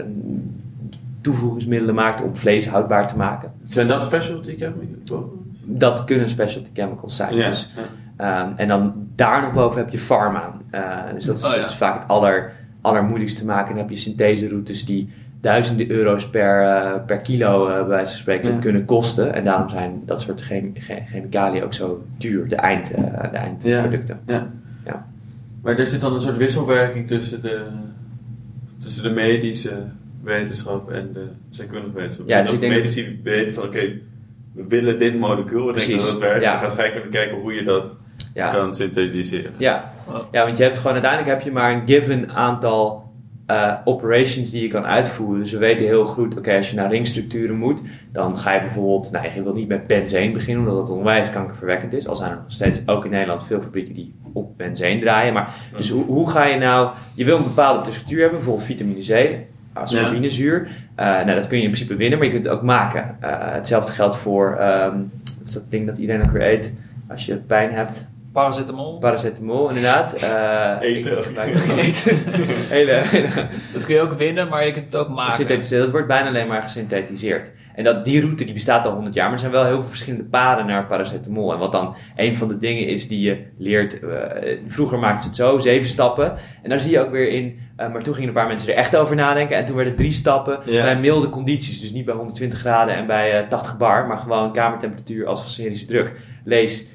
toevoegingsmiddelen 1.22 1.96
maakt 1.96 2.22
om 2.24 2.36
vlees 2.36 2.68
houdbaar 2.68 3.08
te 3.08 3.18
maken. 3.18 3.52
Zijn 3.70 3.88
dat 3.88 4.04
specialty 4.04 4.56
chemicals? 4.58 5.22
Dat 5.70 6.04
kunnen 6.04 6.30
specialty 6.30 6.70
chemicals 6.74 7.16
zijn. 7.16 7.36
Ja. 7.36 7.48
Dus, 7.48 7.70
ehm, 8.18 8.48
en 8.56 8.68
dan 8.68 8.94
daar 9.16 9.42
nog 9.42 9.54
boven 9.54 9.78
heb 9.82 9.90
je 9.90 9.98
pharma. 9.98 10.54
Eh, 10.70 10.82
dus 11.14 11.26
dat 11.26 11.38
is, 11.38 11.44
Oh, 11.44 11.50
ja. 11.52 11.58
dat 11.58 11.70
is 11.70 11.76
vaak 11.76 12.00
het 12.00 12.08
aller, 12.08 12.52
allermoeilijkste 12.82 13.40
te 13.40 13.46
maken. 13.46 13.70
Dan 13.70 13.78
heb 13.84 13.90
je 13.90 13.96
syntheseroutes 13.96 14.86
die 14.86 15.10
duizenden 15.42 15.90
euro's 15.90 16.30
per, 16.30 16.62
eh, 16.64 16.92
per 17.06 17.22
kilo, 17.22 17.68
eh, 17.68 17.74
bij 17.76 17.86
wijze 17.88 18.12
van 18.12 18.20
spreken, 18.22 18.60
kunnen 18.60 18.86
kosten. 18.86 19.34
En 19.34 19.44
daarom 19.44 19.70
zijn 19.70 20.02
dat 20.06 20.22
soort 20.22 20.42
chem- 20.42 20.72
che- 20.74 21.04
chemicaliën 21.06 21.64
ook 21.64 21.74
zo 21.74 22.06
duur, 22.18 22.48
de, 22.48 22.56
eind, 22.56 22.88
de 22.88 23.38
eindproducten. 23.38 24.20
Ja. 24.26 24.48
Ja. 24.86 25.06
Maar 25.62 25.80
er 25.80 25.88
zit 25.88 26.02
dan 26.02 26.14
een 26.14 26.22
soort 26.22 26.38
wisselwerking 26.38 27.08
tussen 27.08 27.42
de, 27.42 27.66
tussen 28.80 29.04
de 29.04 29.10
medische 29.10 29.84
wetenschap 30.24 30.92
en 30.92 31.10
de 31.14 31.26
scheikundige 31.50 31.94
wetenschap. 31.94 32.28
Ja, 32.30 32.38
dus 32.38 32.46
dat 32.46 32.54
ik 32.56 32.62
denk 32.62 32.74
medici 32.74 33.20
weten 33.24 33.56
van 33.56 33.64
oké, 33.64 33.92
we 34.54 34.66
willen 34.68 35.00
dit 35.00 35.20
molecuul, 35.20 35.66
we 35.68 35.74
denken 35.74 35.98
dat 35.98 36.10
het 36.10 36.18
werkt. 36.18 36.44
ja. 36.44 36.60
Dan 36.62 36.70
gaan 36.70 36.92
kijken 37.12 37.38
hoe 37.38 37.54
je 37.54 37.64
dat 37.64 37.98
Ja. 38.34 38.50
kan 38.50 38.74
synthetiseren. 38.76 39.52
Ja. 39.58 39.92
Ja, 40.32 40.44
want 40.46 40.58
je 40.58 40.64
hebt 40.64 40.78
gewoon 40.78 40.92
uiteindelijk 40.94 41.32
heb 41.32 41.42
je 41.42 41.52
maar 41.52 41.72
een 41.74 41.82
given 41.88 42.30
aantal 42.32 43.06
eh, 43.46 43.74
operations 43.86 44.50
die 44.50 44.62
je 44.62 44.68
kan 44.68 44.86
uitvoeren. 44.86 45.40
Dus 45.42 45.52
we 45.52 45.58
weten 45.58 45.86
heel 45.86 46.06
goed, 46.06 46.38
oké, 46.38 46.56
als 46.56 46.70
je 46.70 46.76
naar 46.76 46.90
ringstructuren 46.90 47.56
moet, 47.58 47.82
dan 48.12 48.38
ga 48.38 48.54
je 48.54 48.60
bijvoorbeeld, 48.60 49.12
nou 49.12 49.28
je 49.36 49.44
wil 49.44 49.54
niet 49.54 49.68
met 49.68 49.88
benzeen 49.88 50.34
beginnen, 50.34 50.68
omdat 50.68 50.84
het 50.88 50.98
onwijs 50.98 51.30
kankerverwekkend 51.30 51.94
is. 51.94 52.08
Al 52.08 52.16
zijn 52.16 52.32
er 52.32 52.36
nog 52.38 52.52
steeds 52.52 52.82
ook 52.86 53.06
in 53.06 53.12
Nederland 53.12 53.46
veel 53.46 53.62
fabrieken 53.62 53.94
die 53.94 54.16
op 54.34 54.58
benzeen 54.58 55.00
draaien. 55.00 55.34
Maar 55.34 55.54
dus 55.78 55.90
hoe, 55.90 56.06
hoe 56.06 56.30
ga 56.30 56.46
je 56.46 56.58
nou, 56.58 56.90
je 57.14 57.26
wil 57.26 57.38
een 57.38 57.44
bepaalde 57.44 57.92
structuur 57.92 58.20
hebben, 58.22 58.38
bijvoorbeeld 58.38 58.68
vitamine 58.68 59.00
C, 59.00 59.38
ascorbinezuur. 59.78 60.68
Eh 60.96 61.06
nou, 61.06 61.36
dat 61.36 61.48
kun 61.48 61.58
je 61.58 61.64
in 61.64 61.70
principe 61.70 61.96
winnen, 61.96 62.18
maar 62.18 62.28
je 62.28 62.34
kunt 62.34 62.46
het 62.46 62.54
ook 62.54 62.62
maken. 62.62 63.16
Eh, 63.20 63.30
hetzelfde 63.40 63.92
geldt 63.92 64.16
voor, 64.18 64.56
ehm 64.60 64.96
wat 65.38 65.48
is 65.48 65.54
dat 65.54 65.72
ding 65.72 65.88
dat 65.88 65.98
iedereen 65.98 66.24
ook 66.24 66.32
weer 66.32 66.48
eet 66.48 66.74
als 67.10 67.26
je 67.26 67.36
pijn 67.36 67.72
hebt. 67.72 68.10
Paracetamol. 68.32 68.98
Paracetamol, 68.98 69.68
inderdaad. 69.68 70.14
Eh, 70.14 70.74
Eten. 70.90 71.18
ik 71.18 71.54
dat 71.68 71.76
niet. 71.76 72.04
hele, 72.70 72.92
hele 73.06 73.28
Dat 73.74 73.86
kun 73.86 73.96
je 73.96 74.02
ook 74.02 74.14
winnen, 74.14 74.48
maar 74.48 74.66
je 74.66 74.72
kunt 74.72 74.86
het 74.86 74.96
ook 74.96 75.10
maken. 75.10 75.70
Dat 75.70 75.90
wordt 75.90 76.08
bijna 76.08 76.28
alleen 76.28 76.48
maar 76.48 76.62
gesynthetiseerd. 76.62 77.52
En 77.78 77.84
dat, 77.84 78.06
die 78.06 78.22
route 78.22 78.44
die 78.44 78.54
bestaat 78.54 78.86
al 78.86 78.94
100 78.94 79.16
jaar, 79.16 79.24
maar 79.26 79.34
er 79.34 79.40
zijn 79.40 79.52
wel 79.52 79.66
heel 79.66 79.80
veel 79.80 79.88
verschillende 79.90 80.26
paden 80.26 80.66
naar 80.66 80.86
paracetamol. 80.86 81.54
En 81.54 81.60
wat 81.60 81.72
dan 81.72 81.96
een 82.16 82.38
van 82.38 82.48
de 82.48 82.58
dingen 82.58 82.88
is 82.88 83.08
die 83.08 83.22
je 83.22 83.44
leert. 83.58 84.00
eh, 84.00 84.58
vroeger 84.68 85.00
maakten 85.00 85.22
ze 85.22 85.28
het 85.28 85.36
zo, 85.36 85.60
zeven 85.60 85.90
stappen. 85.90 86.36
En 86.64 86.70
daar 86.70 86.80
zie 86.80 86.92
je 86.92 87.00
ook 87.00 87.12
weer 87.12 87.30
in. 87.30 87.60
eh, 87.76 87.92
maar 87.92 88.04
toen 88.04 88.14
gingen 88.14 88.28
een 88.30 88.36
paar 88.36 88.48
mensen 88.48 88.70
er 88.72 88.76
echt 88.78 88.96
over 88.96 89.16
nadenken. 89.16 89.58
En 89.58 89.66
toen 89.66 89.76
werden 89.76 89.94
het 89.94 90.02
drie 90.02 90.14
stappen 90.14 90.60
Ja. 90.66 90.82
bij 90.84 91.00
milde 91.00 91.30
condities. 91.30 91.82
Dus 91.82 91.92
niet 91.92 92.06
bij 92.06 92.16
120 92.16 92.60
graden 92.60 92.96
en 92.96 93.08
bij 93.08 93.40
eh, 93.42 93.48
80 93.48 93.78
bar, 93.78 94.08
maar 94.08 94.18
gewoon 94.18 94.54
kamertemperatuur 94.54 95.26
atmosferische 95.28 95.86
druk. 95.86 96.12
Lees 96.44 96.88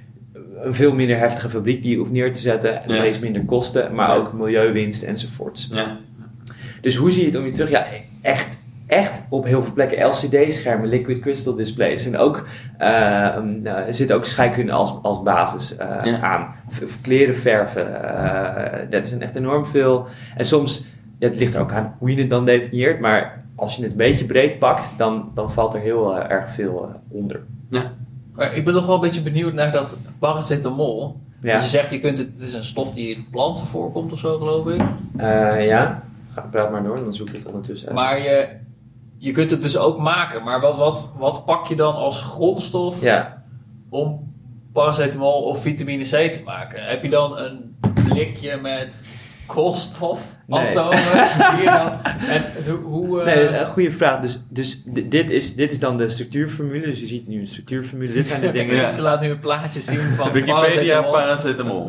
een 0.62 0.74
veel 0.74 0.94
minder 0.94 1.18
heftige 1.18 1.50
fabriek 1.50 1.82
die 1.82 1.90
je 1.90 1.96
hoeft 1.98 2.10
neer 2.12 2.32
te 2.32 2.40
zetten. 2.40 2.82
En 2.82 2.94
Ja. 2.94 3.00
lees 3.02 3.18
minder 3.18 3.44
kosten, 3.44 3.94
maar 3.94 4.08
Ja. 4.08 4.14
ook 4.14 4.32
milieuwinst 4.32 5.02
enzovoorts. 5.02 5.68
Ja. 5.72 5.98
Dus 6.80 6.94
hoe 6.96 7.10
zie 7.10 7.20
je 7.20 7.26
het 7.26 7.36
om 7.38 7.44
je 7.44 7.50
terug? 7.50 7.70
Ja, 7.70 7.86
echt, 8.22 8.58
echt 8.92 9.24
op 9.28 9.44
heel 9.44 9.62
veel 9.62 9.72
plekken 9.72 10.06
LCD-schermen, 10.08 10.88
liquid 10.88 11.18
crystal 11.20 11.54
displays. 11.54 12.06
En 12.06 12.16
ook, 12.18 12.46
nou, 12.78 13.66
er 13.66 13.94
zit 13.94 14.12
ook 14.12 14.24
scheikunde 14.24 14.72
als, 14.72 14.94
als 15.02 15.22
basis 15.22 15.76
eh, 15.76 15.96
Ja. 16.04 16.20
aan. 16.20 16.54
V- 16.68 16.82
kleren 17.02 17.36
verven, 17.36 18.04
eh 18.04 18.90
dat 18.90 19.06
is 19.06 19.18
echt 19.18 19.36
enorm 19.36 19.66
veel. 19.66 20.06
En 20.36 20.44
soms, 20.44 20.84
ja, 21.18 21.28
het 21.28 21.36
ligt 21.36 21.54
er 21.54 21.60
ook 21.60 21.72
aan 21.72 21.94
hoe 21.98 22.10
je 22.14 22.20
het 22.20 22.30
dan 22.30 22.44
definieert, 22.44 23.00
maar 23.00 23.44
als 23.56 23.76
je 23.76 23.82
het 23.82 23.90
een 23.90 23.96
beetje 23.96 24.24
breed 24.26 24.58
pakt, 24.58 24.88
dan, 24.96 25.30
dan 25.34 25.52
valt 25.52 25.74
er 25.74 25.80
heel 25.80 26.16
erg 26.28 26.54
veel 26.54 27.00
onder. 27.08 27.40
Maar 28.34 28.54
ik 28.54 28.64
ben 28.64 28.74
toch 28.74 28.86
wel 28.86 28.94
een 28.94 29.00
beetje 29.00 29.22
benieuwd 29.22 29.52
naar 29.54 29.72
dat 29.72 29.98
paracetamol. 30.18 31.20
Ja, 31.40 31.54
je 31.54 31.62
zegt, 31.62 31.90
je 31.92 32.00
kunt 32.00 32.18
het, 32.18 32.28
het 32.32 32.42
is 32.48 32.54
een 32.54 32.64
stof 32.64 32.92
die 32.92 33.14
in 33.16 33.26
planten 33.30 33.66
voorkomt 33.66 34.12
of 34.12 34.18
zo, 34.18 34.38
geloof 34.38 34.66
ik. 34.68 34.80
Ja. 35.66 36.02
Ga, 36.30 36.40
praat 36.50 36.70
maar 36.70 36.82
door, 36.82 36.96
dan 37.04 37.14
zoek 37.14 37.28
ik 37.28 37.34
het 37.36 37.46
ondertussen 37.46 37.88
uit. 37.88 37.96
Maar 37.96 38.18
je, 38.22 38.48
je 39.24 39.32
kunt 39.32 39.50
het 39.50 39.62
dus 39.62 39.76
ook 39.76 39.98
maken. 39.98 40.42
Maar 40.44 40.60
wat, 40.60 40.76
wat, 40.76 41.10
wat 41.18 41.44
pak 41.44 41.66
je 41.66 41.76
dan 41.76 41.94
als 41.94 42.20
grondstof 42.22 43.02
Ja, 43.02 43.42
om 43.90 44.32
paracetamol 44.72 45.42
of 45.42 45.60
vitamine 45.62 46.04
C 46.04 46.32
te 46.34 46.40
maken? 46.44 46.84
Heb 46.84 47.02
je 47.02 47.08
dan 47.10 47.38
een 47.38 47.76
blikje 48.08 48.56
met 48.56 49.02
koolstofatomen? 49.46 50.96
die 51.54 51.62
je 51.64 51.64
dan- 51.64 52.12
En 52.28 52.42
hoe... 52.68 52.78
hoe 52.84 53.20
eh, 53.22 53.24
Nee, 53.34 53.46
een 53.58 53.66
goede 53.66 53.90
vraag. 53.92 54.20
Dus, 54.20 54.42
dus 54.50 54.82
di- 54.84 55.08
dit, 55.08 55.30
is, 55.30 55.54
dit 55.54 55.72
is 55.72 55.80
dan 55.80 55.96
de 55.96 56.08
structuurformule. 56.08 56.86
Dus 56.86 57.00
je 57.00 57.06
ziet 57.06 57.28
nu 57.28 57.40
een 57.40 57.46
structuurformule. 57.46 58.12
Dit 58.12 58.26
zijn 58.26 58.40
de 58.40 58.50
dingen. 58.58 58.74
Ja. 58.76 58.92
Ze 58.92 59.02
laat 59.02 59.20
nu 59.20 59.30
een 59.30 59.40
plaatje 59.40 59.80
zien 59.80 59.98
van 60.18 60.32
Wikipedia 60.32 61.02
paracetamol. 61.02 61.12
paracetamol. 61.12 61.86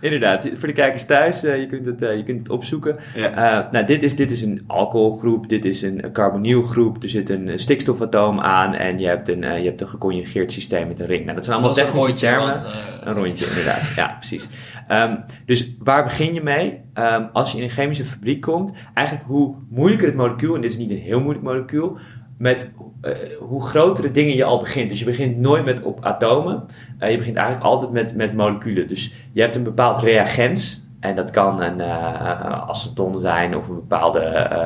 Inderdaad, 0.00 0.48
voor 0.54 0.68
de 0.68 0.74
kijkers 0.74 1.04
thuis, 1.04 1.44
eh, 1.44 1.60
je, 1.60 1.66
kunt 1.66 1.86
het, 1.86 2.02
eh, 2.02 2.16
je 2.16 2.22
kunt 2.22 2.38
het 2.38 2.50
opzoeken. 2.50 2.96
ja. 3.14 3.30
Eh, 3.30 3.72
nou, 3.72 3.86
dit 3.86 4.02
is, 4.02 4.16
dit 4.16 4.30
is 4.30 4.42
een 4.42 4.64
alcoholgroep, 4.66 5.48
dit 5.48 5.64
is 5.64 5.82
een 5.82 6.12
carbonylgroep, 6.12 7.02
er 7.02 7.08
zit 7.08 7.28
een, 7.30 7.58
stikstofatoom 7.58 8.40
aan 8.40 8.74
en 8.74 8.98
je 8.98 9.06
hebt 9.06 9.28
een, 9.28 9.40
je 9.40 9.68
hebt 9.68 9.80
een 9.80 9.88
geconjugeerd 9.88 10.52
systeem 10.52 10.88
met 10.88 11.00
een 11.00 11.06
ring. 11.06 11.22
Nou, 11.24 11.34
dat 11.34 11.44
zijn 11.44 11.56
allemaal 11.56 11.74
Dat 11.74 11.84
is 11.84 11.90
een 11.90 12.00
technische 12.00 12.26
rondje, 12.26 12.54
termen. 12.54 12.74
want, 13.02 13.16
Een 13.18 13.24
rondje, 13.24 13.46
inderdaad. 13.46 13.92
Ja, 13.96 14.16
precies. 14.18 14.48
Ehm, 14.88 15.16
dus 15.44 15.74
waar 15.78 16.04
begin 16.04 16.34
je 16.34 16.42
mee? 16.42 16.80
Ehm, 16.94 17.24
als 17.32 17.52
je 17.52 17.58
in 17.58 17.64
een 17.64 17.70
chemische 17.70 18.04
fabriek 18.04 18.40
komt, 18.40 18.72
eigenlijk 18.94 19.26
hoe 19.26 19.56
moeilijker 19.70 20.06
het 20.06 20.16
molecuul, 20.16 20.54
en 20.54 20.60
dit 20.60 20.70
is 20.70 20.76
niet 20.76 20.90
een 20.90 20.98
heel 20.98 21.20
moeilijk 21.20 21.44
molecuul, 21.44 21.98
met 22.36 22.72
eh, 23.00 23.12
hoe 23.38 23.62
grotere 23.62 24.10
dingen 24.10 24.36
je 24.36 24.44
al 24.44 24.58
begint. 24.58 24.88
Dus 24.88 24.98
je 24.98 25.04
begint 25.04 25.36
nooit 25.36 25.64
met 25.64 25.82
op 25.82 26.04
atomen. 26.04 26.64
Eh, 26.98 27.10
je 27.10 27.18
begint 27.18 27.36
eigenlijk 27.36 27.66
altijd 27.66 27.90
met, 27.90 28.16
met 28.16 28.34
moleculen. 28.34 28.86
Dus 28.86 29.14
je 29.32 29.40
hebt 29.40 29.56
een 29.56 29.62
bepaald 29.62 29.98
reagens. 29.98 30.84
En 31.00 31.14
dat 31.14 31.30
kan 31.30 31.62
een 31.62 31.80
eh 31.80 32.68
aceton 32.68 33.20
zijn 33.20 33.56
of 33.56 33.68
een 33.68 33.74
bepaalde 33.74 34.20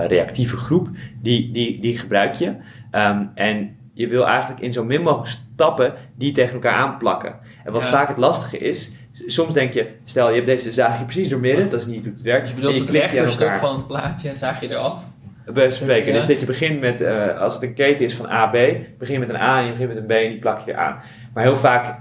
reactieve 0.08 0.56
groep. 0.56 0.88
Die, 1.22 1.50
die, 1.52 1.80
die 1.80 1.98
gebruik 1.98 2.34
je. 2.34 2.54
Ehm, 2.90 3.24
en 3.34 3.76
je 3.94 4.08
wil 4.08 4.26
eigenlijk 4.26 4.60
in 4.60 4.72
zo 4.72 4.84
min 4.84 5.02
mogelijk 5.02 5.30
stappen 5.30 5.94
die 6.16 6.32
tegen 6.32 6.54
elkaar 6.54 6.74
aanplakken. 6.74 7.34
En 7.64 7.72
wat 7.72 7.82
Ja. 7.82 7.88
vaak 7.88 8.08
het 8.08 8.16
lastige 8.16 8.58
is, 8.58 8.92
soms 9.26 9.54
denk 9.54 9.72
je, 9.72 9.86
stel 10.04 10.28
je 10.28 10.34
hebt 10.34 10.46
deze 10.46 10.72
zaagje 10.72 11.04
precies 11.04 11.28
door 11.28 11.40
midden, 11.40 11.70
dat 11.70 11.80
is 11.80 11.86
niet 11.86 12.04
hoe 12.04 12.12
het 12.12 12.22
werkt. 12.22 12.40
Dus 12.40 12.50
je 12.50 12.56
bedoelt 12.56 12.74
En 12.74 12.80
het 12.80 12.90
rechterstuk 12.90 13.56
van 13.56 13.76
het 13.76 13.86
plaatje, 13.86 14.34
zaag 14.34 14.60
je 14.60 14.70
eraf? 14.70 15.04
Bij 15.52 15.70
spreken. 15.70 16.12
Ja. 16.12 16.18
Dus 16.18 16.26
dat 16.26 16.40
je 16.40 16.46
begint 16.46 16.80
met, 16.80 17.00
eh, 17.00 17.38
als 17.38 17.54
het 17.54 17.62
een 17.62 17.74
keten 17.74 18.04
is 18.04 18.14
van 18.14 18.30
A, 18.30 18.46
B, 18.46 18.52
begin 18.98 19.14
je 19.14 19.18
met 19.18 19.28
een 19.28 19.40
A 19.40 19.58
en 19.58 19.64
je 19.64 19.70
begint 19.70 19.88
met 19.88 19.98
een 19.98 20.06
B 20.06 20.10
en 20.10 20.28
die 20.28 20.38
plak 20.38 20.60
je 20.60 20.70
eraan. 20.70 21.00
Maar 21.34 21.44
heel 21.44 21.56
vaak 21.56 21.98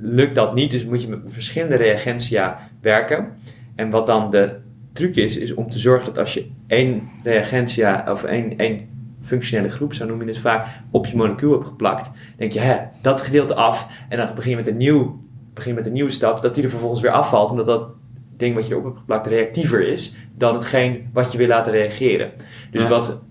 lukt 0.00 0.34
dat 0.34 0.54
niet, 0.54 0.70
dus 0.70 0.84
moet 0.84 1.02
je 1.02 1.08
met 1.08 1.20
verschillende 1.26 1.76
reagentia 1.76 2.58
werken. 2.80 3.28
En 3.74 3.90
wat 3.90 4.06
dan 4.06 4.30
de 4.30 4.56
truc 4.92 5.16
is, 5.16 5.36
is 5.36 5.54
om 5.54 5.70
te 5.70 5.78
zorgen 5.78 6.06
dat 6.06 6.18
als 6.18 6.34
je 6.34 6.50
één 6.66 7.08
reagentia 7.22 8.04
of 8.08 8.24
één, 8.24 8.56
één 8.56 8.88
functionele 9.20 9.68
groep, 9.68 9.94
zo 9.94 10.06
noem 10.06 10.20
je 10.20 10.26
het 10.26 10.38
vaak, 10.38 10.66
op 10.90 11.06
je 11.06 11.16
molecuul 11.16 11.52
hebt 11.52 11.66
geplakt, 11.66 12.12
denk 12.36 12.52
je, 12.52 12.60
hè, 12.60 12.76
dat 13.02 13.20
gedeelte 13.20 13.54
af 13.54 13.88
en 14.08 14.18
dan 14.18 14.34
begin 14.34 14.50
je 14.50 14.56
met 14.56 14.68
een, 14.68 14.76
nieuw, 14.76 15.20
begin 15.54 15.74
met 15.74 15.86
een 15.86 15.92
nieuwe 15.92 16.10
stap, 16.10 16.42
dat 16.42 16.54
die 16.54 16.64
er 16.64 16.70
vervolgens 16.70 17.00
weer 17.00 17.10
afvalt, 17.10 17.50
omdat 17.50 17.66
dat 17.66 17.96
ding 18.40 18.54
wat 18.54 18.66
je 18.66 18.72
erop 18.72 18.84
hebt 18.84 18.98
geplakt 18.98 19.26
reactiever 19.26 19.86
is 19.88 20.14
dan 20.36 20.54
hetgeen 20.54 21.08
wat 21.12 21.32
je 21.32 21.38
wil 21.38 21.46
laten 21.48 21.72
reageren. 21.72 22.30
Dus 22.70 22.82
Ja. 22.82 22.88
wat. 22.88 23.22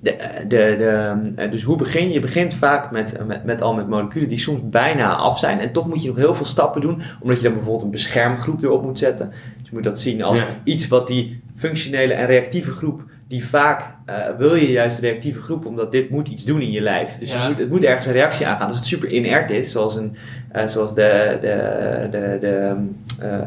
De, 0.00 0.16
de, 0.48 0.74
de, 0.78 1.12
eh, 1.36 1.50
dus 1.50 1.62
hoe 1.62 1.76
begin 1.76 2.06
je? 2.08 2.12
Je 2.12 2.20
begint 2.20 2.54
vaak 2.54 2.90
met, 2.90 3.16
met, 3.26 3.44
met 3.44 3.62
al 3.62 3.74
met 3.74 3.88
moleculen 3.88 4.28
die 4.28 4.38
soms 4.38 4.60
bijna 4.64 5.14
af 5.16 5.38
zijn. 5.38 5.58
En 5.58 5.72
toch 5.72 5.86
moet 5.88 6.02
je 6.02 6.08
nog 6.08 6.16
heel 6.16 6.34
veel 6.34 6.46
stappen 6.46 6.80
doen. 6.80 7.02
Omdat 7.20 7.36
je 7.36 7.42
dan 7.44 7.52
bijvoorbeeld 7.52 7.84
een 7.84 7.90
beschermgroep 7.90 8.62
erop 8.62 8.82
moet 8.82 8.98
zetten. 8.98 9.28
Dus 9.30 9.68
je 9.68 9.74
moet 9.74 9.84
dat 9.84 10.00
zien 10.00 10.22
als 10.22 10.38
Ja. 10.38 10.44
iets 10.64 10.88
wat 10.88 11.06
die 11.06 11.40
functionele 11.56 12.12
en 12.14 12.26
reactieve 12.26 12.70
groep. 12.70 13.02
Die 13.28 13.46
vaak 13.46 13.82
eh, 14.06 14.16
wil 14.38 14.54
je 14.54 14.70
juist 14.70 15.00
de 15.00 15.06
reactieve 15.08 15.42
groep, 15.42 15.66
omdat 15.66 15.92
dit 15.92 16.10
moet 16.10 16.28
iets 16.28 16.44
doen 16.44 16.60
in 16.60 16.70
je 16.70 16.80
lijf. 16.80 17.18
Dus 17.18 17.32
je 17.32 17.38
moet, 17.48 17.58
het 17.58 17.70
moet 17.70 17.84
ergens 17.84 18.06
een 18.06 18.12
reactie 18.12 18.46
aangaan. 18.46 18.66
Als 18.68 18.76
het 18.76 18.86
super 18.86 19.08
inert 19.08 19.50
is, 19.50 19.70
zoals, 19.70 19.96
een, 19.96 20.16
eh, 20.52 20.66
zoals 20.66 20.94
de, 20.94 21.38
de, 21.40 22.08
de, 22.10 22.36
de, 22.40 22.74
eh, 23.20 23.38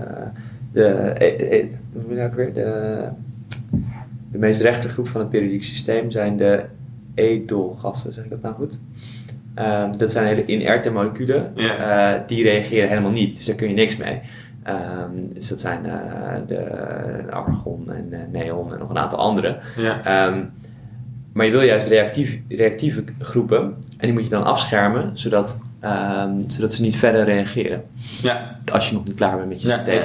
de, 0.71 0.85
eh, 0.85 1.59
eh, 1.59 1.65
hoe 1.93 2.29
weer? 2.35 2.53
De, 2.53 3.03
de 4.31 4.37
meest 4.37 4.61
rechte 4.61 4.89
groep 4.89 5.07
van 5.07 5.21
het 5.21 5.29
periodiek 5.29 5.63
systeem 5.63 6.11
zijn 6.11 6.37
de 6.37 6.63
edelgassen, 7.15 8.13
zeg 8.13 8.23
ik 8.23 8.29
dat 8.29 8.41
nou 8.41 8.55
goed? 8.55 8.79
Ehm, 9.55 9.97
dat 9.97 10.11
zijn 10.11 10.25
hele 10.25 10.45
inerte 10.45 10.91
moleculen, 10.91 11.51
Ja. 11.55 12.13
eh, 12.13 12.19
die 12.27 12.43
reageren 12.43 12.89
helemaal 12.89 13.11
niet, 13.11 13.35
dus 13.35 13.45
daar 13.45 13.55
kun 13.55 13.67
je 13.67 13.73
niks 13.73 13.97
mee. 13.97 14.19
Ehm, 14.63 15.33
dus 15.33 15.47
dat 15.47 15.59
zijn 15.59 15.85
eh, 15.85 15.91
de 16.47 16.65
argon 17.29 17.91
en 17.91 18.07
eh, 18.11 18.19
neon 18.41 18.73
en 18.73 18.79
nog 18.79 18.89
een 18.89 18.97
aantal 18.97 19.19
andere. 19.19 19.57
Ja. 19.77 20.03
Ehm, 20.03 20.43
maar 21.33 21.45
je 21.45 21.51
wil 21.51 21.61
juist 21.61 21.87
reactief, 21.87 22.39
reactieve 22.47 23.03
groepen 23.19 23.61
en 23.63 23.75
die 24.07 24.13
moet 24.13 24.23
je 24.23 24.29
dan 24.29 24.43
afschermen, 24.43 25.11
zodat, 25.13 25.59
ehm, 25.79 26.39
zodat 26.47 26.73
ze 26.73 26.81
niet 26.81 26.95
verder 26.97 27.23
reageren. 27.23 27.83
Ja. 28.21 28.59
Als 28.71 28.89
je 28.89 28.95
nog 28.95 29.05
niet 29.05 29.15
klaar 29.15 29.35
bent 29.37 29.49
met 29.49 29.61
je 29.61 29.67
Ja, 29.67 29.85
eh, 29.85 29.95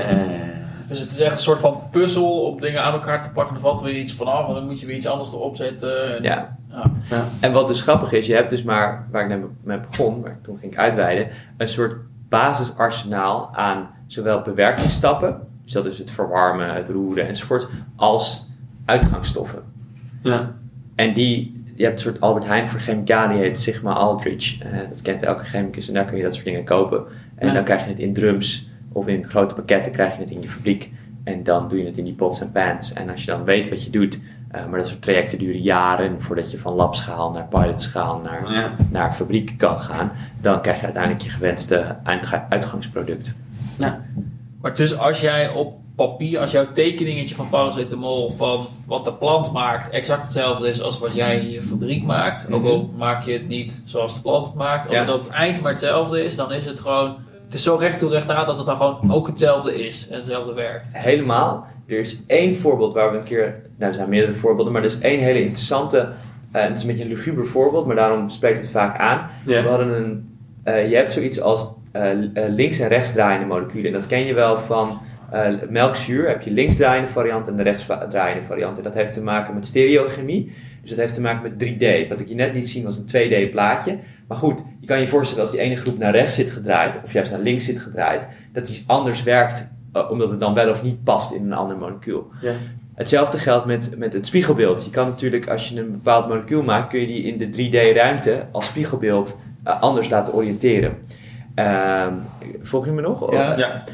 Dus 0.89 1.01
het 1.01 1.11
is 1.11 1.21
echt 1.21 1.33
een 1.37 1.43
soort 1.43 1.59
van 1.59 1.81
puzzel 1.91 2.41
om 2.43 2.61
dingen 2.61 2.83
aan 2.83 2.93
elkaar 2.93 3.23
te 3.23 3.31
pakken. 3.31 3.55
Er 3.55 3.61
valt 3.61 3.81
weer 3.81 3.97
iets 3.97 4.13
vanaf 4.15 4.49
en 4.49 4.55
dan 4.55 4.67
moet 4.67 4.81
je 4.81 4.87
weer 4.87 4.97
iets 4.97 5.07
anders 5.07 5.33
erop 5.33 5.57
zetten. 5.57 6.17
En- 6.17 6.23
Ja. 6.23 6.57
Ja. 6.71 6.91
ja. 7.11 7.25
En 7.41 7.53
wat 7.53 7.69
dus 7.69 7.81
grappig 7.81 8.13
is, 8.13 8.27
je 8.27 8.35
hebt 8.35 8.51
dus 8.51 8.63
maar, 8.63 9.07
waar 9.11 9.23
ik 9.23 9.29
net 9.29 9.39
mee 9.65 9.79
begon, 9.91 10.21
maar 10.21 10.39
toen 10.43 10.59
ging 10.59 10.73
ik 10.73 10.79
uitweiden, 10.79 11.29
een 11.57 11.69
soort 11.69 11.97
basisarsenaal 12.29 13.51
aan 13.55 13.89
zowel 14.07 14.41
bewerkingsstappen, 14.43 15.41
dus 15.65 15.73
dat 15.73 15.87
is 15.87 15.99
het 15.99 16.11
verwarmen, 16.11 16.75
het 16.75 16.89
roeren 16.89 17.27
enzovoort, 17.29 17.69
als 17.97 18.47
uitgangsstoffen. 18.85 19.63
Ja. 20.23 20.53
En 20.95 21.15
die, 21.15 21.63
je 21.75 21.85
hebt 21.85 21.95
een 21.99 22.05
soort 22.05 22.21
Albert 22.21 22.47
Heijn 22.47 22.69
voor 22.69 22.81
chemicaliën, 22.81 23.37
die 23.37 23.47
heet 23.47 23.59
Sigma 23.59 23.93
Aldrich. 23.93 24.59
Eh, 24.63 24.79
dat 24.89 25.03
kent 25.03 25.23
elke 25.23 25.45
chemicus 25.45 25.89
en 25.89 25.95
daar 25.95 26.05
kun 26.05 26.17
je 26.17 26.23
dat 26.23 26.33
soort 26.35 26.45
dingen 26.47 26.65
kopen. 26.65 27.05
En 27.35 27.47
Ja. 27.47 27.53
dan 27.55 27.65
krijg 27.65 27.83
je 27.85 27.89
het 27.91 27.99
in 27.99 28.13
drums 28.15 28.66
of 28.97 29.07
in 29.07 29.25
grote 29.29 29.55
pakketten 29.55 29.93
krijg 29.93 30.15
je 30.15 30.21
het 30.21 30.31
in 30.31 30.43
je 30.43 30.49
fabriek. 30.49 30.91
En 31.25 31.43
dan 31.43 31.69
doe 31.69 31.79
je 31.79 31.85
het 31.87 31.99
in 31.99 32.05
die 32.05 32.15
pots 32.15 32.41
en 32.41 32.53
pans. 32.53 32.93
En 32.93 33.11
als 33.11 33.21
je 33.25 33.31
dan 33.31 33.45
weet 33.45 33.69
wat 33.69 33.85
je 33.85 33.91
doet, 33.91 34.21
eh, 34.51 34.67
maar 34.67 34.79
dat 34.79 34.87
soort 34.89 35.03
trajecten 35.03 35.39
duren 35.39 35.61
jaren 35.61 36.23
voordat 36.23 36.51
je 36.51 36.59
van 36.59 36.73
labschaal 36.75 37.31
naar 37.31 37.47
pilotschaal 37.49 38.21
naar, 38.25 38.53
Ja. 38.53 38.71
naar 38.91 39.13
fabriek 39.13 39.55
kan 39.57 39.81
gaan, 39.81 40.13
dan 40.41 40.61
krijg 40.61 40.79
je 40.79 40.85
uiteindelijk 40.85 41.25
je 41.25 41.31
gewenste 41.31 41.97
uitga- 42.03 42.47
uitgangsproduct. 42.49 43.37
Maar 44.61 44.75
dus 44.75 44.99
als 44.99 45.21
jij 45.21 45.51
op 45.51 45.75
papier, 45.95 46.39
als 46.41 46.51
jouw 46.51 46.73
tekeningetje 46.73 47.35
van 47.35 47.49
paracetamol 47.49 48.31
van 48.37 48.67
wat 48.87 49.05
de 49.05 49.13
plant 49.13 49.53
maakt 49.53 49.91
exact 49.91 50.23
hetzelfde 50.23 50.69
is 50.69 50.83
als 50.83 50.99
wat 50.99 51.15
jij 51.15 51.39
in 51.41 51.51
je 51.51 51.63
fabriek 51.63 52.05
maakt, 52.05 52.53
ook 52.53 52.65
al 52.65 52.91
maak 52.97 53.23
je 53.25 53.33
het 53.33 53.49
niet 53.49 53.83
zoals 53.85 54.15
de 54.15 54.21
plant 54.21 54.47
het 54.47 54.55
maakt, 54.55 54.87
als 54.87 54.95
Ja. 54.95 55.01
het 55.05 55.15
op 55.15 55.25
het 55.25 55.33
eind 55.33 55.61
maar 55.61 55.71
hetzelfde 55.71 56.25
is, 56.25 56.37
dan 56.37 56.53
is 56.53 56.67
het 56.67 56.81
gewoon, 56.81 57.15
het 57.47 57.55
is 57.55 57.63
zo 57.63 57.77
recht 57.77 57.99
toe 57.99 58.11
recht 58.11 58.31
aan 58.31 58.47
dat 58.47 58.57
het 58.57 58.67
dan 58.67 58.77
gewoon 58.77 59.13
ook 59.13 59.27
hetzelfde 59.27 59.87
is 59.87 60.09
en 60.09 60.17
hetzelfde 60.17 60.55
werkt. 60.55 60.99
Helemaal. 60.99 61.67
Er 61.87 61.99
is 61.99 62.23
één 62.27 62.57
voorbeeld 62.57 62.95
waar 62.95 63.11
we 63.11 63.19
een 63.19 63.25
keer, 63.25 63.63
nou 63.77 63.91
er 63.91 63.95
zijn 63.95 64.09
meerdere 64.09 64.35
voorbeelden, 64.35 64.73
maar 64.73 64.83
er 64.83 64.89
is 64.89 64.99
één 64.99 65.21
hele 65.21 65.41
interessante, 65.43 66.09
eh, 66.53 66.63
het 66.63 66.77
is 66.77 66.81
een 66.83 66.89
beetje 66.89 67.03
een 67.05 67.11
luguber 67.11 67.47
voorbeeld, 67.47 67.87
maar 67.87 67.97
daarom 67.97 68.29
spreekt 68.29 68.61
het 68.61 68.71
vaak 68.71 68.99
aan. 68.99 69.31
Ja. 69.47 69.63
We 69.63 69.69
hadden 69.69 69.89
een, 69.89 70.39
eh, 70.63 70.89
je 70.89 70.97
hebt 70.97 71.13
zoiets 71.13 71.41
als 71.41 71.75
eh, 71.93 72.11
links- 72.49 72.79
en 72.79 72.89
rechtsdraaiende 72.89 73.47
moleculen. 73.47 73.87
En 73.87 73.93
dat 73.93 74.07
ken 74.07 74.27
je 74.27 74.35
wel 74.35 74.59
van 74.59 75.01
eh, 75.31 75.49
melkzuur. 75.69 76.29
Heb 76.29 76.43
je 76.43 76.51
linksdraaiende 76.51 77.11
variant 77.11 77.49
en 77.49 77.57
de 77.57 77.63
rechtsdraaiende 77.63 78.47
variant. 78.47 78.77
En 78.77 78.83
dat 78.83 78.95
heeft 78.95 79.13
te 79.13 79.23
maken 79.23 79.55
met 79.55 79.67
stereochemie. 79.67 80.53
Dus 80.87 80.95
dat 80.95 81.05
heeft 81.05 81.15
te 81.15 81.21
maken 81.21 81.43
met 81.43 81.65
3D. 81.65 82.09
Wat 82.09 82.21
ik 82.21 82.29
je 82.29 82.35
net 82.35 82.53
liet 82.53 82.69
zien 82.69 82.85
was 82.85 82.97
een 82.97 83.07
2D 83.07 83.51
plaatje. 83.51 83.99
Maar 84.29 84.39
goed, 84.39 84.65
je 84.81 84.87
kan 84.87 85.01
je 85.01 85.09
voorstellen 85.09 85.43
als 85.43 85.53
die 85.53 85.61
ene 85.61 85.77
groep 85.77 85.99
naar 85.99 86.13
rechts 86.13 86.35
zit 86.35 86.51
gedraaid, 86.51 86.99
of 87.05 87.13
juist 87.13 87.31
naar 87.31 87.41
links 87.41 87.65
zit 87.65 87.81
gedraaid, 87.81 88.29
dat 88.53 88.67
die 88.67 88.85
anders 88.87 89.23
werkt, 89.23 89.71
eh, 89.93 90.11
omdat 90.11 90.31
het 90.31 90.41
dan 90.41 90.55
wel 90.55 90.71
of 90.71 90.83
niet 90.83 91.05
past 91.05 91.33
in 91.33 91.45
een 91.45 91.53
ander 91.53 91.77
molecuul. 91.77 92.31
Ja. 92.41 92.53
Hetzelfde 92.95 93.39
geldt 93.39 93.67
met, 93.67 93.99
met 93.99 94.13
het 94.13 94.27
spiegelbeeld. 94.27 94.85
Je 94.85 94.91
kan 94.91 95.07
natuurlijk, 95.07 95.49
als 95.49 95.69
je 95.69 95.81
een 95.81 95.93
bepaald 95.93 96.29
molecuul 96.29 96.63
maakt, 96.63 96.89
kun 96.89 97.01
je 97.01 97.07
die 97.07 97.23
in 97.23 97.39
de 97.39 97.47
3D-ruimte 97.47 98.47
als 98.53 98.67
spiegelbeeld 98.67 99.39
eh, 99.65 99.81
anders 99.81 100.09
laten 100.09 100.35
oriënteren. 100.35 100.97
Ehm, 101.55 102.15
volg 102.63 102.85
je 102.85 102.93
me 102.93 103.01
nog? 103.01 103.33
Ja. 103.33 103.57
Ja. 103.57 103.85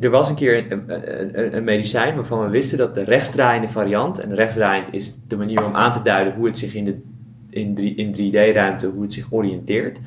Er 0.00 0.10
was 0.10 0.28
een 0.28 0.34
keer 0.34 0.72
een, 0.72 0.82
een, 0.86 1.56
een- 1.56 1.64
medicijn 1.64 2.14
waarvan 2.14 2.40
we 2.44 2.48
wisten 2.48 2.78
dat 2.78 2.94
de 2.94 3.04
rechtsdraaiende 3.04 3.68
variant, 3.68 4.18
en 4.20 4.34
rechtsdraaiend 4.34 4.92
is 4.94 5.18
de 5.28 5.36
manier 5.36 5.64
om 5.64 5.74
aan 5.74 5.92
te 5.92 6.02
duiden 6.02 6.34
hoe 6.34 6.46
het 6.46 6.58
zich 6.58 6.74
in, 6.74 6.84
de, 6.84 7.00
in, 7.50 7.74
drie- 7.74 7.94
in 7.94 8.12
3D-ruimte, 8.14 8.86
hoe 8.86 9.02
het 9.02 9.12
zich 9.12 9.26
oriënteert. 9.30 10.00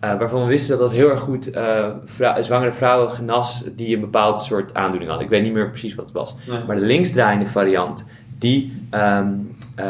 eh, 0.00 0.18
waarvan 0.18 0.40
we 0.42 0.46
wisten 0.48 0.70
dat 0.78 0.88
dat 0.88 0.96
heel 0.98 1.10
erg 1.10 1.20
goed 1.20 1.50
eh, 1.50 1.90
vrou- 2.04 2.42
zwangere 2.42 2.72
vrouwen 2.72 3.10
genas 3.10 3.64
die 3.76 3.94
een 3.94 4.00
bepaald 4.00 4.40
soort 4.40 4.74
aandoening 4.74 5.08
hadden. 5.10 5.26
Ik 5.28 5.32
weet 5.34 5.42
niet 5.42 5.52
meer 5.52 5.68
precies 5.70 5.94
wat 5.94 6.04
het 6.04 6.14
was. 6.14 6.34
Nee. 6.48 6.64
Maar 6.66 6.76
de 6.80 6.86
linksdraaiende 6.86 7.46
variant, 7.46 8.08
die, 8.38 8.72
ehm, 8.90 9.28
eh, 9.74 9.84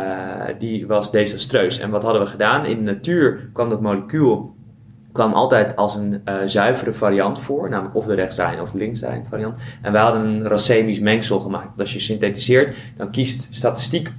die 0.59 0.87
was 0.87 1.11
desastreus. 1.11 1.79
En 1.81 1.91
wat 1.91 2.03
hadden 2.03 2.23
we 2.23 2.29
gedaan? 2.29 2.65
In 2.67 2.77
de 2.85 2.93
natuur 2.93 3.49
kwam 3.53 3.69
dat 3.69 3.81
molecuul 3.81 4.55
kwam 5.15 5.33
altijd 5.33 5.77
als 5.77 5.95
een 5.95 6.21
eh, 6.25 6.35
zuivere 6.45 6.93
variant 6.93 7.41
voor, 7.41 7.69
namelijk 7.69 7.95
of 7.95 8.07
de 8.07 8.15
rechtsdraaiende 8.15 8.63
of 8.63 8.71
de 8.71 8.79
linksdraaiende 8.79 9.29
variant. 9.29 9.59
En 9.83 9.93
wij 9.93 10.03
hadden 10.03 10.27
een 10.27 10.49
racemisch 10.49 10.99
mengsel 10.99 11.41
gemaakt. 11.41 11.81
Als 11.81 11.93
je 11.93 12.01
synthetiseert, 12.01 12.77
dan 12.97 13.11
kiest 13.11 13.47
statistiek 13.51 14.13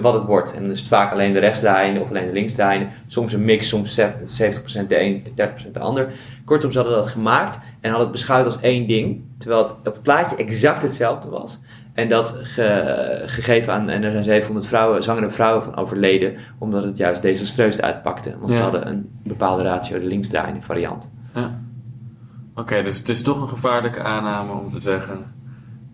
wat 0.00 0.14
het 0.14 0.24
wordt. 0.24 0.54
En 0.54 0.62
dan 0.62 0.70
is 0.70 0.78
het 0.78 0.88
vaak 0.88 1.12
alleen 1.12 1.32
de 1.32 1.38
rechtsdraaiende 1.38 2.00
of 2.00 2.08
alleen 2.08 2.26
de 2.26 2.32
linksdraaiende. 2.32 2.88
Soms 3.06 3.32
een 3.32 3.44
mix, 3.44 3.68
soms 3.68 4.00
70% 4.00 4.04
de 4.88 5.00
een, 5.00 5.24
30% 5.68 5.70
de 5.72 5.78
ander. 5.78 6.12
Kortom, 6.44 6.70
ze 6.70 6.78
hadden 6.78 6.96
dat 6.96 7.06
gemaakt 7.06 7.60
en 7.80 7.88
hadden 7.90 8.08
het 8.08 8.16
beschouwd 8.16 8.44
als 8.44 8.60
één 8.60 8.86
ding. 8.86 9.24
Terwijl 9.38 9.62
het 9.62 9.72
op 9.72 9.84
het 9.84 10.02
plaatje 10.02 10.36
exact 10.36 10.82
hetzelfde 10.82 11.28
was. 11.28 11.60
En 11.92 12.08
dat 12.08 12.36
ge- 12.42 13.22
gegeven 13.26 13.72
aan, 13.72 13.88
en 13.88 14.02
er 14.02 14.10
zijn 14.12 14.24
700 14.24 14.66
vrouwen, 14.66 15.02
zwangere 15.02 15.30
vrouwen 15.30 15.62
van 15.64 15.76
overleden, 15.76 16.34
omdat 16.58 16.84
het 16.84 16.96
juist 16.96 17.22
desastreus 17.22 17.80
uitpakte. 17.80 18.34
Want 18.40 18.52
ze 18.52 18.58
Ja. 18.58 18.62
hadden 18.64 18.88
een 18.88 19.08
bepaalde 19.22 19.62
ratio, 19.62 19.98
de 20.00 20.06
linksdraaiende 20.06 20.62
variant. 20.62 21.12
Ja. 21.34 21.60
Oké, 22.54 22.82
dus 22.82 22.98
het 22.98 23.08
is 23.08 23.22
toch 23.22 23.40
een 23.40 23.48
gevaarlijke 23.48 24.00
aanname 24.02 24.52
om 24.52 24.70
te 24.70 24.80
zeggen... 24.80 25.18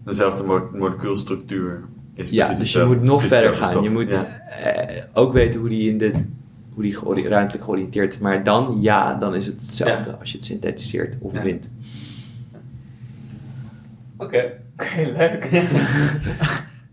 dezelfde 0.05 0.43
mo- 0.43 0.69
molecuulstructuur 0.73 1.85
is 2.15 2.31
Ja, 2.31 2.47
precies 2.47 2.63
dus 2.63 2.73
je 2.83 2.85
moet 2.89 3.03
nog 3.03 3.23
verder 3.27 3.55
gaan. 3.55 3.83
Je 3.83 3.91
moet 3.91 4.15
Ja. 4.15 4.41
eh, 4.63 5.03
ook 5.13 5.33
weten 5.33 5.61
hoe 5.61 5.69
die 5.69 5.91
in 5.91 5.99
de 5.99 6.13
hoe 6.75 6.83
die 6.83 6.97
geori- 6.97 7.29
ruimtelijk 7.29 7.65
georiënteerd 7.65 8.13
is. 8.13 8.19
Maar 8.19 8.45
dan, 8.45 8.79
ja, 8.81 9.15
dan 9.15 9.35
is 9.35 9.47
het 9.47 9.61
hetzelfde 9.61 10.17
als 10.21 10.31
je 10.31 10.37
het 10.37 10.47
synthetiseert 10.47 11.17
of 11.21 11.33
Ja. 11.33 11.43
wint. 11.43 11.73
Oké. 14.19 14.53
Oké, 14.77 15.11
leuk. 15.17 15.49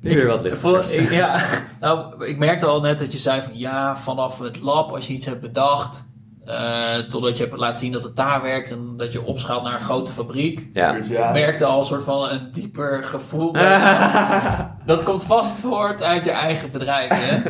Nu 0.01 0.15
weer 0.15 0.27
wat 0.27 0.45
Ik, 0.45 0.51
lichter. 0.63 0.93
ik- 1.01 1.11
ja, 1.11 1.41
nou, 1.79 2.25
ik 2.25 2.37
merkte 2.37 2.65
al 2.65 2.81
net 2.81 2.99
dat 2.99 3.11
je 3.11 3.17
zei 3.17 3.41
van 3.41 3.57
ja, 3.57 3.97
vanaf 3.97 4.39
het 4.39 4.59
lab, 4.61 4.91
als 4.91 5.07
je 5.07 5.13
iets 5.13 5.25
hebt 5.25 5.41
bedacht, 5.41 6.05
eh, 6.45 6.95
totdat 6.97 7.37
je 7.37 7.43
hebt 7.43 7.55
laten 7.57 7.77
zien 7.77 7.91
dat 7.91 8.03
het 8.03 8.15
daar 8.15 8.41
werkt 8.41 8.71
en 8.71 8.93
dat 8.97 9.13
je 9.13 9.23
opschaalt 9.23 9.63
naar 9.63 9.73
een 9.73 9.79
grote 9.85 10.11
fabriek. 10.11 10.69
Ja. 10.73 10.91
Dus 10.93 11.05
Ik 11.05 11.11
ja. 11.11 11.31
merkte 11.31 11.65
al 11.65 11.79
een 11.79 11.85
soort 11.85 12.03
van 12.03 12.29
een 12.29 12.51
dieper 12.51 13.03
gevoel. 13.03 13.53
Dat 14.85 15.03
komt 15.03 15.23
vast 15.25 15.59
voort 15.59 16.03
uit 16.03 16.25
je 16.25 16.31
eigen 16.31 16.71
bedrijf. 16.71 17.09
Hè? 17.13 17.41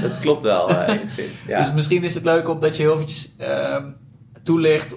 dat 0.00 0.18
klopt 0.20 0.42
wel, 0.42 0.70
enigszins. 0.86 1.44
Ja. 1.46 1.58
Dus 1.58 1.72
misschien 1.72 2.04
is 2.04 2.14
het 2.14 2.24
leuk 2.24 2.48
omdat 2.48 2.76
je 2.76 2.82
heel 2.82 2.94
eventjes 2.94 3.34
ehm, 3.38 3.84
toelicht 4.44 4.96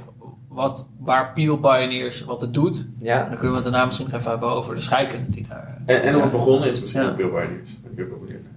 wat, 0.54 0.90
waar 1.00 1.32
Peel 1.34 1.58
Pioneers 1.58 2.24
wat 2.26 2.42
het 2.42 2.54
doet. 2.54 2.88
Ja. 3.00 3.18
dan 3.20 3.30
kunnen 3.30 3.50
we 3.50 3.56
het 3.56 3.64
daarna 3.64 3.86
misschien 3.86 4.08
nog 4.12 4.20
even 4.20 4.32
hebben 4.32 4.50
over 4.50 4.76
de 4.76 4.82
scheikunde 4.82 5.30
die 5.30 5.46
daar... 5.50 5.78
En, 5.86 6.02
en 6.04 6.14
hoe 6.14 6.22
het 6.22 6.32
begonnen 6.32 6.70
is 6.70 6.80
misschien 6.82 7.02
Ja. 7.02 7.16
wel 7.16 7.30
benieuwd. 7.30 7.70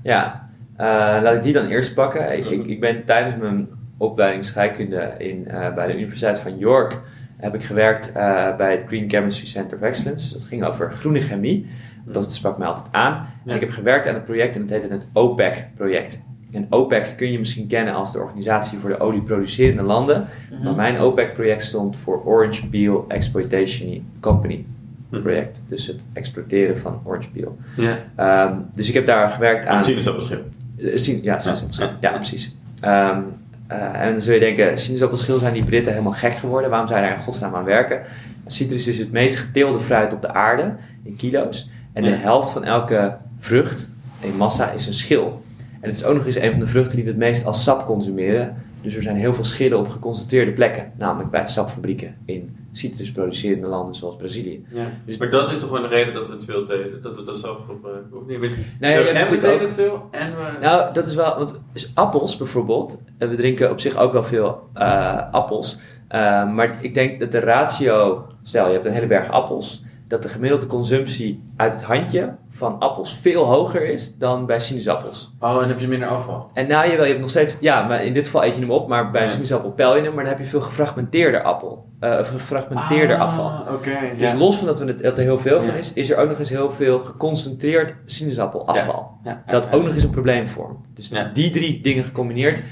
Ja, 0.03 0.45
Eh, 0.77 0.87
laat 1.23 1.35
ik 1.35 1.43
die 1.43 1.53
dan 1.53 1.67
eerst 1.67 1.95
pakken. 1.95 2.37
Ik, 2.39 2.47
ik, 2.47 2.67
ik 2.67 2.81
ben 2.81 3.05
tijdens 3.05 3.37
mijn 3.37 3.69
opleiding 3.97 4.45
scheikunde 4.45 5.15
in, 5.19 5.49
eh, 5.49 5.75
bij 5.75 5.87
de 5.87 5.97
Universiteit 5.97 6.39
van 6.39 6.59
York 6.59 7.01
heb 7.37 7.55
ik 7.55 7.65
gewerkt 7.65 8.13
eh, 8.13 8.57
bij 8.57 8.71
het 8.73 8.85
Green 8.87 9.11
Chemistry 9.11 9.47
Center 9.47 9.77
of 9.79 9.83
Excellence. 9.85 10.33
Dat 10.33 10.43
ging 10.43 10.65
over 10.65 10.93
groene 10.93 11.21
chemie. 11.21 11.67
Dat 12.05 12.33
sprak 12.33 12.59
mij 12.59 12.67
altijd 12.67 12.87
aan. 12.91 13.13
En 13.15 13.29
Ja. 13.45 13.55
ik 13.55 13.61
heb 13.61 13.71
gewerkt 13.71 14.07
aan 14.07 14.15
een 14.15 14.25
project 14.25 14.55
en 14.55 14.61
dat 14.61 14.71
heette 14.71 14.89
het 14.95 15.07
OPEC-project. 15.13 16.23
En 16.53 16.67
OPEC 16.71 17.15
kun 17.17 17.33
je 17.33 17.39
misschien 17.39 17.67
kennen 17.67 17.95
als 17.95 18.13
de 18.13 18.19
Organisatie 18.19 18.79
voor 18.79 18.91
de 18.91 19.01
Olieproducerende 19.01 19.83
Landen. 19.83 20.27
Maar 20.63 20.75
mijn 20.75 20.99
OPEC-project 20.99 21.65
stond 21.65 21.97
voor 21.97 22.23
Orange 22.25 22.69
Peel 22.69 23.05
Exploitation 23.09 24.07
Company 24.21 24.65
Hm. 25.11 25.21
project. 25.21 25.63
Dus 25.69 25.87
het 25.87 26.05
exploiteren 26.13 26.79
van 26.79 27.01
orange 27.05 27.31
peel. 27.31 27.57
Ja. 27.77 27.99
Ehm, 28.17 28.55
dus 28.75 28.89
ik 28.89 28.95
heb 28.95 29.07
daar 29.07 29.31
gewerkt 29.31 29.67
aan... 29.67 29.85
Sinaasappelschil. 29.85 30.39
Eh, 30.79 30.97
sin- 30.97 31.23
ja, 31.23 31.39
sinaasappelschil. 31.39 31.87
Ja. 31.87 31.97
Ja, 32.11 32.17
precies. 32.17 32.57
Ehm, 32.81 33.21
eh, 33.67 34.01
en 34.03 34.13
dan 34.13 34.21
zul 34.21 34.35
je 34.35 34.41
denken, 34.41 34.79
sinaasappelschil 34.79 35.39
zijn 35.39 35.53
die 35.53 35.65
Britten 35.65 35.93
helemaal 35.93 36.13
gek 36.13 36.33
geworden. 36.35 36.71
Waarom 36.71 36.89
zijn 36.89 37.03
daar 37.03 37.13
in 37.17 37.23
godsnaam 37.23 37.55
aan 37.55 37.65
werken? 37.65 38.03
Citrus 38.47 38.87
is 38.87 38.99
het 38.99 39.13
meest 39.13 39.37
geteelde 39.37 39.81
fruit 39.81 40.13
op 40.13 40.23
de 40.23 40.33
aarde 40.33 40.75
in 41.03 41.17
kilo's. 41.17 41.71
En 41.93 42.03
de 42.03 42.11
helft 42.11 42.51
van 42.51 42.65
elke 42.65 43.17
vrucht 43.39 43.95
in 44.21 44.37
massa 44.37 44.71
is 44.71 44.87
een 44.87 44.95
schil. 44.95 45.43
En 45.87 45.93
het 45.93 46.01
is 46.01 46.07
ook 46.07 46.17
nog 46.17 46.27
eens 46.27 46.37
een 46.37 46.51
van 46.51 46.61
de 46.61 46.67
vruchten 46.67 46.95
die 46.97 47.05
we 47.05 47.11
het 47.11 47.19
meest 47.19 47.47
als 47.47 47.63
sap 47.63 47.87
consumeren. 47.87 48.57
Dus 48.83 48.95
er 48.97 49.03
zijn 49.03 49.17
heel 49.17 49.35
veel 49.35 49.45
schillen 49.45 49.79
op 49.79 49.89
geconcentreerde 49.89 50.53
plekken. 50.53 50.93
Namelijk 50.99 51.31
bij 51.31 51.47
sapfabrieken 51.47 52.17
in 52.25 52.57
citrusproducerende 52.73 53.67
landen 53.67 53.95
zoals 53.95 54.17
Brazilië. 54.17 54.65
Ja. 54.69 54.91
Dus- 55.05 55.17
maar 55.17 55.31
dat 55.31 55.51
is 55.51 55.59
toch 55.61 55.71
wel 55.71 55.83
de 55.83 55.89
reden 55.89 56.15
dat 56.15 56.27
we 56.29 56.33
het 56.35 56.45
veel 56.45 56.67
delen, 56.67 57.03
dat 57.03 57.17
we 57.17 57.23
dat 57.25 57.37
zelf 57.39 57.59
gebruiken, 57.69 58.17
of 58.17 58.27
niet? 58.27 58.57
Nee, 58.81 58.95
en 59.09 59.27
we 59.27 59.53
ook- 59.55 59.61
het 59.61 59.73
veel, 59.73 60.09
en 60.11 60.37
we... 60.37 60.57
Nou, 60.61 60.93
dat 60.93 61.07
is 61.07 61.15
wel, 61.15 61.37
want 61.37 61.61
dus 61.73 61.91
appels 61.95 62.37
bijvoorbeeld, 62.37 63.01
en 63.19 63.29
we 63.29 63.37
drinken 63.37 63.71
op 63.71 63.81
zich 63.81 63.97
ook 63.97 64.13
wel 64.13 64.25
veel 64.25 64.69
eh, 64.75 65.31
appels, 65.31 65.79
Eh, 66.09 66.53
maar 66.53 66.79
ik 66.81 66.95
denk 66.95 67.21
dat 67.21 67.33
de 67.33 67.39
ratio, 67.41 68.27
stel 68.43 68.67
je 68.67 68.73
hebt 68.73 68.87
een 68.87 68.93
hele 68.93 69.07
berg 69.07 69.31
appels, 69.31 69.83
dat 70.09 70.23
de 70.23 70.29
gemiddelde 70.29 70.67
consumptie 70.67 71.43
uit 71.57 71.73
het 71.73 71.83
handje 71.83 72.35
van 72.57 72.79
appels 72.79 73.19
veel 73.21 73.45
hoger 73.45 73.89
is 73.89 74.17
dan 74.17 74.47
bij 74.47 74.59
sinaasappels. 74.61 75.33
Oh, 75.41 75.63
en 75.63 75.69
heb 75.69 75.81
je 75.81 75.89
minder 75.89 76.09
afval. 76.09 76.51
En 76.55 76.67
nou, 76.67 76.89
jawel, 76.89 77.03
je 77.05 77.09
hebt 77.09 77.21
nog 77.21 77.31
steeds, 77.31 77.57
ja, 77.61 77.83
maar 77.87 78.05
in 78.05 78.13
dit 78.15 78.25
geval 78.25 78.45
eet 78.45 78.55
je 78.55 78.61
hem 78.61 78.71
op, 78.71 78.89
maar 78.89 79.11
bij 79.11 79.23
Ja. 79.23 79.29
sinaasappel 79.29 79.71
pel 79.71 79.97
je 79.97 80.03
hem, 80.03 80.15
maar 80.15 80.25
dan 80.25 80.33
heb 80.33 80.43
je 80.43 80.49
veel 80.49 80.61
gefragmenteerder 80.61 81.43
appel. 81.43 81.85
of 82.01 82.29
gefragmenteerder 82.29 83.17
afval. 83.17 83.45
Ah, 83.47 83.73
Oké, 83.75 83.91
Dus 84.19 84.31
ja. 84.31 84.37
los 84.37 84.57
van 84.57 84.67
dat, 84.67 84.79
we 84.81 84.87
het, 84.87 85.03
dat 85.03 85.17
er 85.17 85.23
heel 85.23 85.39
veel 85.39 85.63
van 85.63 85.75
is, 85.75 85.93
is 85.93 86.11
er 86.11 86.17
ook 86.17 86.29
nog 86.29 86.39
eens 86.39 86.49
heel 86.49 86.71
veel 86.71 86.99
geconcentreerd 86.99 87.95
sinaasappelafval. 88.05 89.19
Ja, 89.25 89.43
Dat 89.47 89.73
ook 89.73 89.85
nog 89.85 89.95
eens 89.95 90.03
een 90.03 90.11
probleem 90.11 90.49
vormt. 90.49 90.87
Dus 90.95 91.13
die 91.33 91.51
drie 91.51 91.81
dingen 91.81 92.05
gecombineerd 92.05 92.63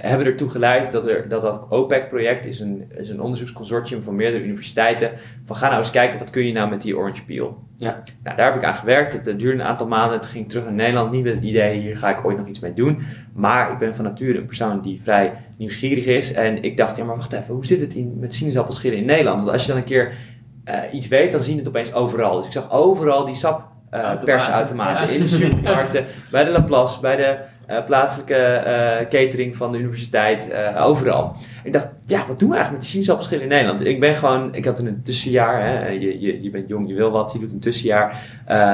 hebben 0.00 0.26
ertoe 0.26 0.48
geleid 0.48 0.92
dat 0.92 1.06
er, 1.06 1.28
dat, 1.28 1.42
dat 1.42 1.66
OPEC-project 1.68 2.46
is 2.46 2.60
een, 2.60 2.92
is 2.96 3.08
een 3.08 3.20
onderzoeksconsortium 3.20 4.02
van 4.02 4.16
meerdere 4.16 4.44
universiteiten. 4.44 5.10
Van 5.44 5.56
ga 5.56 5.66
nou 5.66 5.78
eens 5.78 5.90
kijken, 5.90 6.18
wat 6.18 6.30
kun 6.30 6.46
je 6.46 6.52
nou 6.52 6.70
met 6.70 6.82
die 6.82 6.96
orange 6.96 7.24
peel? 7.24 7.66
Ja. 7.76 8.02
Nou, 8.22 8.36
daar 8.36 8.46
heb 8.52 8.56
ik 8.56 8.64
aan 8.64 8.74
gewerkt. 8.74 9.12
Het 9.12 9.26
eh, 9.26 9.38
duurde 9.38 9.60
een 9.60 9.66
aantal 9.68 9.86
maanden. 9.86 10.18
Het 10.18 10.26
ging 10.26 10.48
terug 10.48 10.64
naar 10.64 10.72
Nederland. 10.72 11.10
Niet 11.10 11.24
met 11.24 11.34
het 11.34 11.42
idee, 11.42 11.80
hier 11.80 11.96
ga 11.96 12.18
ik 12.18 12.24
ooit 12.24 12.36
nog 12.38 12.46
iets 12.46 12.60
mee 12.60 12.72
doen. 12.72 12.98
Maar 13.34 13.72
ik 13.72 13.78
ben 13.78 13.94
van 13.94 14.04
nature 14.04 14.38
een 14.38 14.46
persoon 14.46 14.80
die 14.80 15.00
vrij 15.02 15.32
nieuwsgierig 15.56 16.06
is. 16.06 16.32
En 16.32 16.62
ik 16.62 16.76
dacht, 16.76 16.96
ja 16.96 17.04
maar 17.04 17.16
wacht 17.16 17.32
even, 17.32 17.54
hoe 17.54 17.66
zit 17.66 17.80
het 17.80 17.94
in, 17.94 18.16
met 18.18 18.34
sinaasappelschillen 18.34 18.98
in 18.98 19.04
Nederland? 19.04 19.38
Want 19.38 19.52
als 19.52 19.62
je 19.62 19.68
dan 19.68 19.76
een 19.76 19.84
keer 19.84 20.12
eh, 20.64 20.80
iets 20.92 21.08
weet, 21.08 21.32
dan 21.32 21.40
zie 21.40 21.52
je 21.52 21.58
het 21.58 21.68
opeens 21.68 21.92
overal. 21.92 22.36
Dus 22.36 22.46
ik 22.46 22.52
zag 22.52 22.70
overal 22.70 23.24
die 23.24 23.34
sap 23.34 23.62
eh, 23.90 24.00
Automaten. 24.00 24.26
persautomaten 24.26 25.06
Ja. 25.06 25.12
in 25.12 25.20
de 25.20 25.28
supermarkten, 25.28 26.04
bij 26.30 26.44
de 26.44 26.50
Laplace, 26.50 27.00
bij 27.00 27.16
de 27.16 27.38
eh, 27.68 27.84
plaatselijke 27.84 28.34
eh, 28.34 29.08
catering 29.08 29.56
van 29.56 29.72
de 29.72 29.78
universiteit, 29.78 30.50
eh, 30.50 30.86
overal. 30.86 31.36
Ik 31.64 31.72
dacht, 31.72 31.88
ja, 32.06 32.26
wat 32.26 32.38
doen 32.38 32.48
we 32.48 32.54
eigenlijk 32.54 32.70
met 32.70 32.80
die 32.80 32.90
sinaasappelschillen 32.90 33.42
in 33.42 33.48
Nederland? 33.48 33.84
Ik 33.84 34.00
ben 34.00 34.14
gewoon, 34.14 34.54
ik 34.54 34.64
had 34.64 34.78
een 34.78 35.02
tussenjaar, 35.02 35.62
hè, 35.62 35.88
je, 35.88 36.20
je, 36.20 36.42
je 36.42 36.50
bent 36.50 36.68
jong, 36.68 36.88
je 36.88 36.94
wil 36.94 37.10
wat, 37.10 37.32
je 37.32 37.38
doet 37.38 37.52
een 37.52 37.60
tussenjaar 37.60 38.22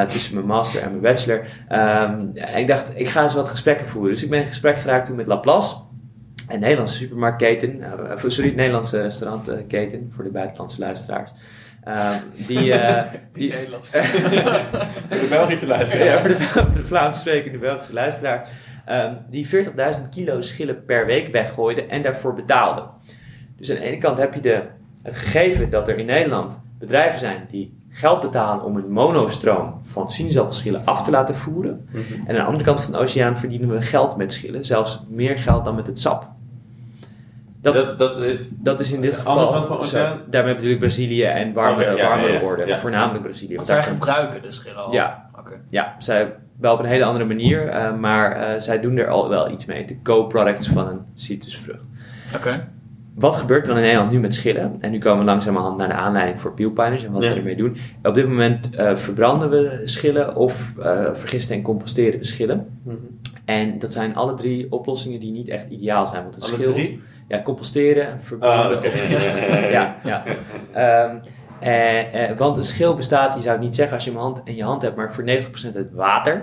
tussen 0.07 0.35
mijn 0.35 0.47
master 0.47 0.83
en 0.83 0.89
mijn 0.89 1.03
bachelor. 1.03 1.47
Ehm, 1.69 2.27
en 2.35 2.59
ik 2.59 2.67
dacht, 2.67 2.93
ik 2.95 3.09
ga 3.09 3.23
eens 3.23 3.35
wat 3.35 3.49
gesprekken 3.49 3.89
voeren. 3.89 4.13
Dus 4.13 4.23
ik 4.23 4.31
ben 4.31 4.41
in 4.41 4.47
gesprek 4.47 4.79
geraakt 4.79 5.07
toen 5.07 5.17
met 5.17 5.27
Laplace. 5.27 5.77
Een 6.49 6.61
Nederlandse 6.61 6.97
supermarktketen, 6.97 7.83
sorry, 8.27 8.51
een 8.51 8.57
Nederlandse 8.57 9.03
restaurantketen 9.03 10.11
voor 10.15 10.25
de 10.25 10.31
buitenlandse 10.31 10.81
luisteraars. 10.81 11.31
Ehm, 11.85 12.19
die, 12.47 12.73
eh, 12.79 13.03
die, 13.33 13.53
Nederlands. 13.53 13.89
Voor 15.09 15.21
de 15.21 15.27
Belgische 15.29 15.67
luisteraar. 15.67 16.07
ja, 16.07 16.21
voor 16.21 16.29
de, 16.29 16.37
voor 16.37 16.75
de 16.75 16.85
Vlaamse 16.85 17.21
sprekende 17.21 17.59
Belgische 17.59 17.93
luisteraar. 17.93 18.49
Ehm, 18.87 19.15
die 19.31 19.47
40.000 19.49 20.09
kilo 20.11 20.41
schillen 20.41 20.85
per 20.85 21.07
week 21.07 21.29
weggooide 21.29 21.87
en 21.87 22.03
daarvoor 22.03 22.35
betaalde. 22.35 22.83
Dus 23.57 23.71
aan 23.71 23.77
de 23.77 23.83
ene 23.83 23.99
kant 23.99 24.19
heb 24.19 24.35
je 24.35 24.41
de, 24.41 24.63
het 25.03 25.17
gegeven 25.17 25.71
dat 25.71 25.89
er 25.89 25.99
in 25.99 26.07
Nederland 26.07 26.63
bedrijven 26.79 27.19
zijn 27.19 27.47
die 27.51 27.83
geld 27.89 28.21
betalen 28.21 28.65
om 28.65 28.77
een 28.77 28.91
monostroom 28.91 29.81
van 29.85 30.09
sinaasappelschillen 30.09 30.83
af 30.85 31.03
te 31.05 31.11
laten 31.11 31.35
voeren. 31.35 31.89
Mhm. 31.91 32.13
En 32.13 32.29
aan 32.29 32.35
de 32.35 32.43
andere 32.43 32.65
kant 32.65 32.81
van 32.83 32.93
de 32.93 32.99
oceaan 32.99 33.37
verdienen 33.37 33.69
we 33.71 33.83
geld 33.83 34.17
met 34.17 34.33
schillen, 34.33 34.65
zelfs 34.65 35.03
meer 35.09 35.39
geld 35.39 35.65
dan 35.65 35.75
met 35.75 35.87
het 35.87 35.99
sap. 35.99 36.33
Dat, 37.61 37.75
Dat, 37.75 37.99
dat 37.99 38.17
is... 38.17 38.49
dat 38.51 38.81
is 38.81 38.93
in 38.93 39.01
dit 39.01 39.11
de 39.11 39.17
geval. 39.17 39.33
andere 39.33 39.53
kant 39.53 39.67
van 39.67 39.85
zo. 39.85 40.17
Daarmee 40.31 40.55
bedoel 40.55 40.71
ik 40.71 40.79
Brazilië 40.79 41.23
en 41.25 41.53
warmere, 41.53 41.93
Oké, 41.93 42.01
ja, 42.03 42.09
warmere 42.09 42.33
ja, 42.33 42.39
ja, 42.39 42.45
orde. 42.45 42.67
ja. 42.67 42.79
Voornamelijk 42.79 43.25
Brazilië. 43.25 43.55
Want 43.55 43.67
zij 43.67 43.83
gebruiken 43.83 44.43
de 44.43 44.51
schillen 44.53 44.85
al. 44.85 44.93
Ja. 44.93 45.31
Oké. 45.39 45.61
ja, 45.71 45.95
zij 45.99 46.35
wel 46.61 46.73
op 46.73 46.79
een 46.79 46.85
hele 46.85 47.05
andere 47.05 47.25
manier, 47.25 47.69
eh, 47.69 47.97
maar 47.97 48.33
eh, 48.33 48.61
zij 48.61 48.81
doen 48.81 48.97
er 48.97 49.09
al 49.09 49.29
wel 49.29 49.51
iets 49.51 49.65
mee. 49.65 49.85
De 49.87 50.03
co-products 50.03 50.69
van 50.69 50.89
een 50.89 51.01
citrusvrucht. 51.15 51.89
Oké. 52.35 52.69
Wat 53.15 53.37
gebeurt 53.37 53.61
er 53.63 53.67
dan 53.69 53.77
in 53.77 53.83
Nederland 53.83 54.11
nu 54.13 54.21
met 54.21 54.35
schillen? 54.35 54.77
En 54.81 54.91
nu 54.91 54.99
komen 54.99 55.19
we 55.19 55.25
langzamerhand 55.25 55.77
naar 55.77 55.89
de 55.89 55.95
aanleiding 55.95 56.41
voor 56.41 56.53
peelpiners 56.55 57.05
en 57.05 57.13
wat 57.13 57.23
Ja. 57.23 57.31
we 57.31 57.37
ermee 57.37 57.57
doen. 57.57 57.77
Op 58.03 58.15
dit 58.15 58.29
moment 58.29 58.75
eh, 58.75 58.97
verbranden 58.97 59.51
we 59.51 59.81
schillen 59.85 60.37
of 60.37 60.73
eh, 60.79 61.05
vergisten 61.13 61.57
en 61.57 61.63
composteren 61.63 62.19
we 62.19 62.25
schillen. 62.25 62.67
Mhm. 62.83 62.97
En 63.45 63.79
dat 63.79 63.93
zijn 63.93 64.17
alle 64.17 64.35
drie 64.35 64.73
oplossingen 64.73 65.21
die 65.21 65.33
niet 65.33 65.49
echt 65.49 65.69
ideaal 65.71 66.07
zijn. 66.07 66.23
Want 66.23 66.37
een 66.37 66.43
Alle 66.43 66.53
schil, 66.53 66.73
drie? 66.73 67.03
Ja, 67.29 67.43
composteren, 67.43 68.21
verbranden 68.23 68.77
oké. 68.79 68.87
of 68.87 68.95
vergisten. 68.95 69.71
ja, 69.71 69.97
ja. 70.05 70.23
Ehm, 70.73 71.17
eh, 71.65 72.31
eh, 72.31 72.39
want 72.39 72.57
een 72.57 72.65
schil 72.65 72.95
bestaat, 72.95 73.35
je 73.35 73.41
zou 73.41 73.55
het 73.55 73.65
niet 73.65 73.75
zeggen 73.75 73.95
als 73.95 74.05
je 74.05 74.11
hem 74.11 74.21
hand, 74.21 74.41
in 74.45 74.57
je 74.57 74.65
hand 74.65 74.83
hebt, 74.83 74.97
maar 74.97 75.15
voor 75.15 75.25
90% 75.25 75.77
uit 75.77 75.93
water. 75.93 76.43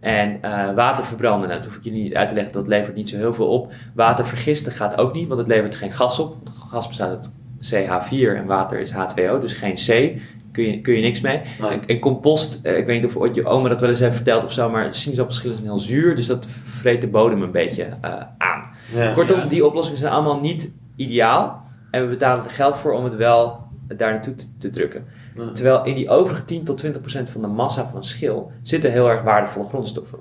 En 0.00 0.38
eh, 0.42 0.74
water 0.74 1.04
verbranden, 1.04 1.48
nou, 1.48 1.60
dat 1.60 1.68
hoef 1.68 1.76
ik 1.78 1.84
jullie 1.84 2.02
niet 2.02 2.14
uit 2.14 2.28
te 2.28 2.34
leggen, 2.34 2.52
dat 2.52 2.66
levert 2.66 2.96
niet 2.96 3.08
zo 3.08 3.16
heel 3.16 3.34
veel 3.34 3.48
op. 3.48 3.72
Water 3.94 4.26
vergisten 4.26 4.72
gaat 4.72 4.98
ook 4.98 5.14
niet, 5.14 5.28
want 5.28 5.40
het 5.40 5.48
levert 5.48 5.74
geen 5.74 5.92
gas 5.92 6.18
op. 6.18 6.28
Want 6.44 6.56
gas 6.68 6.88
bestaat 6.88 7.08
uit 7.10 7.32
CH4 7.60 8.36
en 8.36 8.46
water 8.46 8.80
is 8.80 8.92
H2O, 8.92 9.40
dus 9.40 9.52
geen 9.52 9.74
C. 9.74 10.20
Kun 10.52 10.64
je, 10.64 10.80
kun 10.80 10.94
je 10.94 11.00
niks 11.00 11.20
mee. 11.20 11.40
Nee. 11.60 11.70
En, 11.70 11.86
en 11.86 11.98
compost, 11.98 12.60
eh, 12.62 12.76
ik 12.76 12.86
weet 12.86 13.02
niet 13.02 13.10
of 13.10 13.16
ooit 13.16 13.34
je 13.34 13.46
oma 13.46 13.68
dat 13.68 13.80
wel 13.80 13.88
eens 13.88 14.00
heeft 14.00 14.14
verteld 14.14 14.44
of 14.44 14.52
zo, 14.52 14.70
maar 14.70 14.94
sinaasappelschillen 14.94 15.56
zijn 15.56 15.68
heel 15.68 15.78
zuur, 15.78 16.16
dus 16.16 16.26
dat 16.26 16.46
vreet 16.64 17.00
de 17.00 17.08
bodem 17.08 17.42
een 17.42 17.50
beetje 17.50 17.84
eh, 18.00 18.10
aan. 18.38 18.64
Ja. 18.94 19.12
Kortom, 19.12 19.38
Ja. 19.38 19.44
die 19.46 19.66
oplossingen 19.66 20.00
zijn 20.00 20.12
allemaal 20.12 20.40
niet 20.40 20.72
ideaal. 20.96 21.64
En 21.90 22.02
we 22.02 22.08
betalen 22.08 22.44
er 22.44 22.50
geld 22.50 22.76
voor 22.76 22.92
om 22.92 23.04
het 23.04 23.14
wel 23.16 23.65
daar 23.96 24.10
naartoe 24.12 24.34
te, 24.34 24.44
te 24.58 24.70
drukken. 24.70 25.04
Ja. 25.36 25.52
Terwijl 25.52 25.84
in 25.84 25.94
die 25.94 26.08
overige 26.10 26.44
10 26.44 26.64
tot 26.64 26.78
20 26.78 27.00
procent 27.00 27.30
van 27.30 27.40
de 27.40 27.46
massa 27.46 27.88
van 27.92 28.04
schil 28.04 28.52
zitten 28.62 28.92
heel 28.92 29.10
erg 29.10 29.22
waardevolle 29.22 29.66
grondstoffen. 29.68 30.18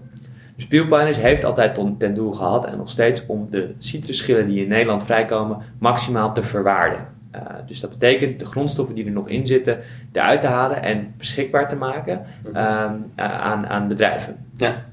Dus 0.55 0.67
Peelpiners 0.67 1.17
heeft 1.17 1.43
altijd 1.43 1.79
ten 1.97 2.13
doel 2.13 2.31
gehad 2.31 2.65
en 2.65 2.77
nog 2.77 2.89
steeds 2.89 3.25
om 3.25 3.47
de 3.49 3.73
citrusschillen 3.77 4.45
die 4.45 4.61
in 4.63 4.67
Nederland 4.69 5.03
vrijkomen 5.03 5.57
maximaal 5.79 6.33
te 6.33 6.43
verwaarden. 6.43 6.99
Eh, 7.31 7.41
dus 7.67 7.79
dat 7.79 7.89
betekent 7.89 8.39
de 8.39 8.45
grondstoffen 8.45 8.95
die 8.95 9.05
er 9.05 9.11
nog 9.11 9.29
in 9.29 9.47
zitten 9.47 9.79
eruit 10.11 10.41
te 10.41 10.47
halen 10.47 10.81
en 10.83 11.13
beschikbaar 11.17 11.69
te 11.69 11.75
maken 11.75 12.21
Mhm. 12.43 12.55
ehm, 12.55 12.93
eh, 13.15 13.41
aan, 13.41 13.67
aan 13.67 13.87
bedrijven. 13.87 14.35
Ja. 14.57 14.85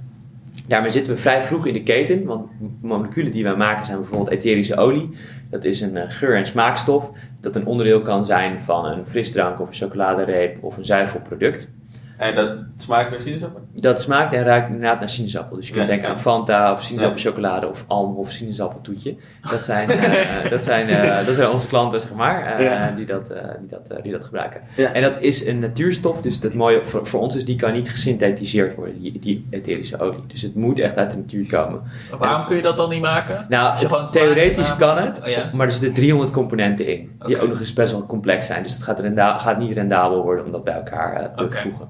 Daarmee 0.67 0.91
zitten 0.91 1.15
we 1.15 1.21
vrij 1.21 1.43
vroeg 1.43 1.67
in 1.67 1.73
de 1.73 1.83
keten, 1.83 2.25
want 2.25 2.51
moleculen 2.81 3.33
die 3.33 3.43
wij 3.45 3.57
maken 3.57 3.87
zijn 3.87 3.99
bijvoorbeeld 3.99 4.31
etherische 4.31 4.77
olie. 4.77 5.11
Dat 5.51 5.65
is 5.65 5.81
een 5.81 5.97
eh, 5.97 6.05
geur- 6.09 6.37
en 6.37 6.47
smaakstof 6.47 7.11
dat 7.43 7.57
een 7.57 7.67
onderdeel 7.67 8.03
kan 8.03 8.25
zijn 8.25 8.61
van 8.61 8.85
een 8.85 9.07
frisdrank 9.07 9.61
of 9.61 9.69
een 9.69 9.75
chocoladereep 9.75 10.65
of 10.65 10.77
een 10.77 10.87
zuivelproduct. 10.87 11.73
En 12.17 12.35
dat 12.35 12.51
smaakt 12.77 13.11
naar 13.11 13.21
sinaasappel? 13.21 13.61
Dat 13.75 14.01
smaakt 14.01 14.33
en 14.33 14.45
ruikt 14.45 14.67
inderdaad 14.67 14.99
naar 14.99 15.09
sinaasappel. 15.09 15.57
Dus 15.57 15.69
je 15.69 15.75
kunt 15.75 15.87
denken 15.87 16.09
aan 16.09 16.21
Fanta 16.21 16.73
of 16.73 16.83
sinaasappelchocolade 16.83 17.69
of 17.69 17.85
Alm 17.87 18.17
of 18.17 18.31
sinaasappeltoetje. 18.31 19.15
Dat 19.51 19.61
zijn, 19.61 19.91
eh, 19.91 20.51
dat 20.51 20.63
zijn, 20.63 20.89
eh, 20.89 21.15
dat 21.15 21.25
zijn 21.35 21.51
onze 21.51 21.67
klanten, 21.67 22.01
zeg 22.01 22.15
maar, 22.15 22.57
eh, 22.57 22.65
Ja. 22.65 22.91
die, 22.97 23.07
dat, 23.07 23.27
die, 23.27 23.69
dat, 23.69 24.03
die 24.03 24.13
dat 24.13 24.25
gebruiken. 24.25 24.61
Ja. 24.77 24.93
En 24.93 25.03
dat 25.03 25.21
is 25.21 25.47
een 25.47 25.59
natuurstof, 25.59 26.21
dus 26.23 26.39
het 26.43 26.55
mooie 26.55 26.85
voor, 26.85 27.07
voor 27.07 27.21
ons 27.21 27.37
is, 27.37 27.45
die 27.45 27.57
kan 27.57 27.73
niet 27.73 27.91
gesynthetiseerd 27.91 28.75
worden, 28.75 29.01
die, 29.01 29.19
die 29.19 29.47
etherische 29.51 30.01
olie. 30.01 30.25
Dus 30.27 30.43
het 30.43 30.55
moet 30.55 30.79
echt 30.79 30.97
uit 30.97 31.11
de 31.11 31.17
natuur 31.17 31.47
komen. 31.47 31.83
Maar 32.11 32.19
Waarom 32.19 32.47
kun 32.47 32.57
je 32.57 32.63
dat 32.63 32.77
dan 32.77 32.89
niet 32.91 33.03
maken? 33.03 33.47
Nou, 33.49 33.79
theoretisch 34.11 34.77
kan 34.77 34.97
het, 34.99 35.21
Oh, 35.23 35.29
ja. 35.29 35.51
maar 35.53 35.67
er 35.67 35.73
zitten 35.73 35.93
300 35.93 36.31
componenten 36.33 36.87
in. 36.87 37.11
Die 37.27 37.41
ook 37.41 37.49
nog 37.49 37.61
eens 37.61 37.73
best 37.73 37.93
wel 37.93 38.07
complex 38.07 38.47
zijn. 38.47 38.63
Dus 38.63 38.73
het 38.73 38.83
gaat, 38.83 39.01
renda- 39.01 39.39
gaat 39.39 39.59
niet 39.59 39.73
rendabel 39.73 40.23
worden 40.23 40.45
om 40.45 40.53
dat 40.53 40.65
bij 40.65 40.75
elkaar 40.75 41.35
te 41.35 41.49
voegen. 41.51 41.89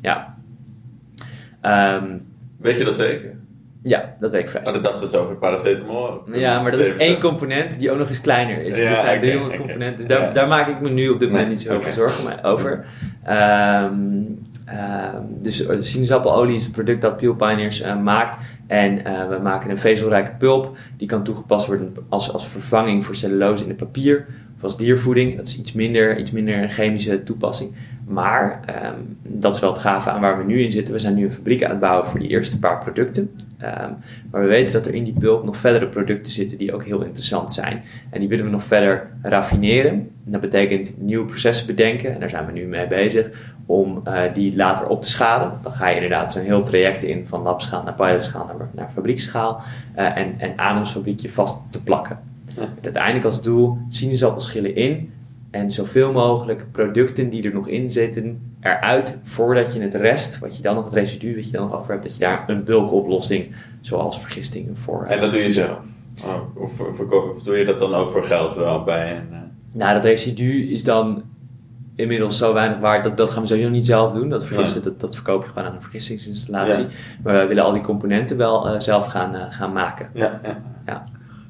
Ja. 0.00 0.36
Ehm, 1.60 2.18
Weet 2.56 2.78
je 2.78 2.84
dat 2.84 2.96
zeker? 2.96 3.36
ja, 3.82 4.14
dat 4.18 4.30
weet 4.30 4.40
ik 4.42 4.48
vrij 4.48 4.62
Maar 4.64 4.72
dat 4.72 4.82
dacht 4.84 5.00
dus 5.00 5.14
over 5.14 5.36
paracetamol. 5.36 6.22
Ja, 6.32 6.62
maar 6.62 6.70
dat 6.70 6.80
is 6.80 6.86
7%. 6.88 6.96
één 7.00 7.20
component 7.20 7.78
die 7.78 7.90
ook 7.90 7.98
nog 7.98 8.08
eens 8.08 8.20
kleiner 8.20 8.62
is. 8.62 8.78
Ja, 8.78 8.90
dat 8.90 9.00
zijn 9.00 9.16
oké, 9.16 9.26
300 9.26 9.54
oké. 9.54 9.62
componenten. 9.62 9.96
Dus 9.96 10.06
daar, 10.16 10.20
Ja. 10.26 10.32
daar 10.32 10.48
maak 10.48 10.68
ik 10.68 10.80
me 10.80 10.90
nu 10.90 11.08
op 11.08 11.18
dit 11.18 11.28
moment 11.28 11.46
Nee, 11.46 11.56
niet 11.56 11.64
zo 11.66 11.70
heel 11.72 11.82
veel 11.82 11.92
zorgen 11.92 12.42
over. 12.44 12.84
Ehm, 13.24 13.96
dus 15.28 15.66
eh, 15.66 15.76
sinaasappelelie 15.80 16.56
is 16.56 16.66
een 16.66 16.72
product 16.72 17.02
dat 17.02 17.16
Peel 17.16 17.34
Pioneers 17.34 17.80
eh, 17.80 18.00
maakt. 18.00 18.36
En 18.66 19.04
eh, 19.04 19.28
we 19.28 19.38
maken 19.42 19.70
een 19.70 19.78
vezelrijke 19.78 20.32
pulp. 20.38 20.76
Die 20.96 21.08
kan 21.08 21.22
toegepast 21.24 21.66
worden 21.66 21.94
als, 22.08 22.32
als 22.32 22.48
vervanging 22.48 23.06
voor 23.06 23.14
cellulose 23.14 23.62
in 23.62 23.68
het 23.68 23.78
papier. 23.78 24.26
Of 24.56 24.62
als 24.64 24.76
diervoeding. 24.76 25.36
Dat 25.36 25.46
is 25.46 25.58
iets 25.58 25.72
minder, 25.72 26.18
iets 26.18 26.30
minder 26.30 26.62
een 26.62 26.70
chemische 26.70 27.22
toepassing. 27.22 27.74
Maar 28.08 28.60
ehm, 28.66 28.94
dat 29.22 29.54
is 29.54 29.60
wel 29.60 29.72
het 29.72 29.80
gave 29.80 30.10
aan 30.10 30.20
waar 30.20 30.38
we 30.38 30.44
nu 30.44 30.62
in 30.62 30.72
zitten. 30.72 30.94
We 30.94 31.00
zijn 31.00 31.14
nu 31.14 31.24
een 31.24 31.32
fabriek 31.32 31.64
aan 31.64 31.70
het 31.70 31.80
bouwen 31.80 32.08
voor 32.08 32.20
die 32.20 32.28
eerste 32.28 32.58
paar 32.58 32.78
producten. 32.78 33.30
Ehm, 33.58 33.90
maar 34.30 34.40
we 34.40 34.46
weten 34.46 34.72
dat 34.72 34.86
er 34.86 34.94
in 34.94 35.04
die 35.04 35.14
pulp 35.18 35.44
nog 35.44 35.56
verdere 35.56 35.86
producten 35.86 36.32
zitten 36.32 36.58
die 36.58 36.74
ook 36.74 36.84
heel 36.84 37.02
interessant 37.02 37.52
zijn. 37.52 37.82
En 38.10 38.20
die 38.20 38.28
willen 38.28 38.44
we 38.44 38.50
nog 38.50 38.64
verder 38.64 39.10
raffineren. 39.22 39.90
En 39.90 40.10
dat 40.24 40.40
betekent 40.40 40.96
nieuwe 41.00 41.24
processen 41.24 41.66
bedenken. 41.66 42.14
En 42.14 42.20
daar 42.20 42.30
zijn 42.30 42.46
we 42.46 42.52
nu 42.52 42.66
mee 42.66 42.86
bezig. 42.86 43.30
Om 43.66 44.00
eh, 44.04 44.22
die 44.34 44.56
later 44.56 44.88
op 44.88 45.02
te 45.02 45.08
schalen. 45.08 45.52
Dan 45.62 45.72
ga 45.72 45.88
je 45.88 45.94
inderdaad 45.94 46.32
zo'n 46.32 46.42
heel 46.42 46.62
traject 46.62 47.02
in 47.02 47.26
van 47.26 47.42
labschaal 47.42 47.82
naar 47.82 47.94
pilotschaal 47.94 48.46
naar, 48.46 48.68
naar 48.72 48.90
fabriekschaal. 48.94 49.60
eh, 49.94 50.16
en, 50.16 50.34
en 50.38 50.52
aan 50.56 50.78
ons 50.78 50.90
fabriekje 50.90 51.30
vast 51.30 51.60
te 51.70 51.82
plakken. 51.82 52.18
Ja. 52.56 52.60
Met 52.74 52.84
uiteindelijk 52.84 53.24
als 53.24 53.42
doel 53.42 53.78
sinaasappelschillen 53.88 54.74
in. 54.74 55.12
En 55.50 55.72
zoveel 55.72 56.12
mogelijk 56.12 56.72
producten 56.72 57.28
die 57.28 57.42
er 57.42 57.54
nog 57.54 57.68
in 57.68 57.90
zitten 57.90 58.54
eruit. 58.60 59.18
Voordat 59.22 59.74
je 59.74 59.80
het 59.80 59.94
rest, 59.94 60.38
wat 60.38 60.56
je 60.56 60.62
dan 60.62 60.74
nog 60.74 60.84
het 60.84 60.94
residu 60.94 61.34
wat 61.36 61.46
je 61.46 61.52
dan 61.52 61.68
nog 61.68 61.78
over 61.80 61.90
hebt. 61.92 62.02
Dat 62.02 62.12
je 62.14 62.20
daar 62.20 62.44
een 62.46 62.64
bulkoplossing 62.64 63.54
zoals 63.80 64.20
vergistingen 64.20 64.76
voor 64.76 65.04
En 65.04 65.20
dat 65.20 65.30
doe 65.30 65.40
je 65.40 65.52
zelf? 65.52 65.78
Oh, 66.24 66.62
of, 66.62 66.80
of 66.80 67.42
doe 67.42 67.56
je 67.56 67.64
dat 67.64 67.78
dan 67.78 67.94
ook 67.94 68.10
voor 68.10 68.22
geld 68.22 68.54
wel 68.54 68.84
bij 68.84 69.10
een... 69.16 69.32
eh, 69.32 69.38
Nou, 69.72 69.94
dat 69.94 70.04
residu 70.04 70.70
is 70.70 70.84
dan 70.84 71.22
inmiddels 71.96 72.38
zo 72.38 72.52
weinig 72.54 72.78
waard 72.78 73.04
dat 73.04 73.16
dat 73.16 73.30
gaan 73.30 73.42
we 73.42 73.48
sowieso 73.48 73.68
niet 73.70 73.86
zelf 73.86 74.12
doen. 74.12 74.28
Dat, 74.28 74.44
vergissen, 74.44 74.82
dat, 74.82 75.00
dat 75.00 75.14
verkoop 75.14 75.42
je 75.42 75.48
gewoon 75.48 75.68
aan 75.68 75.74
een 75.74 75.82
vergissingsinstallatie. 75.82 76.82
Ja. 76.82 76.88
Maar 77.22 77.40
we 77.40 77.46
willen 77.46 77.64
al 77.64 77.72
die 77.72 77.82
componenten 77.82 78.36
wel 78.36 78.68
eh, 78.68 78.80
zelf 78.80 79.06
gaan, 79.06 79.34
eh, 79.34 79.42
gaan 79.48 79.72
maken. 79.72 80.10
Ja, 80.14 80.40
ja. 80.86 81.04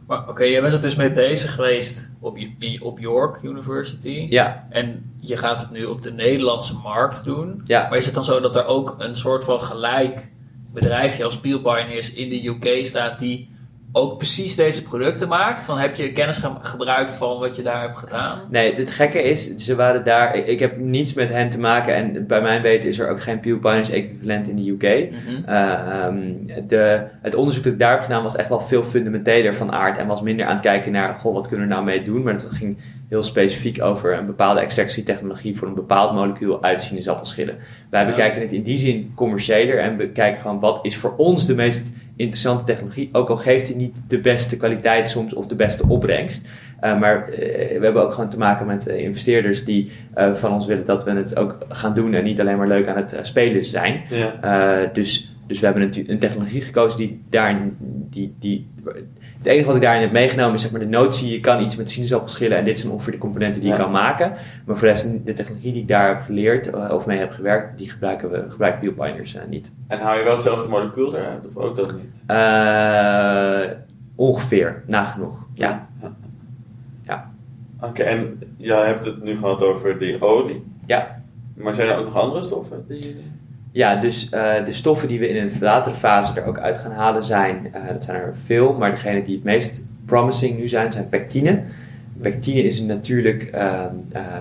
Maar 0.09 0.29
oké, 0.29 0.45
jij 0.45 0.61
bent 0.61 0.73
er 0.75 0.81
dus 0.81 0.97
mee 0.97 1.13
bezig 1.13 1.55
geweest 1.55 2.11
op, 2.21 2.39
op 2.81 2.99
York 2.99 3.43
University. 3.43 4.27
Ja, 4.31 4.67
En 4.71 5.15
je 5.21 5.37
gaat 5.37 5.61
het 5.61 5.71
nu 5.71 5.85
op 5.85 6.03
de 6.03 6.13
Nederlandse 6.13 6.75
markt 6.77 7.25
doen. 7.25 7.61
ja. 7.65 7.89
Maar 7.89 7.99
is 7.99 8.05
het 8.05 8.15
dan 8.15 8.25
zo 8.25 8.41
dat 8.41 8.57
er 8.57 8.65
ook 8.65 8.95
een 8.99 9.17
soort 9.17 9.45
van 9.45 9.61
gelijk 9.61 10.33
bedrijfje 10.73 11.25
als 11.25 11.41
Peel 11.41 11.61
Pioneers 11.61 12.13
in 12.13 12.29
de 12.29 12.47
UK 12.47 12.85
staat 12.85 13.19
die 13.19 13.51
ook 13.93 14.17
precies 14.17 14.57
deze 14.57 14.83
producten 14.83 15.29
maakt? 15.29 15.65
Van 15.65 15.79
heb 15.79 15.95
je 15.95 16.13
kennis 16.13 16.39
ge- 16.39 16.51
gebruikt 16.63 17.17
van 17.17 17.39
wat 17.39 17.57
je 17.57 17.63
daar 17.63 17.81
hebt 17.81 17.99
gedaan? 17.99 18.41
Nee, 18.51 18.75
het 18.75 18.91
gekke 18.91 19.23
is, 19.23 19.55
ze 19.57 19.75
waren 19.75 20.05
daar. 20.05 20.37
Ik, 20.37 20.47
ik 20.47 20.59
heb 20.61 20.77
niets 20.79 21.15
met 21.15 21.29
hen 21.29 21.49
te 21.51 21.61
maken 21.61 21.95
en 21.95 22.27
bij 22.27 22.41
mijn 22.41 22.63
weten 22.63 22.89
is 22.89 22.99
er 22.99 23.11
ook 23.11 23.23
geen 23.23 23.41
Pew 23.41 23.61
Pioneers 23.61 23.91
equivalent 23.91 24.49
in 24.49 24.57
de 24.57 24.71
UK. 24.71 25.11
Mhm. 25.11 25.45
Eh, 25.49 26.03
ehm, 26.05 26.21
de, 26.67 27.03
het 27.23 27.35
onderzoek 27.35 27.65
dat 27.65 27.73
ik 27.73 27.79
daar 27.79 27.91
heb 27.93 28.01
gedaan 28.03 28.23
was 28.23 28.37
echt 28.37 28.49
wel 28.49 28.61
veel 28.61 28.83
fundamenteler 28.85 29.55
van 29.55 29.73
aard 29.73 29.99
en 29.99 30.07
was 30.07 30.21
minder 30.23 30.47
aan 30.47 30.53
het 30.53 30.61
kijken 30.61 30.93
naar, 30.93 31.15
goh, 31.15 31.35
wat 31.35 31.49
kunnen 31.49 31.69
we 31.69 31.73
nou 31.75 31.85
mee 31.85 32.03
doen? 32.03 32.23
Maar 32.23 32.33
het 32.33 32.47
ging 32.51 32.79
heel 33.09 33.23
specifiek 33.23 33.83
over 33.83 34.19
een 34.19 34.27
bepaalde 34.27 34.61
extractietechnologie 34.61 35.59
voor 35.59 35.69
een 35.69 35.75
bepaald 35.75 36.15
molecuul 36.15 36.63
uit 36.63 36.81
sinaasappelschillen. 36.81 37.57
Wij 37.91 38.01
Ja. 38.01 38.07
bekijken 38.07 38.41
het 38.41 38.53
in 38.53 38.63
die 38.63 38.77
zin 38.77 39.13
commerciëler 39.15 39.79
en 39.79 39.97
bekijken 39.97 40.41
gewoon 40.41 40.61
wat 40.61 40.79
is 40.83 40.97
voor 40.97 41.15
ons 41.17 41.47
de 41.47 41.55
meest 41.55 41.93
interessante 42.17 42.65
technologie, 42.65 43.09
ook 43.13 43.29
al 43.29 43.37
geeft 43.37 43.67
die 43.67 43.77
niet 43.77 43.97
de 44.09 44.21
beste 44.21 44.57
kwaliteit 44.57 45.09
soms 45.09 45.35
of 45.35 45.47
de 45.47 45.55
beste 45.55 45.89
opbrengst. 45.89 46.49
Uh, 46.85 47.01
maar 47.01 47.29
uh, 47.31 47.37
we 47.79 47.79
hebben 47.83 48.03
ook 48.03 48.13
gewoon 48.13 48.29
te 48.29 48.39
maken 48.39 48.67
met 48.67 48.89
uh, 48.89 48.99
investeerders 48.99 49.65
die 49.65 49.91
van 50.35 50.53
ons 50.53 50.67
willen 50.67 50.85
dat 50.85 51.05
we 51.05 51.11
het 51.11 51.37
ook 51.37 51.59
gaan 51.69 51.95
doen 51.95 52.15
en 52.15 52.25
niet 52.25 52.41
alleen 52.41 52.57
maar 52.57 52.69
leuk 52.69 52.89
aan 52.89 52.97
het 52.97 53.19
spelen 53.23 53.65
zijn. 53.65 54.03
Ja. 54.11 54.91
dus, 54.93 55.37
dus 55.47 55.61
we 55.61 55.65
hebben 55.67 55.83
een, 55.83 56.11
een, 56.11 56.19
technologie 56.19 56.61
gekozen 56.61 56.99
die 56.99 57.23
daar. 57.31 57.61
Die, 58.11 58.35
die, 58.39 58.69
het 59.39 59.47
enige 59.47 59.67
wat 59.67 59.77
ik 59.77 59.83
daarin 59.83 60.01
heb 60.01 60.13
meegenomen 60.13 60.55
is 60.55 60.63
zeg 60.63 60.71
maar 60.71 60.81
de 60.81 60.87
notie: 60.87 61.33
je 61.33 61.41
kan 61.41 61.63
iets 61.63 61.77
met 61.77 61.91
sinaasappelschillen 61.91 62.59
en 62.59 62.65
dit 62.65 62.79
zijn 62.79 62.93
ongeveer 62.93 63.13
de 63.13 63.19
componenten 63.19 63.61
die 63.61 63.71
Ja. 63.71 63.77
je 63.77 63.83
kan 63.83 63.93
maken. 63.93 64.31
Maar 64.65 64.77
voor 64.77 64.87
de 64.87 64.93
rest, 64.93 65.09
de 65.25 65.33
technologie 65.33 65.73
die 65.73 65.83
ik 65.83 65.89
daar 65.89 66.09
heb 66.09 66.21
geleerd 66.21 66.91
of 66.91 67.07
mee 67.07 67.19
heb 67.19 67.33
gewerkt, 67.33 67.79
die 67.79 67.91
gebruiken 67.91 68.31
we 68.31 68.45
gebruiken 68.49 68.81
Peel 68.81 68.93
Pioneers 68.93 69.37
niet. 69.49 69.75
En 69.87 70.01
hou 70.01 70.19
je 70.19 70.25
wel 70.25 70.33
hetzelfde 70.33 70.69
molecuul 70.69 71.17
eruit 71.17 71.47
of 71.47 71.57
ook 71.57 71.77
dat 71.77 71.93
niet? 71.93 72.25
ongeveer, 74.15 74.83
nagenoeg. 74.87 75.47
Ja. 75.55 75.89
ja. 76.03 76.13
ja. 77.07 77.31
Oké, 77.77 77.89
okay, 77.89 78.07
en 78.07 78.39
jij 78.57 78.87
hebt 78.87 79.05
het 79.05 79.23
nu 79.23 79.39
gehad 79.39 79.63
over 79.63 79.99
die 79.99 80.23
olie. 80.23 80.65
Ja. 80.87 81.23
Maar 81.55 81.75
zijn 81.75 81.89
er 81.89 81.97
ook 81.97 82.05
nog 82.05 82.17
andere 82.17 82.43
stoffen? 82.43 82.85
Die... 82.89 83.17
Ja, 83.79 83.97
dus 83.97 84.29
uh, 84.35 84.65
de 84.65 84.73
stoffen 84.73 85.09
die 85.09 85.19
we 85.19 85.29
in 85.29 85.37
een 85.37 85.53
latere 85.61 85.95
fase 85.95 86.41
er 86.41 86.47
ook 86.47 86.59
uit 86.59 86.79
gaan 86.79 86.93
halen 86.93 87.25
zijn, 87.25 87.73
uh, 87.75 87.89
dat 87.89 88.05
zijn 88.05 88.21
er 88.21 88.35
veel, 88.45 88.75
maar 88.75 88.91
degene 88.91 89.23
die 89.23 89.35
het 89.35 89.45
meest 89.45 89.83
promising 90.05 90.59
nu 90.59 90.69
zijn, 90.69 90.93
zijn 90.93 91.09
pectine. 91.09 91.63
Pectine 92.21 92.63
is 92.63 92.79
een 92.79 92.87
natuurlijk 92.87 93.51
uh, 93.55 93.85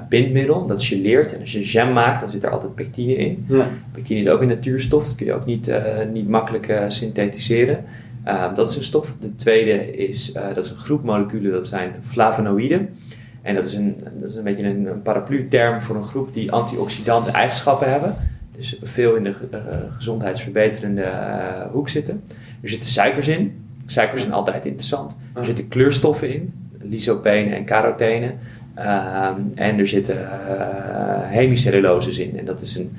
bindmiddel 0.09 0.65
dat 0.65 0.83
geleert 0.83 1.33
en 1.33 1.41
als 1.41 1.51
je 1.51 1.63
jam 1.63 1.93
maakt, 1.93 2.19
dan 2.19 2.29
zit 2.29 2.43
er 2.43 2.49
altijd 2.49 2.75
pectine 2.75 3.15
in. 3.15 3.45
Ja. 3.47 3.67
Pectine 3.91 4.19
is 4.19 4.27
ook 4.27 4.41
een 4.41 4.47
natuurstof, 4.47 5.05
dat 5.05 5.15
kun 5.15 5.25
je 5.25 5.33
ook 5.33 5.45
niet, 5.45 5.71
niet 6.13 6.27
makkelijk 6.29 6.73
synthetiseren. 6.88 7.83
Ehm, 8.23 8.55
dat 8.55 8.69
is 8.69 8.75
een 8.75 8.83
stof. 8.83 9.15
De 9.19 9.35
tweede 9.35 9.97
is, 9.97 10.33
dat 10.33 10.63
is 10.63 10.69
een 10.69 10.77
groep 10.77 11.03
moleculen, 11.03 11.51
dat 11.51 11.65
zijn 11.65 11.91
flavonoïden. 12.07 12.89
En 13.41 13.55
dat 13.55 13.65
is 13.65 13.73
een, 13.73 13.95
dat 14.17 14.29
is 14.29 14.35
een 14.35 14.43
beetje 14.43 14.67
een, 14.67 14.85
een 14.85 15.01
paraplu-term 15.01 15.81
voor 15.81 15.95
een 15.95 16.03
groep 16.03 16.33
die 16.33 16.51
antioxidante 16.51 17.31
eigenschappen 17.31 17.91
hebben. 17.91 18.15
Dus 18.58 18.80
veel 18.84 19.16
in 19.16 19.24
de 19.24 19.30
uh, 19.30 19.60
gezondheidsverbeterende 19.89 21.01
uh, 21.01 21.72
hoek 21.72 21.89
zitten. 21.89 22.24
Er 22.62 22.70
zitten 22.70 22.89
suikers 22.89 23.28
in. 23.28 23.66
Suikers 23.86 24.22
zijn 24.22 24.34
altijd 24.34 24.66
interessant. 24.66 25.20
Er 25.34 25.45
zitten 25.45 25.68
kleurstoffen 25.68 26.34
in. 26.34 26.53
Lysopene 26.82 27.55
en 27.55 27.66
carotene. 27.66 28.26
Um, 28.26 29.51
en 29.55 29.80
er 29.80 29.88
zitten 29.88 30.16
uh, 30.16 30.30
hemicelluloses 31.24 32.18
in. 32.18 32.38
En 32.39 32.45
dat 32.45 32.62
is 32.62 32.76
een 32.76 32.91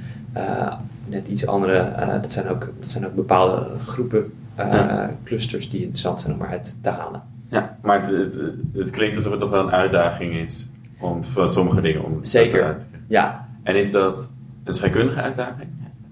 net 1.07 1.29
iets 1.29 1.47
andere. 1.47 1.93
dat, 2.23 2.33
zijn 2.33 2.49
ook, 2.49 2.73
dat 2.81 2.89
zijn 2.89 3.07
ook 3.07 3.15
bepaalde 3.15 3.67
groepen 3.87 4.33
ja. 4.57 5.11
clusters 5.25 5.71
die 5.71 5.81
interessant 5.81 6.21
zijn 6.21 6.35
om 6.35 6.43
eruit 6.43 6.77
te 6.81 6.91
halen. 6.91 7.23
Ja, 7.49 7.79
maar 7.83 8.01
het, 8.01 8.37
het, 8.37 8.43
het, 8.73 8.91
klinkt 8.91 9.17
alsof 9.17 9.31
het 9.31 9.41
nog 9.41 9.51
wel 9.51 9.65
een 9.65 9.73
uitdaging 9.73 10.35
is 10.35 10.69
om 11.01 11.25
voor 11.25 11.51
sommige 11.51 11.81
dingen 11.81 12.05
om 12.05 12.25
Zeker, 12.25 12.77
te 12.77 12.85
ja. 13.07 13.49
En 13.63 13.77
is 13.77 13.91
dat 13.91 14.31
een 14.69 14.75
scheikundige 14.75 15.21
uitdaging? 15.21 15.69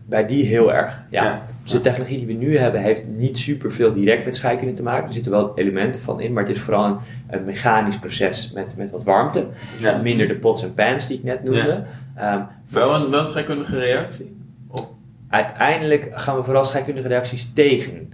Bij 0.09 0.27
die 0.27 0.45
heel 0.45 0.75
erg, 0.75 1.05
ja. 1.11 1.25
ja. 1.25 1.47
Dus 1.63 1.73
de 1.73 1.81
technologie 1.81 2.17
die 2.17 2.27
we 2.27 2.45
nu 2.45 2.59
hebben 2.59 2.81
heeft 2.81 3.03
niet 3.07 3.39
super 3.39 3.73
veel 3.73 3.93
direct 3.93 4.25
met 4.25 4.37
scheikunde 4.37 4.73
te 4.73 4.83
maken. 4.83 5.07
Er 5.07 5.13
zitten 5.13 5.31
wel 5.33 5.53
elementen 5.59 6.01
van 6.01 6.21
in, 6.21 6.33
maar 6.33 6.43
het 6.47 6.57
is 6.57 6.61
vooral 6.61 6.85
een, 6.85 6.97
een 7.27 7.45
mechanisch 7.45 7.99
proces 7.99 8.53
met, 8.53 8.75
met 8.77 8.91
wat 8.91 9.05
warmte. 9.05 9.47
Ja. 9.81 9.97
Minder 9.97 10.29
de 10.29 10.37
pots 10.37 10.63
en 10.63 10.75
pans 10.75 11.07
die 11.07 11.17
ik 11.17 11.25
net 11.25 11.45
noemde. 11.45 11.85
Ja. 12.17 12.35
Um, 12.35 12.47
wel, 12.69 12.95
een, 12.95 13.11
wel 13.11 13.21
een 13.21 13.27
scheikundige 13.27 13.79
reactie? 13.79 14.37
Of? 14.69 14.89
Uiteindelijk 15.29 16.11
gaan 16.13 16.37
we 16.37 16.45
vooral 16.45 16.65
scheikundige 16.65 17.09
reacties 17.09 17.53
tegen. 17.53 18.13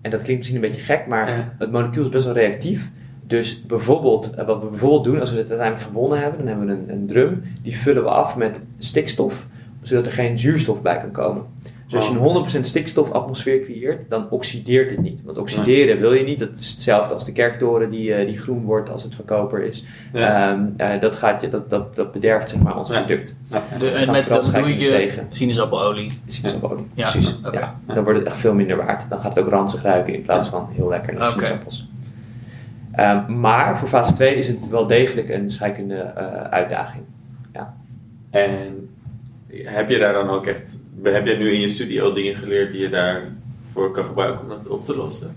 En 0.00 0.10
dat 0.10 0.22
klinkt 0.22 0.38
misschien 0.38 0.62
een 0.62 0.68
beetje 0.68 0.94
gek, 0.94 1.06
maar 1.06 1.54
het 1.58 1.70
molecuul 1.70 2.04
is 2.04 2.10
best 2.10 2.24
wel 2.24 2.34
reactief. 2.34 2.90
Dus 3.26 3.66
bijvoorbeeld, 3.66 4.34
wat 4.46 4.60
we 4.62 4.66
bijvoorbeeld 4.66 5.04
doen 5.04 5.20
als 5.20 5.30
we 5.30 5.38
het 5.38 5.48
uiteindelijk 5.48 5.88
gewonnen 5.88 6.20
hebben, 6.20 6.38
dan 6.38 6.48
hebben 6.48 6.66
we 6.66 6.72
een, 6.72 6.90
een 6.90 7.06
drum, 7.06 7.42
die 7.62 7.76
vullen 7.76 8.02
we 8.02 8.08
af 8.08 8.36
met 8.36 8.66
stikstof, 8.78 9.46
zodat 9.86 10.06
er 10.06 10.12
geen 10.12 10.38
zuurstof 10.38 10.82
bij 10.82 10.98
kan 10.98 11.10
komen. 11.10 11.42
Dus 11.86 11.94
als 11.94 12.08
je 12.08 12.18
een 12.18 12.60
100% 12.60 12.60
stikstofatmosfeer 12.60 13.60
creëert, 13.60 14.10
dan 14.10 14.30
oxideert 14.30 14.90
het 14.90 15.00
niet. 15.00 15.22
Want 15.24 15.38
oxideren 15.38 16.00
wil 16.00 16.12
je 16.12 16.24
niet. 16.24 16.38
Dat 16.38 16.58
is 16.58 16.70
hetzelfde 16.70 17.14
als 17.14 17.24
de 17.24 17.32
kerktoren 17.32 17.90
die, 17.90 18.20
uh, 18.20 18.26
die 18.26 18.38
groen 18.38 18.64
wordt 18.64 18.90
als 18.90 19.02
het 19.02 19.14
van 19.14 19.24
koper 19.24 19.62
is. 19.62 19.84
Ja. 20.12 20.50
Um, 20.52 20.74
uh, 20.76 21.00
dat, 21.00 21.16
gaat 21.16 21.40
je, 21.40 21.48
dat, 21.48 21.70
dat, 21.70 21.96
dat 21.96 22.12
bederft 22.12 22.50
zeg 22.50 22.60
maar 22.60 22.78
ons 22.78 22.88
ja. 22.88 23.02
product. 23.02 23.36
Ja. 23.50 23.62
De, 23.78 23.90
en 23.90 24.10
met 24.10 24.28
dat 24.28 24.52
doe 24.52 24.78
je 24.78 24.88
tegen. 24.88 25.28
sinaasappelelie. 25.32 26.20
Sinaasappelelie, 26.26 26.86
ja. 26.94 27.10
precies. 27.10 27.38
Okay. 27.44 27.60
Ja. 27.60 27.94
Dan 27.94 28.04
wordt 28.04 28.18
het 28.18 28.28
echt 28.28 28.36
veel 28.36 28.54
minder 28.54 28.76
waard. 28.76 29.06
Dan 29.08 29.18
gaat 29.18 29.34
het 29.34 29.44
ook 29.44 29.50
ranzig 29.50 29.82
ruiken 29.82 30.14
in 30.14 30.22
plaats 30.22 30.48
van 30.48 30.68
heel 30.72 30.88
lekker 30.88 31.14
naar 31.14 31.22
okay. 31.28 31.44
sinaasappels. 31.44 31.88
Um, 32.98 33.40
maar 33.40 33.78
voor 33.78 33.88
fase 33.88 34.12
2 34.12 34.34
is 34.34 34.48
het 34.48 34.68
wel 34.68 34.86
degelijk 34.86 35.28
een 35.28 35.50
scheikunde 35.50 36.12
uh, 36.18 36.40
uitdaging. 36.42 37.02
Ja. 37.52 37.74
En 38.30 38.93
heb 39.62 39.88
je 39.88 39.98
daar 39.98 40.12
dan 40.12 40.28
ook 40.28 40.46
echt, 40.46 40.78
heb 41.02 41.26
jij 41.26 41.36
nu 41.36 41.52
in 41.52 41.60
je 41.60 41.68
studie 41.68 42.02
al 42.02 42.12
dingen 42.12 42.34
geleerd 42.34 42.70
die 42.70 42.80
je 42.80 42.88
daarvoor 42.88 43.90
kan 43.90 44.04
gebruiken 44.04 44.42
om 44.42 44.48
dat 44.48 44.68
op 44.68 44.84
te 44.84 44.96
lossen? 44.96 45.34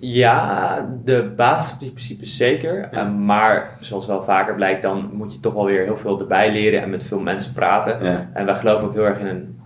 Ja, 0.00 0.88
de 1.04 1.32
basisprincipes 1.36 2.36
zeker. 2.36 2.88
Ja. 2.90 3.06
Uh, 3.06 3.14
maar 3.14 3.76
zoals 3.80 4.06
wel 4.06 4.22
vaker 4.22 4.54
blijkt, 4.54 4.82
dan 4.82 5.10
moet 5.12 5.32
je 5.32 5.40
toch 5.40 5.54
wel 5.54 5.64
weer 5.64 5.84
heel 5.84 5.96
veel 5.96 6.20
erbij 6.20 6.52
leren 6.52 6.82
en 6.82 6.90
met 6.90 7.04
veel 7.04 7.18
mensen 7.18 7.52
praten. 7.52 8.04
Ja. 8.04 8.30
En 8.32 8.46
wij 8.46 8.56
geloven 8.56 8.86
ook 8.86 8.94
heel 8.94 9.04
erg 9.04 9.18
in 9.18 9.26
een 9.26 9.60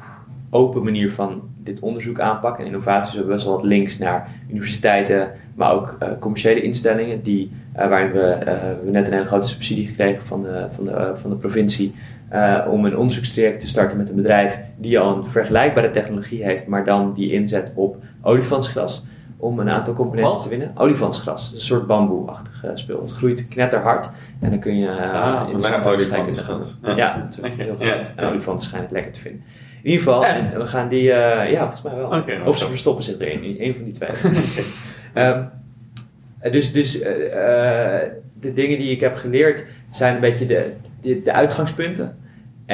open 0.51 0.83
manier 0.85 1.11
van 1.11 1.43
dit 1.59 1.81
onderzoek 1.81 2.21
aanpakken. 2.21 2.65
En 2.65 2.71
innovaties 2.71 3.15
hebben 3.15 3.33
best 3.33 3.47
wel 3.47 3.55
wat 3.55 3.65
links 3.65 3.99
naar 3.99 4.29
universiteiten, 4.51 5.31
maar 5.55 5.73
ook 5.73 5.97
uh, 6.03 6.09
commerciële 6.19 6.63
instellingen, 6.63 7.23
die, 7.23 7.51
uh, 7.77 7.89
waarin 7.89 8.13
we, 8.13 8.39
net 8.85 9.07
een 9.07 9.13
hele 9.13 9.27
grote 9.27 9.49
subsidie 9.49 9.87
gekregen 9.87 10.27
van 10.27 10.41
de, 10.41 10.67
van 10.71 10.85
de, 10.85 11.13
van 11.15 11.31
de 11.31 11.37
provincie. 11.37 11.95
Uh, 12.33 12.67
om 12.71 12.85
een 12.85 12.97
onderzoekstraject 12.97 13.61
te 13.61 13.69
starten 13.69 13.97
met 13.97 14.09
een 14.09 14.17
bedrijf 14.17 14.59
die 14.77 14.99
al 14.99 15.17
een 15.17 15.25
vergelijkbare 15.25 15.91
technologie 15.91 16.45
heeft, 16.45 16.67
maar 16.67 16.85
dan 16.85 17.13
die 17.13 17.33
inzet 17.33 17.73
op 17.77 17.97
olifantsgras. 18.23 19.05
Om 19.37 19.59
een 19.59 19.69
aantal 19.69 19.95
componenten 19.95 20.33
Wat? 20.33 20.43
te 20.43 20.49
winnen. 20.49 20.73
Olifantsgras, 20.75 21.53
een 21.53 21.61
soort 21.61 21.87
bamboe-achtig 21.87 22.65
uh, 22.65 22.71
spul. 22.75 23.03
Het 23.03 23.13
groeit 23.13 23.49
knetterhard 23.49 24.11
en 24.41 24.51
dan 24.51 24.59
kun 24.59 24.79
je 24.79 24.87
uh, 24.87 25.15
ah, 25.15 25.49
in 25.49 25.61
vandaar 25.61 25.83
de 25.83 25.89
olifantsgras. 25.89 26.79
Ja, 26.83 26.97
ja 26.97 27.29
dat 27.41 27.47
is 27.47 27.57
heel 27.57 27.77
goed. 27.77 27.87
Ja. 27.87 28.03
En 28.17 28.25
olifanten 28.25 28.65
schijnen 28.65 28.87
het 28.87 28.97
lekker 28.97 29.13
te 29.13 29.21
vinden. 29.21 29.43
In 29.83 29.91
ieder 29.91 30.05
geval, 30.05 30.25
Echt? 30.25 30.53
we 30.53 30.67
gaan 30.67 30.89
die, 30.89 31.03
uh, 31.03 31.51
ja, 31.51 31.61
volgens 31.61 31.83
mij 31.83 31.95
wel. 31.95 32.19
Okay, 32.19 32.41
of 32.41 32.59
ze 32.59 32.67
verstoppen 32.67 33.05
zich 33.05 33.19
erin, 33.19 33.57
een 33.59 33.75
van 33.75 33.85
die 33.85 33.93
twee. 33.93 34.11
um, 35.15 35.51
dus 36.53 36.73
dus 36.73 37.01
uh, 37.01 37.05
de 38.41 38.53
dingen 38.55 38.79
die 38.79 38.91
ik 38.91 39.01
heb 39.01 39.17
geleerd 39.17 39.65
zijn 39.91 40.15
een 40.15 40.21
beetje 40.21 40.47
de, 40.47 40.73
de, 41.01 41.23
de 41.23 41.33
uitgangspunten. 41.33 42.17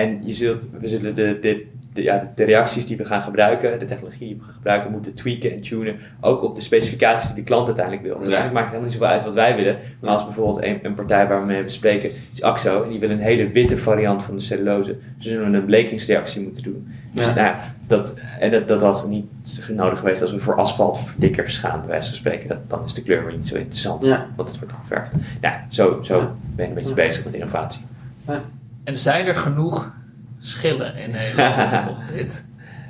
En 0.00 0.20
je 0.24 0.32
zult, 0.32 0.66
we 0.80 0.88
zullen 0.88 1.14
de, 1.14 1.38
de, 1.40 1.66
de, 1.92 2.02
ja, 2.02 2.32
de 2.34 2.44
reacties 2.44 2.86
die 2.86 2.96
we 2.96 3.04
gaan 3.04 3.22
gebruiken, 3.22 3.78
de 3.78 3.84
technologie 3.84 4.26
die 4.28 4.36
we 4.36 4.42
gaan 4.44 4.52
gebruiken, 4.54 4.90
moeten 4.90 5.14
tweaken 5.14 5.50
en 5.52 5.60
tunen. 5.60 5.96
Ook 6.20 6.42
op 6.42 6.54
de 6.54 6.60
specificaties 6.60 7.26
die 7.28 7.36
de 7.36 7.42
klant 7.42 7.66
uiteindelijk 7.66 8.04
wil. 8.06 8.14
Want 8.18 8.26
Ja. 8.30 8.38
Maakt 8.38 8.48
het 8.54 8.64
helemaal 8.64 8.82
niet 8.82 8.92
zoveel 8.92 9.06
uit 9.08 9.24
wat 9.24 9.34
wij 9.34 9.56
willen. 9.56 9.78
Maar 10.00 10.10
als 10.10 10.24
bijvoorbeeld 10.24 10.62
een, 10.64 10.78
een 10.82 10.94
partij 10.94 11.26
waar 11.28 11.40
we 11.40 11.46
mee 11.46 11.62
bespreken 11.64 12.10
is 12.32 12.42
AXO. 12.42 12.82
En 12.82 12.88
die 12.90 12.98
wil 13.00 13.10
een 13.10 13.18
hele 13.18 13.50
witte 13.50 13.78
variant 13.78 14.22
van 14.24 14.36
de 14.36 14.42
cellulose. 14.42 14.96
Dus 15.16 15.26
zullen 15.26 15.50
we 15.50 15.56
een 15.56 15.64
blekingsreactie 15.64 16.42
moeten 16.42 16.62
doen. 16.62 16.88
Dus 17.12 17.26
Ja. 17.26 17.34
nou, 17.34 17.54
dat, 17.86 18.20
en 18.40 18.50
dat, 18.50 18.68
dat 18.68 18.80
was 18.82 19.06
niet 19.06 19.26
nodig 19.72 19.98
geweest 19.98 20.22
als 20.22 20.32
we 20.32 20.40
voor 20.40 20.54
asfaltverdikkers 20.56 21.58
gaan, 21.58 21.80
bij 21.80 21.88
wijze 21.88 22.08
van 22.08 22.18
spreken. 22.18 22.48
Dat, 22.48 22.58
dan 22.66 22.84
is 22.84 22.94
de 22.94 23.02
kleur 23.02 23.24
weer 23.24 23.36
niet 23.36 23.46
zo 23.46 23.56
interessant. 23.56 24.04
Ja. 24.04 24.26
Want 24.36 24.48
het 24.48 24.58
wordt 24.58 24.74
geverfd. 24.80 25.12
Ja, 25.40 25.64
zo, 25.68 25.98
zo 26.02 26.18
Ja. 26.18 26.34
ben 26.54 26.64
je 26.64 26.68
een 26.70 26.74
beetje 26.74 26.88
Ja. 26.88 26.94
bezig 27.06 27.24
met 27.24 27.34
innovatie. 27.34 27.82
En 28.88 28.98
zijn 28.98 29.26
er 29.26 29.34
genoeg 29.34 29.94
schillen 30.38 30.96
in 30.96 31.10
Nederland 31.10 31.72
om 31.90 31.96
dit? 32.14 32.44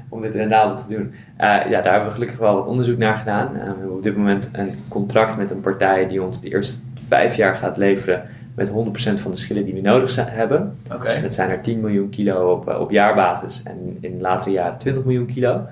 om 0.09 0.21
dit 0.21 0.35
rendabel 0.35 0.77
te 0.77 0.95
doen. 0.95 1.15
Uh, 1.41 1.71
ja, 1.71 1.81
daar 1.81 1.93
hebben 1.93 2.09
we 2.09 2.15
gelukkig 2.15 2.39
wel 2.39 2.55
wat 2.55 2.67
onderzoek 2.67 2.99
naar 2.99 3.17
gedaan. 3.17 3.49
Uh, 3.55 3.61
we 3.61 3.67
hebben 3.67 3.93
op 3.93 4.03
dit 4.03 4.17
moment 4.17 4.51
een 4.53 4.75
contract 4.89 5.37
met 5.37 5.51
een 5.51 5.61
partij 5.61 6.09
die 6.09 6.23
ons 6.23 6.41
de 6.41 6.49
eerste 6.49 6.81
vijf 7.09 7.37
jaar 7.37 7.57
gaat 7.57 7.77
leveren 7.77 8.23
met 8.55 8.71
100% 8.71 8.73
van 9.15 9.31
de 9.31 9.37
schillen 9.37 9.65
die 9.65 9.75
we 9.75 9.81
nodig 9.81 10.17
hebben. 10.31 10.79
Okay. 10.93 11.21
Dat 11.21 11.35
zijn 11.35 11.51
er 11.51 11.61
10 11.61 11.81
miljoen 11.81 12.11
kilo 12.11 12.53
op, 12.53 12.69
op 12.69 12.91
jaarbasis 12.91 13.63
en 13.63 13.99
in 14.01 14.21
latere 14.21 14.51
jaren 14.51 14.79
20 14.79 15.05
miljoen 15.05 15.27
kilo. 15.27 15.67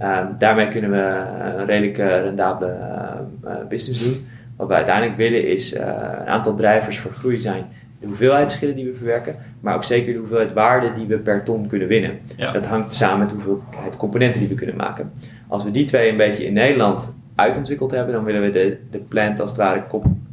Uh, 0.00 0.18
daarmee 0.38 0.68
kunnen 0.68 0.90
we 0.90 1.24
een 1.58 1.66
redelijk 1.66 1.96
rendabele 1.96 2.76
business 3.68 4.04
doen. 4.04 4.28
Wat 4.56 4.68
we 4.68 4.74
uiteindelijk 4.74 5.16
willen 5.16 5.48
is 5.48 5.74
een 5.74 6.26
aantal 6.26 6.54
drijvers 6.54 6.98
voor 6.98 7.12
groei 7.12 7.38
zijn 7.38 7.64
de 8.00 8.06
hoeveelheid 8.06 8.50
schillen 8.50 8.74
die 8.74 8.84
we 8.84 8.94
verwerken, 8.94 9.34
maar 9.60 9.74
ook 9.74 9.84
zeker 9.84 10.12
de 10.12 10.18
hoeveelheid 10.18 10.52
waarde 10.52 10.92
die 10.92 11.06
we 11.06 11.18
per 11.18 11.44
ton 11.44 11.66
kunnen 11.66 11.88
winnen. 11.88 12.18
Dat 12.52 12.66
hangt 12.66 12.92
samen 12.92 13.18
met 13.18 13.28
de 13.28 13.34
hoeveelheid 13.34 13.96
componenten 13.96 14.40
die 14.40 14.48
we 14.48 14.54
kunnen 14.54 14.76
maken. 14.76 15.12
Als 15.48 15.64
we 15.64 15.70
die 15.70 15.84
twee 15.84 16.10
een 16.10 16.16
beetje 16.16 16.46
in 16.46 16.52
Nederland 16.52 17.14
uitontwikkeld 17.34 17.90
hebben, 17.90 18.14
dan 18.14 18.24
willen 18.24 18.42
we 18.42 18.50
de, 18.50 18.78
de 18.90 18.98
plant 18.98 19.40
als 19.40 19.50
het 19.50 19.58
ware 19.58 19.82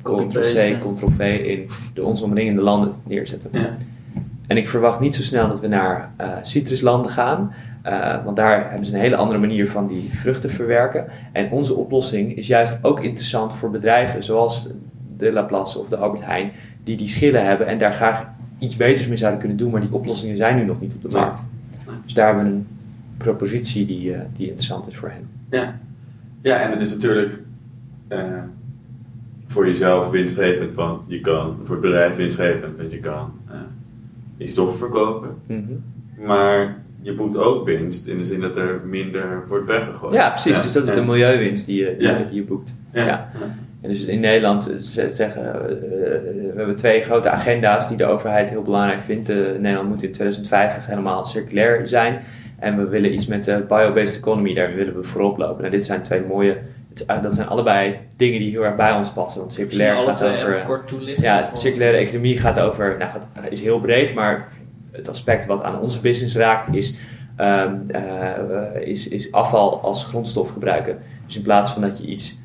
Ctrl-C, 0.04 0.78
Ctrl-V 0.80 1.40
in 1.46 1.70
de 1.94 2.04
ons 2.04 2.22
omringende 2.22 2.62
landen 2.62 2.94
neerzetten. 3.04 3.50
Ja. 3.54 3.70
En 4.48 4.58
ik 4.58 4.70
verwacht 4.70 5.00
niet 5.00 5.16
zo 5.16 5.22
snel 5.22 5.48
dat 5.48 5.60
we 5.60 5.68
naar 5.68 6.12
uh, 6.22 6.28
citruslanden 6.42 7.12
gaan, 7.12 7.54
uh, 7.86 8.26
want 8.26 8.36
daar 8.36 8.70
hebben 8.70 8.86
ze 8.86 8.94
een 8.94 9.00
hele 9.00 9.16
andere 9.16 9.40
manier 9.40 9.70
van 9.70 9.88
die 9.88 10.10
vruchten 10.10 10.50
verwerken. 10.50 11.06
En 11.32 11.52
onze 11.52 11.74
oplossing 11.74 12.38
is 12.38 12.48
juist 12.48 12.80
ook 12.82 13.00
interessant 13.00 13.54
voor 13.54 13.70
bedrijven 13.70 14.24
zoals 14.24 14.70
de 15.18 15.32
Laplace 15.32 15.80
of 15.80 15.88
de 15.88 15.98
Albert 15.98 16.26
Heijn, 16.26 16.52
die 16.84 16.98
die 16.98 17.08
schillen 17.08 17.46
hebben 17.46 17.68
en 17.68 17.78
daar 17.78 17.94
graag 17.94 18.28
iets 18.60 18.76
beters 18.76 19.08
mee 19.08 19.18
zouden 19.18 19.40
kunnen 19.40 19.58
doen, 19.58 19.72
maar 19.72 19.82
die 19.82 19.94
oplossingen 19.94 20.38
zijn 20.38 20.56
nu 20.56 20.64
nog 20.64 20.82
niet 20.82 20.96
op 20.96 21.02
de 21.02 21.18
markt. 21.18 21.44
Dus 22.04 22.14
daar 22.14 22.26
hebben 22.26 22.46
we 22.46 22.52
een 22.52 22.68
propositie 23.18 23.86
die, 23.86 24.12
uh, 24.12 24.20
die 24.36 24.46
interessant 24.46 24.88
is 24.88 24.98
voor 24.98 25.10
hen. 25.10 25.30
Ja, 25.50 25.80
ja 26.42 26.60
en 26.62 26.72
het 26.72 26.80
is 26.80 26.94
natuurlijk 26.94 27.40
uh, 28.10 28.44
voor 29.48 29.68
jezelf 29.68 30.10
winstgevend, 30.10 30.76
want 30.76 31.02
je 31.08 31.22
kan 31.22 31.58
voor 31.64 31.76
het 31.76 31.86
bedrijf 31.86 32.16
winstgevend, 32.16 32.78
want 32.78 32.92
je 32.92 33.00
kan 33.00 33.32
uh, 33.50 33.56
die 34.38 34.48
stoffen 34.48 34.78
verkopen. 34.78 35.36
Mm 35.48 35.66
-hmm. 35.68 36.26
Maar 36.26 36.84
je 37.02 37.14
boekt 37.14 37.38
ook 37.38 37.66
winst 37.66 38.08
in 38.08 38.18
de 38.18 38.24
zin 38.24 38.42
dat 38.42 38.58
er 38.58 38.82
minder 38.86 39.44
wordt 39.48 39.66
weggegooid. 39.66 40.14
Ja, 40.14 40.30
precies. 40.30 40.56
Ja. 40.56 40.62
Dus 40.62 40.72
dat 40.72 40.84
is 40.84 40.90
ja. 40.90 40.96
de 40.96 41.02
milieuwinst 41.06 41.66
die 41.66 41.80
je, 41.80 41.96
die, 41.98 42.08
Ja. 42.08 42.24
die 42.24 42.36
je 42.36 42.44
boekt. 42.44 42.80
Ja. 42.94 43.32
En 43.82 43.90
dus 43.90 44.06
in 44.06 44.20
Nederland 44.20 44.70
eh, 44.72 44.78
ze- 44.80 45.10
zeggen 45.10 45.54
eh, 45.54 45.62
we 46.52 46.54
hebben 46.56 46.76
twee 46.76 47.02
grote 47.04 47.30
agenda's 47.30 47.88
die 47.88 47.98
de 47.98 48.06
overheid 48.06 48.50
heel 48.50 48.62
belangrijk 48.62 49.02
vindt. 49.02 49.30
Eh, 49.30 49.36
Nederland 49.60 49.90
moet 49.90 50.04
in 50.04 50.12
2050 50.12 50.88
helemaal 50.88 51.26
circulair 51.26 51.88
zijn. 51.88 52.20
En 52.60 52.78
we 52.78 52.88
willen 52.88 53.14
iets 53.14 53.28
met 53.28 53.44
de 53.44 53.66
bio-based 53.68 54.18
economy, 54.18 54.54
daar 54.54 54.74
willen 54.76 54.96
we 54.96 55.04
voorop 55.04 55.38
lopen. 55.38 55.58
Nou, 55.60 55.70
dit 55.72 55.86
zijn 55.86 56.02
twee 56.02 56.22
mooie, 56.28 56.58
eh, 57.08 57.22
dat 57.22 57.34
zijn 57.34 57.48
allebei 57.48 57.98
dingen 58.16 58.40
die 58.40 58.52
heel 58.52 58.64
erg 58.66 58.76
bij 58.76 58.92
ons 58.94 59.10
passen. 59.10 59.40
Want 59.40 59.54
circulair 59.54 59.96
gaat 59.96 60.24
over. 60.24 60.48
even 60.48 60.64
kort 60.66 60.88
toelichten. 60.88 61.24
Ja, 61.24 61.50
circulaire 61.54 61.98
economie 61.98 62.38
gaat 62.38 62.60
over, 62.60 62.96
nou, 62.98 63.12
is 63.50 63.62
heel 63.62 63.80
breed, 63.80 64.14
maar 64.14 64.48
het 64.92 65.10
aspect 65.10 65.46
wat 65.46 65.64
aan 65.64 65.80
onze 65.80 66.00
business 66.02 66.36
raakt 66.36 66.76
is, 66.76 66.98
ehm, 67.36 67.76
eh, 67.88 68.82
is, 68.88 69.08
is 69.08 69.32
afval 69.32 69.82
als 69.82 70.04
grondstof 70.06 70.50
gebruiken. 70.52 70.98
Dus 71.26 71.36
in 71.36 71.42
plaats 71.42 71.72
van 71.72 71.82
dat 71.82 71.98
je 72.00 72.06
iets 72.06 72.32
eh, 72.32 72.38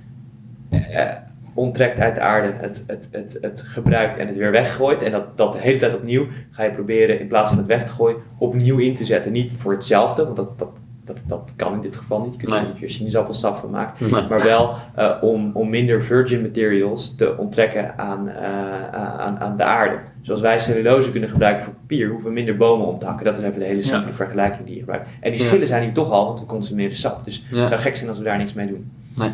onttrekt 1.55 1.99
uit 2.01 2.14
de 2.14 2.20
aarde, 2.20 2.53
het, 2.53 2.85
het, 2.87 3.09
het, 3.12 3.39
het 3.41 3.62
gebruikt 3.62 4.16
en 4.16 4.27
het 4.27 4.37
weer 4.37 4.51
weggooit, 4.51 5.03
en 5.03 5.12
dat, 5.12 5.37
dat 5.37 5.53
de 5.53 5.59
hele 5.59 5.79
tijd 5.79 5.95
opnieuw, 5.95 6.27
ga 6.51 6.62
je 6.62 6.70
proberen 6.70 7.20
in 7.20 7.27
plaats 7.27 7.49
van 7.49 7.59
het 7.59 7.66
weg 7.66 7.85
te 7.87 7.93
gooien, 7.93 8.16
opnieuw 8.39 8.79
in 8.79 8.95
te 8.95 9.05
zetten. 9.05 9.33
Niet 9.33 9.53
voor 9.57 9.73
hetzelfde, 9.73 10.25
want 10.25 10.37
dat, 10.37 10.59
dat, 10.59 10.70
dat, 11.05 11.20
dat 11.27 11.53
kan 11.57 11.73
in 11.75 11.81
dit 11.81 11.97
geval 11.97 12.20
niet. 12.20 12.33
Je 12.35 12.39
kunt 12.39 12.53
er 12.53 12.59
Nee. 12.62 12.66
niet 12.70 12.81
weer 12.81 12.91
sinaasappelsap 12.91 13.57
van 13.57 13.70
maken. 13.70 14.11
Nee. 14.12 14.27
Maar 14.29 14.43
wel 14.43 14.75
eh, 14.95 15.11
om, 15.20 15.51
om 15.55 15.70
minder 15.70 16.03
virgin 16.05 16.43
materials 16.43 17.14
te 17.14 17.37
onttrekken 17.39 17.99
aan, 17.99 18.29
eh, 18.29 18.89
aan, 18.93 19.39
aan 19.39 19.57
de 19.57 19.64
aarde. 19.64 19.99
Zoals 20.20 20.41
wij 20.41 20.59
cellulose 20.59 21.11
kunnen 21.11 21.29
gebruiken 21.29 21.64
voor 21.64 21.73
papier, 21.75 22.09
hoeven 22.09 22.29
we 22.29 22.35
minder 22.35 22.57
bomen 22.57 22.87
om 22.87 22.99
te 22.99 23.07
hakken. 23.07 23.25
Dat 23.25 23.37
is 23.39 23.43
even 23.45 23.59
de 23.61 23.64
hele 23.66 23.83
simpele 23.83 24.07
Ja. 24.11 24.14
vergelijking 24.16 24.64
die 24.66 24.75
je 24.75 24.81
gebruikt. 24.81 25.09
En 25.20 25.31
die 25.31 25.41
Ja. 25.41 25.47
schillen 25.47 25.66
zijn 25.66 25.83
hier 25.83 25.93
toch 25.93 26.11
al, 26.11 26.27
want 26.27 26.41
we 26.41 26.47
consumeren 26.47 26.95
sap. 26.97 27.25
Dus 27.25 27.47
Ja. 27.51 27.59
het 27.61 27.68
zou 27.68 27.81
gek 27.81 27.97
zijn 27.97 28.09
als 28.09 28.18
we 28.18 28.25
daar 28.25 28.39
niks 28.39 28.53
mee 28.53 28.66
doen. 28.66 28.91
Nee. 29.16 29.31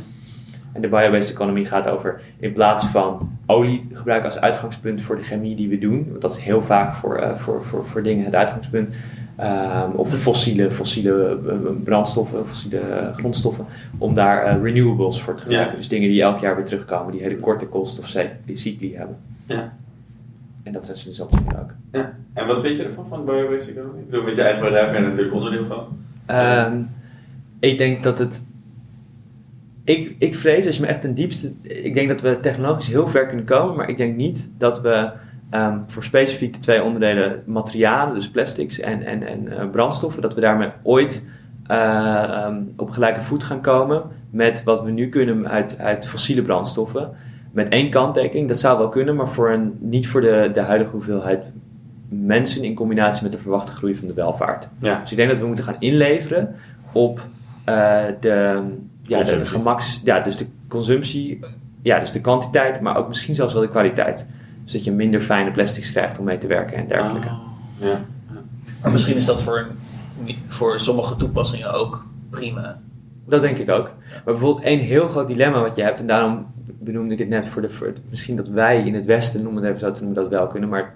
En 0.79 0.85
de 0.85 0.97
bio-based 0.97 1.31
economy 1.31 1.65
gaat 1.65 1.89
over 1.89 2.21
in 2.39 2.53
plaats 2.53 2.87
van 2.87 3.39
olie 3.47 3.89
gebruiken 3.93 4.31
als 4.31 4.41
uitgangspunt 4.41 5.03
voor 5.03 5.17
de 5.17 5.23
chemie 5.23 5.57
die 5.57 5.69
we 5.69 5.79
doen. 5.79 6.07
Want 6.09 6.21
dat 6.21 6.33
is 6.37 6.39
heel 6.39 6.63
vaak 6.63 6.95
voor, 6.95 7.17
eh, 7.17 7.37
voor, 7.37 7.65
voor, 7.65 7.87
voor 7.87 8.03
dingen 8.03 8.25
het 8.25 8.35
uitgangspunt. 8.35 8.95
Ehm, 9.37 9.91
of 9.91 10.15
fossiele, 10.15 10.71
fossiele 10.71 11.39
eh, 11.47 11.55
brandstoffen, 11.85 12.47
fossiele 12.47 12.79
eh, 12.79 13.15
grondstoffen. 13.17 13.65
Om 13.99 14.15
daar 14.15 14.45
eh, 14.45 14.63
renewables 14.63 15.23
voor 15.23 15.35
te 15.35 15.43
gebruiken. 15.43 15.73
Ja. 15.73 15.79
Dus 15.79 15.89
dingen 15.89 16.09
die 16.09 16.23
elk 16.23 16.39
jaar 16.39 16.57
weer 16.57 16.65
terugkomen, 16.65 17.13
die 17.13 17.23
hele 17.23 17.37
korte 17.37 17.67
koolstofcycli 17.67 18.97
hebben. 18.97 19.17
Ja. 19.47 19.73
En 20.63 20.73
dat 20.73 20.87
zijn 20.87 20.99
sinaasappels 20.99 21.41
ook. 21.41 21.71
Ja. 21.93 22.15
En 22.33 22.47
wat 22.47 22.61
vind 22.61 22.77
je 22.77 22.85
ervan, 22.85 23.07
van 23.09 23.25
bio-based 23.25 23.69
economy? 23.69 23.99
Ik 23.99 24.11
bedoel, 24.11 24.25
met 24.25 24.37
je 24.37 24.43
eigen 24.43 24.63
bedrijf 24.63 24.91
ben 24.91 25.03
je 25.03 25.09
natuurlijk 25.09 25.35
onderdeel 25.35 25.65
van. 25.65 25.87
Ehm, 26.27 26.83
ik 27.59 27.79
denk 27.79 28.03
dat 28.03 28.19
het. 28.19 28.47
Ik, 29.89 30.15
ik 30.19 30.35
vrees, 30.35 30.67
als 30.67 30.77
je 30.77 30.83
me 30.83 30.89
echt 30.89 31.01
ten 31.01 31.15
diepste. 31.15 31.53
Ik 31.63 31.95
denk 31.95 32.09
dat 32.09 32.21
we 32.21 32.41
technologisch 32.41 32.89
heel 32.89 33.09
ver 33.09 33.27
kunnen 33.27 33.45
komen, 33.45 33.77
maar 33.77 33.89
ik 33.89 33.97
denk 33.97 34.17
niet 34.17 34.51
dat 34.59 34.81
we 34.81 35.11
ehm, 35.51 35.79
voor 35.87 36.05
specifiek 36.05 36.53
de 36.53 36.59
twee 36.59 36.83
onderdelen 36.83 37.43
materialen, 37.47 38.15
dus 38.15 38.31
plastics 38.31 38.81
en, 38.81 39.03
en, 39.03 39.23
en 39.23 39.59
eh, 39.59 39.71
brandstoffen, 39.71 40.23
dat 40.23 40.35
we 40.35 40.41
daarmee 40.41 40.69
ooit 40.83 41.25
eh, 41.67 42.23
ehm, 42.23 42.57
op 42.77 42.91
gelijke 42.91 43.21
voet 43.21 43.43
gaan 43.43 43.61
komen 43.61 44.03
met 44.31 44.63
wat 44.63 44.83
we 44.83 44.91
nu 44.91 45.09
kunnen 45.09 45.49
uit, 45.49 45.79
uit 45.79 46.09
fossiele 46.09 46.43
brandstoffen. 46.43 47.11
Met 47.53 47.69
één 47.69 47.91
kanttekening, 47.91 48.49
dat 48.49 48.59
zou 48.59 48.79
wel 48.79 48.89
kunnen, 48.89 49.17
maar 49.17 49.29
voor 49.29 49.51
een, 49.51 49.77
niet 49.79 50.09
voor 50.09 50.21
de, 50.21 50.51
de 50.53 50.61
huidige 50.61 50.91
hoeveelheid 50.91 51.45
mensen 52.09 52.65
in 52.65 52.75
combinatie 52.75 53.23
met 53.23 53.33
de 53.33 53.39
verwachte 53.39 53.73
groei 53.73 53.97
van 53.97 54.09
de 54.09 54.15
welvaart. 54.15 54.69
Ja. 54.81 55.01
Dus 55.01 55.11
ik 55.11 55.17
denk 55.17 55.31
dat 55.31 55.39
we 55.39 55.47
moeten 55.47 55.65
gaan 55.65 55.77
inleveren 55.79 56.55
op 56.93 57.21
eh, 57.65 58.05
de, 58.21 58.63
ja, 59.09 59.19
de, 59.23 59.37
de 59.37 59.47
gemaks, 59.47 60.01
ja, 60.05 60.21
dus 60.21 60.37
de 60.37 60.47
consumptie, 60.69 61.41
ja, 61.83 61.99
dus 61.99 62.13
de 62.13 62.21
kwantiteit, 62.21 62.81
maar 62.81 62.97
ook 62.97 63.09
misschien 63.09 63.35
zelfs 63.35 63.53
wel 63.53 63.63
de 63.63 63.69
kwaliteit. 63.69 64.29
Dus 64.65 64.73
dat 64.73 64.85
je 64.85 64.93
minder 64.93 65.21
fijne 65.21 65.51
plastics 65.51 65.91
krijgt 65.93 66.19
om 66.19 66.25
mee 66.25 66.39
te 66.39 66.47
werken 66.47 66.77
en 66.77 66.87
dergelijke. 66.89 67.29
Oh, 67.29 67.39
ja. 67.81 68.01
Maar 68.83 68.93
misschien 68.93 69.17
is 69.17 69.25
dat 69.25 69.43
voor, 69.43 69.67
voor 70.47 70.81
sommige 70.81 71.17
toepassingen 71.17 71.73
ook 71.73 72.07
prima. 72.31 72.79
Dat 73.27 73.41
denk 73.41 73.59
ik 73.59 73.71
ook. 73.71 73.91
Maar 74.25 74.35
bijvoorbeeld 74.35 74.65
één 74.65 74.79
heel 74.79 75.09
groot 75.09 75.29
dilemma 75.29 75.61
wat 75.61 75.77
je 75.77 75.83
hebt, 75.83 76.01
en 76.01 76.07
daarom 76.07 76.47
benoemde 76.81 77.13
ik 77.13 77.19
het 77.19 77.29
net 77.29 77.47
voor 77.47 77.63
de. 77.63 77.71
Voor 77.71 77.87
het- 77.87 78.01
misschien 78.11 78.37
dat 78.37 78.49
wij 78.49 78.87
in 78.87 78.95
het 78.95 79.07
Westen, 79.07 79.43
noemen 79.43 79.63
het 79.63 79.69
even 79.75 79.87
zo 79.87 79.93
te 79.93 80.05
noemen, 80.05 80.23
dat 80.23 80.31
wel 80.31 80.47
kunnen. 80.47 80.69
Maar 80.69 80.93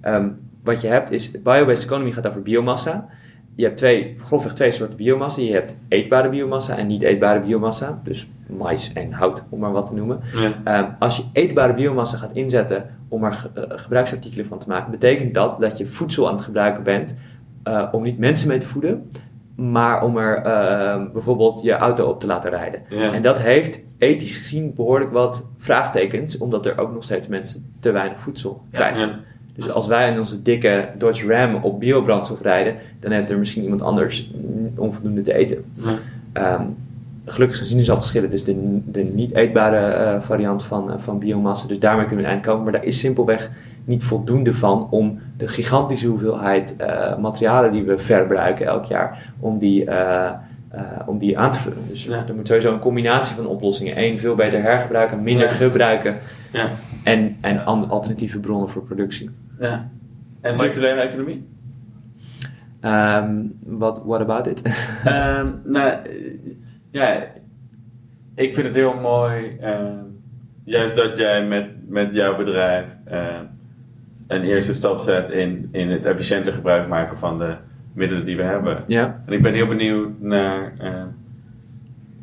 ehm, 0.00 0.28
wat 0.64 0.80
je 0.80 0.88
hebt 0.88 1.10
is. 1.10 1.30
Bio-based 1.30 1.84
economy 1.84 2.12
gaat 2.12 2.26
over 2.28 2.42
biomassa. 2.42 3.08
Je 3.54 3.64
hebt 3.64 3.76
twee, 3.76 4.14
grofweg 4.18 4.52
twee 4.54 4.70
soorten 4.70 4.96
biomassa. 4.96 5.42
Je 5.42 5.52
hebt 5.52 5.78
eetbare 5.88 6.28
biomassa 6.28 6.76
en 6.76 6.86
niet 6.86 7.02
eetbare 7.02 7.40
biomassa. 7.40 8.00
Dus 8.02 8.30
mais 8.46 8.92
en 8.92 9.12
hout, 9.12 9.46
om 9.50 9.58
maar 9.60 9.72
wat 9.72 9.86
te 9.86 9.94
noemen. 9.94 10.20
Ja. 10.34 10.52
Ehm, 10.64 10.90
als 10.98 11.16
je 11.16 11.22
eetbare 11.32 11.74
biomassa 11.74 12.16
gaat 12.16 12.32
inzetten 12.32 12.90
om 13.08 13.24
er 13.24 13.50
eh, 13.54 13.62
gebruiksartikelen 13.68 14.46
van 14.46 14.58
te 14.58 14.68
maken, 14.68 14.90
betekent 14.90 15.34
dat 15.34 15.56
dat 15.60 15.78
je 15.78 15.86
voedsel 15.86 16.28
aan 16.28 16.34
het 16.34 16.44
gebruiken 16.44 16.82
bent 16.82 17.18
eh, 17.62 17.88
om 17.92 18.02
niet 18.02 18.18
mensen 18.18 18.48
mee 18.48 18.58
te 18.58 18.66
voeden, 18.66 19.08
maar 19.54 20.02
om 20.04 20.16
er 20.16 20.36
eh, 20.36 21.02
bijvoorbeeld 21.12 21.62
je 21.62 21.72
auto 21.72 22.08
op 22.08 22.20
te 22.20 22.26
laten 22.26 22.50
rijden. 22.50 22.82
Ja. 22.88 23.12
En 23.12 23.22
dat 23.22 23.38
heeft 23.40 23.84
ethisch 23.98 24.36
gezien 24.36 24.74
behoorlijk 24.74 25.12
wat 25.12 25.48
vraagtekens, 25.58 26.38
omdat 26.38 26.66
er 26.66 26.78
ook 26.78 26.92
nog 26.92 27.02
steeds 27.02 27.26
mensen 27.26 27.72
te 27.80 27.92
weinig 27.92 28.20
voedsel 28.20 28.62
Ja. 28.70 28.78
krijgen. 28.78 29.08
Ja. 29.08 29.18
Dus 29.54 29.70
als 29.70 29.86
wij 29.86 30.10
in 30.12 30.18
onze 30.18 30.42
dikke 30.42 30.88
Dodge 30.98 31.26
Ram 31.26 31.54
op 31.54 31.80
biobrandstof 31.80 32.40
rijden, 32.40 32.74
dan 33.00 33.10
heeft 33.12 33.30
er 33.30 33.38
misschien 33.38 33.62
iemand 33.62 33.82
anders 33.82 34.30
onvoldoende 34.76 35.22
te 35.22 35.34
eten. 35.34 35.64
Ja. 35.74 35.98
Ehm, 36.32 36.62
gelukkig 37.24 37.56
zijn 37.56 37.68
sinaasappelschillen 37.68 38.30
dus 38.30 38.44
de, 38.44 38.80
de 38.84 39.02
niet 39.02 39.34
eetbare 39.34 39.76
eh, 39.76 40.20
variant 40.22 40.64
van, 40.64 40.90
eh, 40.92 40.98
van 40.98 41.18
biomassa. 41.18 41.68
Dus 41.68 41.78
daarmee 41.78 42.06
kunnen 42.06 42.24
we 42.24 42.30
een 42.30 42.36
eind 42.36 42.46
komen. 42.46 42.62
Maar 42.62 42.72
daar 42.72 42.84
is 42.84 42.98
simpelweg 42.98 43.50
niet 43.84 44.04
voldoende 44.04 44.54
van 44.54 44.86
om 44.90 45.18
de 45.36 45.48
gigantische 45.48 46.06
hoeveelheid 46.06 46.76
eh, 46.76 47.18
materialen 47.18 47.72
die 47.72 47.82
we 47.82 47.98
verbruiken 47.98 48.66
elk 48.66 48.84
jaar, 48.84 49.32
om 49.40 49.58
die, 49.58 49.88
om 51.06 51.18
die 51.18 51.38
aan 51.38 51.50
te 51.52 51.58
vullen. 51.58 51.78
Dus 51.88 52.04
Ja. 52.04 52.24
er 52.28 52.34
moet 52.34 52.48
sowieso 52.48 52.72
een 52.72 52.78
combinatie 52.78 53.34
van 53.36 53.46
oplossingen. 53.46 54.02
Eén, 54.02 54.18
veel 54.18 54.34
beter 54.34 54.62
hergebruiken, 54.62 55.22
minder 55.22 55.46
Ja. 55.46 55.52
gebruiken 55.52 56.16
Ja. 56.52 56.66
en, 57.04 57.36
en 57.40 57.64
alternatieve 57.64 58.38
bronnen 58.38 58.68
voor 58.68 58.82
productie. 58.82 59.30
Ja. 59.62 59.90
En 60.40 60.56
circulaire 60.56 61.00
economie? 61.00 61.48
Ehm, 62.80 63.40
What 63.64 64.02
what 64.04 64.20
about 64.20 64.46
it? 64.46 64.62
Ehm, 65.04 65.46
nou, 65.64 65.96
ja, 66.90 67.24
ik 68.34 68.54
vind 68.54 68.66
het 68.66 68.76
heel 68.76 68.94
mooi, 68.94 69.56
ehm, 69.60 70.04
juist 70.64 70.96
dat 70.96 71.16
jij 71.16 71.46
met, 71.46 71.66
met 71.88 72.12
jouw 72.12 72.36
bedrijf 72.36 72.86
een 74.26 74.42
eerste 74.42 74.72
stap 74.72 74.98
zet 74.98 75.30
in, 75.30 75.68
in 75.72 75.90
het 75.90 76.06
efficiënter 76.06 76.52
gebruik 76.52 76.88
maken 76.88 77.18
van 77.18 77.38
de 77.38 77.54
middelen 77.92 78.24
die 78.24 78.36
we 78.36 78.42
hebben. 78.42 78.84
Ja. 78.86 79.22
En 79.26 79.32
ik 79.32 79.42
ben 79.42 79.54
heel 79.54 79.66
benieuwd 79.66 80.20
naar 80.20 80.72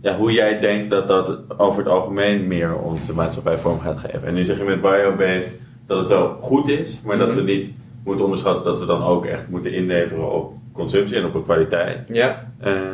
ja, 0.01 0.15
hoe 0.15 0.31
jij 0.31 0.59
denkt 0.59 0.89
dat 0.89 1.07
dat 1.07 1.59
over 1.59 1.83
het 1.83 1.91
algemeen 1.91 2.47
meer 2.47 2.77
onze 2.77 3.13
maatschappij 3.13 3.57
vorm 3.57 3.79
gaat 3.79 3.99
geven. 3.99 4.27
En 4.27 4.33
nu 4.33 4.43
zeg 4.43 4.57
je 4.57 4.63
met 4.63 4.81
biobased 4.81 5.59
dat 5.89 5.99
het 5.99 6.09
wel 6.09 6.37
goed 6.41 6.67
is, 6.67 7.01
maar 7.05 7.17
dat 7.17 7.33
we 7.33 7.41
niet 7.41 7.73
moeten 8.03 8.23
onderschatten 8.25 8.63
dat 8.63 8.79
we 8.79 8.85
dan 8.85 9.01
ook 9.03 9.25
echt 9.25 9.49
moeten 9.49 9.73
inleveren 9.73 10.31
op 10.33 10.53
consumptie 10.71 11.17
en 11.17 11.25
op 11.25 11.33
de 11.33 11.41
kwaliteit. 11.43 12.07
Ja. 12.11 12.51
Eh, 12.59 12.93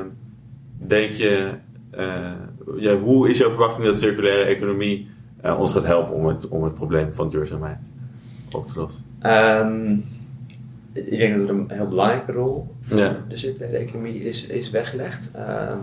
denk 0.78 1.12
je, 1.12 1.50
eh, 1.90 2.32
ja, 2.78 2.96
hoe 2.96 3.30
is 3.30 3.38
jouw 3.38 3.50
verwachting 3.50 3.86
dat 3.86 3.98
circulaire 4.00 4.44
economie 4.44 5.08
eh, 5.42 5.60
ons 5.60 5.72
gaat 5.72 5.84
helpen 5.86 6.14
om 6.14 6.26
het, 6.26 6.48
om 6.48 6.64
het 6.64 6.74
probleem 6.74 7.16
van 7.16 7.30
duurzaamheid 7.30 7.90
op 8.52 8.66
te 8.66 8.80
lossen? 8.80 9.04
Ehm, 9.20 9.92
ik 10.94 11.18
denk 11.18 11.38
dat 11.38 11.50
er 11.50 11.56
een 11.56 11.66
heel 11.68 11.88
belangrijke 11.88 12.32
rol 12.32 12.68
voor 12.82 12.98
Ja. 12.98 13.24
de 13.28 13.38
circulaire 13.38 13.78
economie 13.78 14.24
is, 14.24 14.48
is 14.48 14.70
weggelegd. 14.70 15.32
Ehm, 15.36 15.78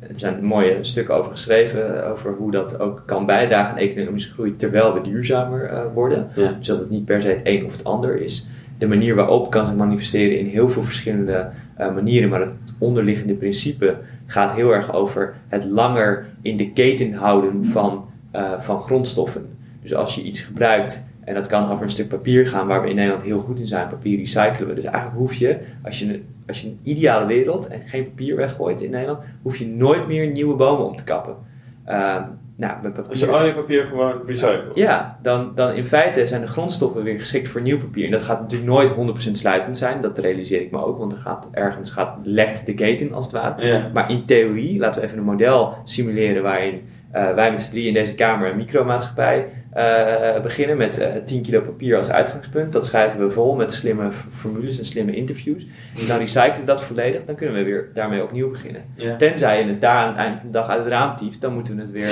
er 0.00 0.16
zijn 0.18 0.44
mooie 0.44 0.78
stukken 0.80 1.14
over 1.14 1.30
geschreven, 1.30 2.06
over 2.10 2.34
hoe 2.34 2.50
dat 2.50 2.80
ook 2.80 3.02
kan 3.06 3.26
bijdragen 3.26 3.70
aan 3.70 3.78
economische 3.78 4.32
groei 4.32 4.56
terwijl 4.56 4.94
we 4.94 5.00
duurzamer 5.00 5.64
eh, 5.64 5.82
worden. 5.94 6.30
Ja. 6.34 6.52
Dus 6.58 6.66
dat 6.66 6.78
het 6.78 6.90
niet 6.90 7.04
per 7.04 7.22
se 7.22 7.28
het 7.28 7.40
een 7.42 7.64
of 7.64 7.72
het 7.72 7.84
ander 7.84 8.20
is. 8.20 8.48
De 8.78 8.86
manier 8.86 9.14
waarop 9.14 9.50
kan 9.50 9.66
zich 9.66 9.74
manifesteren 9.74 10.38
in 10.38 10.46
heel 10.46 10.68
veel 10.68 10.82
verschillende 10.82 11.50
eh, 11.76 11.94
manieren, 11.94 12.28
maar 12.28 12.40
het 12.40 12.50
onderliggende 12.78 13.34
principe 13.34 13.96
gaat 14.26 14.52
heel 14.52 14.70
erg 14.70 14.92
over 14.92 15.34
het 15.48 15.64
langer 15.64 16.26
in 16.42 16.56
de 16.56 16.72
keten 16.72 17.12
houden 17.12 17.64
van, 17.64 18.04
eh, 18.30 18.60
van 18.60 18.80
grondstoffen. 18.80 19.48
Dus 19.82 19.94
als 19.94 20.14
je 20.14 20.22
iets 20.22 20.40
gebruikt, 20.40 21.06
en 21.24 21.34
dat 21.34 21.46
kan 21.46 21.70
over 21.70 21.84
een 21.84 21.90
stuk 21.90 22.08
papier 22.08 22.48
gaan, 22.48 22.66
waar 22.66 22.82
we 22.82 22.88
in 22.88 22.94
Nederland 22.94 23.22
heel 23.22 23.40
goed 23.40 23.58
in 23.58 23.66
zijn, 23.66 23.88
papier 23.88 24.18
recyclen 24.18 24.68
we. 24.68 24.74
Dus 24.74 24.84
eigenlijk 24.84 25.16
hoef 25.16 25.34
je, 25.34 25.58
als 25.82 25.98
je, 25.98 26.22
als 26.46 26.60
je 26.60 26.68
een 26.68 26.80
ideale 26.82 27.26
wereld 27.26 27.68
en 27.68 27.80
geen 27.80 28.04
papier 28.04 28.36
weggooit 28.36 28.82
in 28.82 28.90
Nederland, 28.90 29.18
hoef 29.42 29.56
je 29.56 29.66
nooit 29.66 30.06
meer 30.06 30.26
nieuwe 30.26 30.54
bomen 30.54 30.86
om 30.86 30.96
te 30.96 31.04
kappen. 31.04 31.36
Ehm, 31.84 32.22
nou, 32.56 32.74
met 32.82 32.92
papier... 32.92 33.10
Als 33.10 33.20
je 33.20 33.26
al 33.26 33.46
je 33.46 33.54
papier 33.54 33.84
gewoon 33.84 34.20
recycelt. 34.26 34.76
Ja, 34.76 35.18
dan, 35.22 35.52
dan 35.54 35.74
in 35.74 35.86
feite 35.86 36.26
zijn 36.26 36.40
de 36.40 36.46
grondstoffen 36.46 37.02
weer 37.02 37.18
geschikt 37.18 37.48
voor 37.48 37.60
nieuw 37.60 37.78
papier. 37.78 38.04
En 38.04 38.10
dat 38.10 38.22
gaat 38.22 38.40
natuurlijk 38.40 38.70
nooit 38.70 39.28
100% 39.28 39.32
sluitend 39.32 39.78
zijn, 39.78 40.00
dat 40.00 40.18
realiseer 40.18 40.60
ik 40.60 40.70
me 40.70 40.84
ook, 40.84 40.98
want 40.98 41.12
er 41.12 41.18
gaat, 41.18 41.48
ergens 41.52 41.90
gaat, 41.90 42.18
lekt 42.22 42.66
de 42.66 42.74
keten 42.74 43.12
als 43.12 43.24
het 43.24 43.34
ware. 43.34 43.66
Ja. 43.66 43.90
Maar 43.92 44.10
in 44.10 44.24
theorie, 44.24 44.78
laten 44.78 45.00
we 45.00 45.06
even 45.06 45.18
een 45.18 45.24
model 45.24 45.74
simuleren 45.84 46.42
waarin 46.42 46.82
eh, 47.10 47.34
wij 47.34 47.50
met 47.50 47.62
z'n 47.62 47.70
drie 47.70 47.86
in 47.86 47.94
deze 47.94 48.14
kamer 48.14 48.50
een 48.50 48.56
micromaatschappij 48.56 49.48
eh, 49.76 50.42
beginnen 50.42 50.76
met 50.76 50.98
eh 50.98 51.08
10 51.24 51.42
kilo 51.42 51.60
papier 51.60 51.96
als 51.96 52.10
uitgangspunt. 52.10 52.72
Dat 52.72 52.86
schrijven 52.86 53.20
we 53.26 53.30
vol 53.30 53.54
met 53.54 53.72
slimme 53.72 54.08
formules 54.34 54.78
en 54.78 54.84
slimme 54.84 55.16
interviews. 55.16 55.66
En 56.00 56.06
dan 56.08 56.18
recyclen 56.18 56.58
we 56.60 56.64
dat 56.64 56.82
volledig, 56.82 57.24
dan 57.24 57.34
kunnen 57.34 57.54
we 57.56 57.62
weer 57.62 57.88
daarmee 57.94 58.22
opnieuw 58.22 58.50
beginnen. 58.50 58.82
Ja. 58.94 59.16
Tenzij 59.16 59.58
je 59.62 59.68
het 59.68 59.80
daar 59.80 59.96
aan 59.96 60.08
het 60.08 60.16
eind 60.16 60.36
van 60.40 60.46
de 60.46 60.52
dag 60.52 60.68
uit 60.68 60.78
het 60.78 60.88
raam 60.88 61.16
tieft, 61.16 61.40
dan 61.40 61.52
moeten 61.54 61.74
we 61.76 61.80
het 61.80 61.90
weer, 61.90 62.04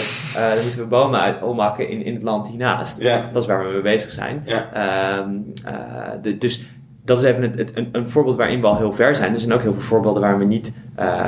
eh, 0.42 0.54
dan 0.54 0.62
moeten 0.62 0.80
we 0.80 0.86
bomen 0.86 1.20
uit, 1.20 1.42
ommaken 1.42 1.88
in, 1.88 2.04
in 2.04 2.14
het 2.14 2.22
land 2.22 2.48
hiernaast. 2.48 3.00
Ja. 3.00 3.30
Dat 3.32 3.42
is 3.42 3.48
waar 3.48 3.66
we 3.66 3.72
mee 3.72 3.82
bezig 3.82 4.10
zijn. 4.10 4.42
Ja. 4.44 4.68
Ehm, 4.72 5.30
eh, 5.64 6.10
de- 6.22 6.38
dus 6.38 6.64
dat 7.04 7.18
is 7.18 7.24
even 7.24 7.42
het, 7.42 7.58
het- 7.58 7.70
een, 7.76 7.88
een 7.92 8.10
voorbeeld 8.10 8.36
waarin 8.36 8.60
we 8.60 8.66
al 8.66 8.76
heel 8.76 8.92
ver 8.92 9.16
zijn. 9.16 9.32
Er 9.34 9.40
zijn 9.40 9.52
ook 9.52 9.62
heel 9.62 9.72
veel 9.72 9.82
voorbeelden 9.82 10.22
waar 10.22 10.38
we 10.38 10.44
niet 10.44 10.74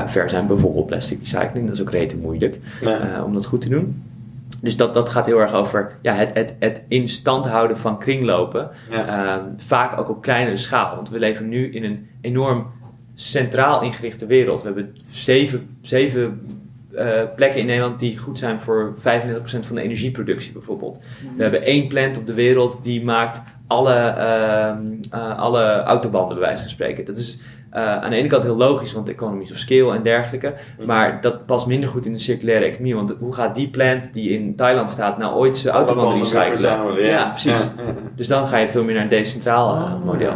ver 0.07 0.31
zijn. 0.31 0.47
Bijvoorbeeld 0.47 0.87
plastic 0.87 1.19
recycling, 1.19 1.67
dat 1.67 1.75
is 1.75 1.81
ook 1.83 1.91
rete 1.91 2.17
moeilijk 2.17 2.59
om 3.25 3.33
dat 3.33 3.47
goed 3.47 3.61
te 3.61 3.69
doen. 3.69 4.03
Dus 4.61 4.77
dat, 4.77 4.95
dat 4.95 5.09
gaat 5.09 5.27
heel 5.27 5.41
erg 5.41 5.53
over 5.53 5.99
ja, 6.03 6.15
het, 6.15 6.35
het, 6.35 6.57
het 6.59 6.85
in 6.89 7.09
stand 7.09 7.47
houden 7.47 7.79
van 7.79 7.99
kringlopen. 7.99 8.71
Ja. 8.91 9.07
Ehm, 9.07 9.45
vaak 9.57 9.99
ook 9.99 10.09
op 10.09 10.23
kleinere 10.23 10.57
schaal. 10.57 10.95
Want 10.95 11.09
we 11.09 11.19
leven 11.19 11.49
nu 11.49 11.73
in 11.73 11.85
een 11.85 12.09
enorm 12.21 12.67
centraal 13.15 13.83
ingerichte 13.83 14.27
wereld. 14.27 14.63
We 14.63 14.67
hebben 14.67 14.97
zeven, 15.11 15.77
zeven 15.83 16.41
eh, 16.95 17.23
plekken 17.37 17.61
in 17.61 17.67
Nederland 17.67 18.01
die 18.01 18.19
goed 18.19 18.39
zijn 18.39 18.61
voor 18.61 18.95
35% 18.99 19.01
van 19.41 19.75
de 19.75 19.83
energieproductie 19.83 20.53
bijvoorbeeld. 20.53 21.01
We 21.37 21.43
hebben 21.43 21.63
één 21.63 21.89
plant 21.89 22.19
op 22.19 22.27
de 22.27 22.35
wereld 22.35 22.85
die 22.85 23.05
maakt 23.05 23.43
alle, 23.67 23.95
ehm, 23.95 24.87
eh, 25.11 25.39
alle 25.39 25.83
autobanden 25.83 26.37
bij 26.37 26.47
wijze 26.47 26.63
van 26.63 26.71
spreken. 26.71 27.05
Dat 27.05 27.17
is 27.17 27.39
eh, 27.77 28.03
aan 28.03 28.11
de 28.11 28.17
ene 28.17 28.29
kant 28.29 28.43
heel 28.43 28.57
logisch, 28.57 28.93
want 28.93 29.09
economies 29.09 29.51
of 29.51 29.57
scale 29.57 29.95
en 29.95 30.03
dergelijke. 30.03 30.55
Maar 30.87 31.21
dat 31.21 31.47
past 31.47 31.67
minder 31.67 31.89
goed 31.89 32.07
in 32.07 32.13
de 32.13 32.19
circulaire 32.19 32.65
economie. 32.65 32.95
Want 32.95 33.17
hoe 33.19 33.35
gaat 33.35 33.55
die 33.55 33.69
plant 33.69 34.13
die 34.13 34.31
in 34.31 34.55
Thailand 34.55 34.91
staat 34.91 35.19
nou 35.19 35.35
ooit 35.35 35.57
zijn 35.57 35.75
autobanden 35.75 36.19
recyclen? 36.19 37.05
Ja, 37.05 37.29
precies. 37.29 37.65
Ja. 37.77 37.93
Dus 38.15 38.27
dan 38.27 38.47
ga 38.47 38.57
je 38.57 38.69
veel 38.69 38.85
meer 38.85 38.95
naar 38.95 39.03
een 39.03 39.09
decentraal 39.09 39.75
eh, 39.75 39.83
Oh, 39.83 40.05
model. 40.05 40.33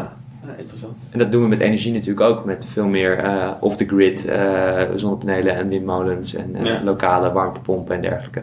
interessant. 0.58 0.96
En 1.10 1.18
dat 1.18 1.32
doen 1.32 1.42
we 1.42 1.48
met 1.48 1.60
energie 1.60 1.92
natuurlijk 1.92 2.20
ook. 2.20 2.44
Met 2.44 2.66
veel 2.68 2.86
meer 2.86 3.18
eh, 3.18 3.48
off-the-grid 3.60 4.32
zonnepanelen 4.94 5.54
en 5.54 5.68
windmolens 5.68 6.34
en 6.34 6.56
lokale 6.84 7.32
warmtepompen 7.32 7.94
en 7.94 8.02
dergelijke. 8.02 8.42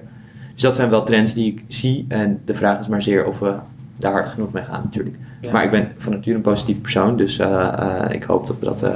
Dus 0.54 0.62
dat 0.62 0.76
zijn 0.76 0.90
wel 0.90 1.04
trends 1.04 1.34
die 1.34 1.52
ik 1.54 1.64
zie. 1.68 2.06
En 2.08 2.42
de 2.46 2.54
vraag 2.56 2.80
is 2.80 2.88
maar 2.88 3.02
zeer 3.02 3.26
of 3.26 3.40
we 3.40 3.54
daar 3.98 4.12
hard 4.12 4.28
genoeg 4.28 4.52
mee 4.52 4.64
gaan 4.64 4.82
natuurlijk. 4.84 5.16
Ja. 5.42 5.52
Maar 5.52 5.64
ik 5.64 5.72
ben 5.72 5.92
van 5.98 6.12
nature 6.14 6.36
een 6.36 6.42
positief 6.42 6.82
persoon. 6.82 7.18
Dus 7.18 7.40
eh, 7.40 7.74
eh, 7.80 8.14
ik 8.14 8.24
hoop 8.24 8.48
dat 8.48 8.60
we 8.60 8.66
dat 8.66 8.84
eh, 8.84 8.92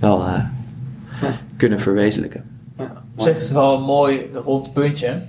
wel 0.00 0.18
Ja. 0.26 0.50
kunnen 1.56 1.80
verwezenlijken. 1.80 2.44
Ja, 2.78 2.92
Op 3.16 3.22
zich 3.22 3.36
is 3.36 3.42
het 3.44 3.52
wel 3.52 3.76
een 3.76 3.82
mooi 3.82 4.30
rond 4.44 4.72
puntje 4.72 5.22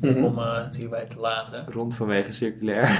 Mhm. 0.00 0.24
om 0.24 0.38
eh, 0.38 0.64
het 0.64 0.76
hierbij 0.76 1.04
te 1.08 1.18
laten. 1.20 1.64
Rond 1.72 1.94
vanwege 1.96 2.32
circulair. 2.32 2.98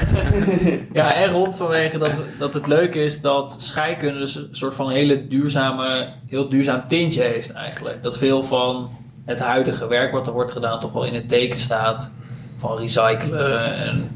Ja, 0.93 1.15
en 1.15 1.29
rond 1.31 1.57
vanwege 1.57 1.99
dat, 1.99 2.19
dat 2.39 2.55
het 2.55 2.67
leuke 2.67 2.99
is 3.05 3.21
dat 3.21 3.63
scheikunde 3.63 4.19
dus 4.19 4.35
een 4.37 4.49
soort 4.51 4.75
van 4.75 4.91
hele 4.91 5.27
duurzame, 5.29 6.09
heel 6.27 6.49
duurzaam 6.49 6.83
tintje 6.89 7.23
heeft 7.23 7.53
eigenlijk. 7.53 8.03
Dat 8.03 8.19
veel 8.19 8.43
van 8.43 8.89
het 9.25 9.39
huidige 9.39 9.87
werk 9.87 10.13
wat 10.13 10.27
er 10.27 10.33
wordt 10.33 10.53
gedaan 10.53 10.81
toch 10.81 10.93
wel 10.93 11.05
in 11.05 11.15
het 11.15 11.29
teken 11.29 11.61
staat 11.61 12.13
van 12.57 12.77
recyclen 12.79 13.75
en 13.77 14.09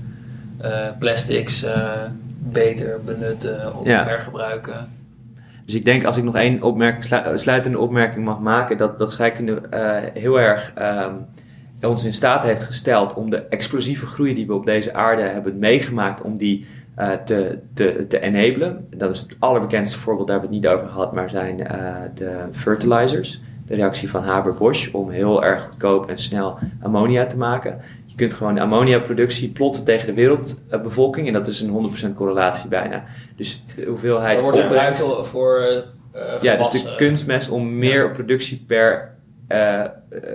eh, 0.58 0.70
plastics 0.98 1.62
eh, 1.62 1.88
beter 2.42 3.00
benutten 3.04 3.76
of 3.78 3.86
Ja. 3.86 4.04
hergebruiken. 4.04 4.88
Dus 5.64 5.74
ik 5.74 5.84
denk 5.84 6.04
als 6.04 6.16
ik 6.16 6.24
nog 6.24 6.36
één 6.36 6.62
opmerking, 6.62 7.04
slu- 7.04 7.36
sluitende 7.38 7.78
opmerking 7.78 8.24
mag 8.24 8.38
maken, 8.40 8.76
dat, 8.78 8.98
dat 8.98 9.10
scheikunde 9.12 9.60
eh, 9.70 9.96
heel 10.22 10.40
erg 10.40 10.72
ehm, 10.74 11.12
ons 11.82 12.04
in 12.04 12.12
staat 12.14 12.42
heeft 12.42 12.62
gesteld 12.62 13.14
om 13.14 13.30
de 13.30 13.42
explosieve 13.42 14.06
groei 14.06 14.34
die 14.34 14.46
we 14.46 14.54
op 14.54 14.64
deze 14.66 14.94
aarde 14.94 15.22
hebben 15.22 15.58
meegemaakt, 15.58 16.22
om 16.22 16.36
die 16.36 16.66
eh, 16.94 17.10
te, 17.24 17.58
te, 17.74 18.04
te 18.08 18.20
enablen. 18.20 18.86
Dat 18.96 19.10
is 19.14 19.20
het 19.20 19.36
allerbekendste 19.38 19.98
voorbeeld, 19.98 20.26
daar 20.28 20.40
hebben 20.40 20.60
we 20.60 20.66
het 20.66 20.72
niet 20.74 20.80
over 20.82 20.92
gehad, 20.92 21.12
maar 21.12 21.30
zijn 21.30 21.66
eh, 21.66 21.94
de 22.14 22.36
fertilizers. 22.52 23.40
De 23.66 23.74
reactie 23.76 24.10
van 24.10 24.22
Haber-Bosch 24.22 24.94
om 24.94 25.10
heel 25.10 25.44
erg 25.44 25.62
goedkoop 25.64 26.08
en 26.10 26.18
snel 26.18 26.58
ammonia 26.82 27.26
te 27.26 27.36
maken. 27.36 27.80
Je 28.20 28.26
kunt 28.26 28.38
gewoon 28.38 28.54
de 28.54 28.60
ammoniaproductie 28.60 29.48
plotten 29.48 29.84
tegen 29.84 30.06
de 30.06 30.14
wereldbevolking 30.14 31.26
en 31.26 31.32
dat 31.32 31.46
is 31.46 31.60
een 31.60 31.90
100% 32.10 32.14
correlatie 32.14 32.68
bijna. 32.68 33.04
Dus 33.36 33.64
de 33.76 33.84
hoeveelheid 33.84 34.34
Dat 34.34 34.42
wordt 34.42 34.58
gebruikt 34.58 35.04
voor 35.22 35.58
eh 36.12 36.42
ja, 36.42 36.56
dus 36.56 36.70
de 36.70 36.94
kunstmest 36.96 37.50
om 37.50 37.78
meer 37.78 38.10
productie 38.10 38.64
per 38.66 39.14
eh, 39.50 39.84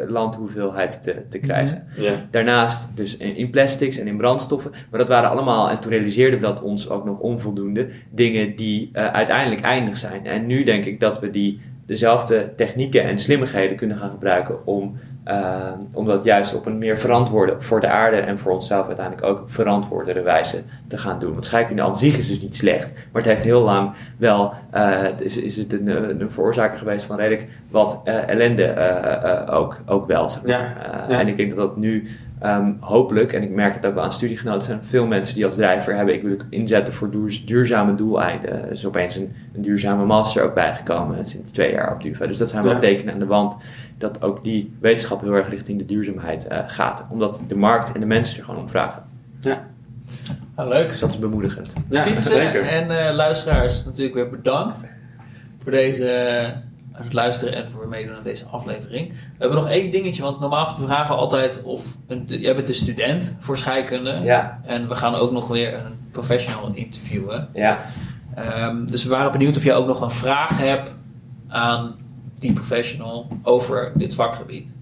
landhoeveelheid 0.08 1.02
te, 1.02 1.16
te 1.30 1.40
krijgen. 1.40 1.88
Ja. 1.98 2.26
Daarnaast 2.32 2.98
dus 2.98 3.18
in, 3.18 3.36
in 3.36 3.50
plastics 3.50 3.98
en 3.98 4.08
in 4.08 4.18
brandstoffen. 4.18 4.72
Maar 4.90 5.00
dat 5.00 5.10
waren 5.10 5.30
allemaal, 5.30 5.70
en 5.70 5.80
toen 5.80 5.92
realiseerden 5.92 6.40
we 6.40 6.46
dat 6.46 6.62
ons 6.62 6.90
ook 6.90 7.06
nog 7.06 7.20
onvoldoende, 7.20 7.88
dingen 8.10 8.56
die 8.56 8.90
eh, 8.94 9.08
uiteindelijk 9.08 9.62
eindig 9.62 9.98
zijn. 9.98 10.26
En 10.26 10.46
nu 10.46 10.64
denk 10.64 10.86
ik 10.86 11.00
dat 11.00 11.20
we 11.20 11.30
die 11.30 11.62
dezelfde 11.86 12.54
technieken 12.56 13.04
en 13.04 13.20
slimmigheden 13.20 13.78
kunnen 13.78 13.98
gaan 13.98 14.10
gebruiken 14.10 14.66
om, 14.68 14.98
eh, 15.26 15.72
om 15.94 16.06
dat 16.06 16.24
juist 16.24 16.56
op 16.56 16.66
een 16.66 16.78
meer 16.78 16.98
verantwoorde, 16.98 17.56
voor 17.60 17.80
de 17.80 17.88
aarde 17.88 18.18
en 18.18 18.40
voor 18.40 18.52
onszelf 18.52 18.88
uiteindelijk 18.88 19.28
ook 19.28 19.44
verantwoordere 19.48 20.22
wijze 20.22 20.62
te 20.88 20.98
gaan 20.98 21.20
doen. 21.20 21.32
Want 21.32 21.46
scheikunde 21.46 21.82
aan 21.82 21.96
zich 21.96 22.18
is 22.18 22.28
dus 22.28 22.42
niet 22.42 22.56
slecht, 22.56 22.94
maar 22.94 23.22
het 23.22 23.32
heeft 23.32 23.44
heel 23.44 23.64
lang 23.64 23.92
wel, 24.18 24.54
eh, 24.72 25.04
is, 25.20 25.38
is 25.38 25.58
het 25.58 25.74
een, 25.74 26.22
een 26.22 26.32
veroorzaker 26.32 26.78
geweest 26.78 27.06
van 27.06 27.18
redelijk 27.18 27.48
wat 27.70 28.02
eh, 28.04 28.28
ellende 28.28 28.64
eh, 28.64 29.56
ook, 29.56 29.78
ook 29.86 30.08
wel. 30.08 30.30
zeg 30.30 30.42
maar. 30.42 30.52
Ja, 30.52 31.06
ja. 31.10 31.20
En 31.20 31.28
ik 31.28 31.38
denk 31.38 31.50
dat 31.50 31.60
dat 31.60 31.78
nu 31.78 32.08
ehm, 32.40 32.72
hopelijk, 32.80 33.34
en 33.34 33.44
ik 33.44 33.50
merk 33.50 33.76
het 33.76 33.86
ook 33.86 33.94
wel 33.94 34.04
aan 34.04 34.12
studiegenoten, 34.12 34.62
zijn 34.62 34.80
veel 34.84 35.08
mensen 35.08 35.36
die 35.36 35.46
als 35.46 35.56
drijver 35.56 35.96
hebben, 35.96 36.14
ik 36.16 36.22
wil 36.22 36.32
het 36.32 36.48
inzetten 36.50 36.94
voor 36.94 37.12
duur- 37.12 37.42
duurzame 37.46 37.96
doeleinden. 37.96 38.64
Er 38.64 38.72
is 38.72 38.86
opeens 38.86 39.16
een, 39.16 39.34
een 39.56 39.62
duurzame 39.62 40.06
master 40.06 40.44
ook 40.44 40.54
bijgekomen 40.54 41.26
sinds 41.26 41.52
twee 41.52 41.72
jaar 41.72 41.94
op 41.94 42.02
DUVA. 42.04 42.28
Dus 42.28 42.38
dat 42.38 42.50
zijn 42.50 42.64
wel 42.64 42.74
Ja. 42.74 42.80
tekenen 42.80 43.14
aan 43.14 43.20
de 43.20 43.26
wand 43.26 43.58
dat 43.98 44.22
ook 44.22 44.44
die 44.44 44.74
wetenschap 44.80 45.22
heel 45.22 45.34
erg 45.34 45.50
richting 45.50 45.78
de 45.80 45.86
duurzaamheid 45.86 46.48
eh, 46.48 46.60
gaat. 46.68 47.08
Omdat 47.10 47.42
de 47.48 47.56
markt 47.56 47.92
en 47.94 48.00
de 48.00 48.06
mensen 48.06 48.38
er 48.38 48.44
gewoon 48.46 48.60
om 48.62 48.70
vragen. 48.70 49.04
Ah, 50.56 50.68
leuk. 50.68 50.90
Dus 50.90 51.00
dat 51.00 51.10
is 51.12 51.20
bemoedigend. 51.20 51.74
Ja, 51.90 52.02
Sietse 52.02 52.30
zeker. 52.30 52.62
en 52.68 53.08
eh, 53.08 53.16
luisteraars 53.16 53.86
natuurlijk 53.86 54.16
weer 54.16 54.30
bedankt 54.30 54.90
voor 55.64 55.72
deze 55.72 56.54
het 57.04 57.14
luisteren 57.14 57.54
en 57.56 57.72
voor 57.72 57.88
meedoen 57.88 58.16
aan 58.16 58.24
deze 58.24 58.46
aflevering. 58.46 59.10
We 59.10 59.16
hebben 59.38 59.58
nog 59.58 59.70
één 59.70 59.92
dingetje, 59.92 60.22
want 60.22 60.40
normaal 60.40 60.76
vragen 60.78 61.16
we 61.16 61.22
altijd 61.22 61.64
of... 61.64 61.86
Een, 62.08 62.26
jij 62.28 62.56
bent 62.56 62.68
een 62.68 62.74
student 62.74 63.36
voor 63.40 63.58
scheikunde. 63.58 64.20
Ja, 64.24 64.60
En 64.66 64.88
we 64.88 64.96
gaan 64.96 65.16
ook 65.16 65.32
nog 65.32 65.48
weer 65.48 65.74
een 65.74 66.00
professional 66.12 66.72
interviewen. 66.74 67.50
ja. 67.54 67.78
Ehm, 68.36 68.86
dus 68.86 69.04
we 69.04 69.10
waren 69.10 69.32
benieuwd 69.32 69.58
of 69.58 69.64
jij 69.64 69.76
ook 69.76 69.88
nog 69.88 70.02
een 70.02 70.12
vraag 70.12 70.58
hebt 70.58 70.92
aan 71.48 71.96
die 72.40 72.54
professional 72.54 73.28
over 73.44 73.92
dit 73.96 74.16
vakgebied. 74.16 74.74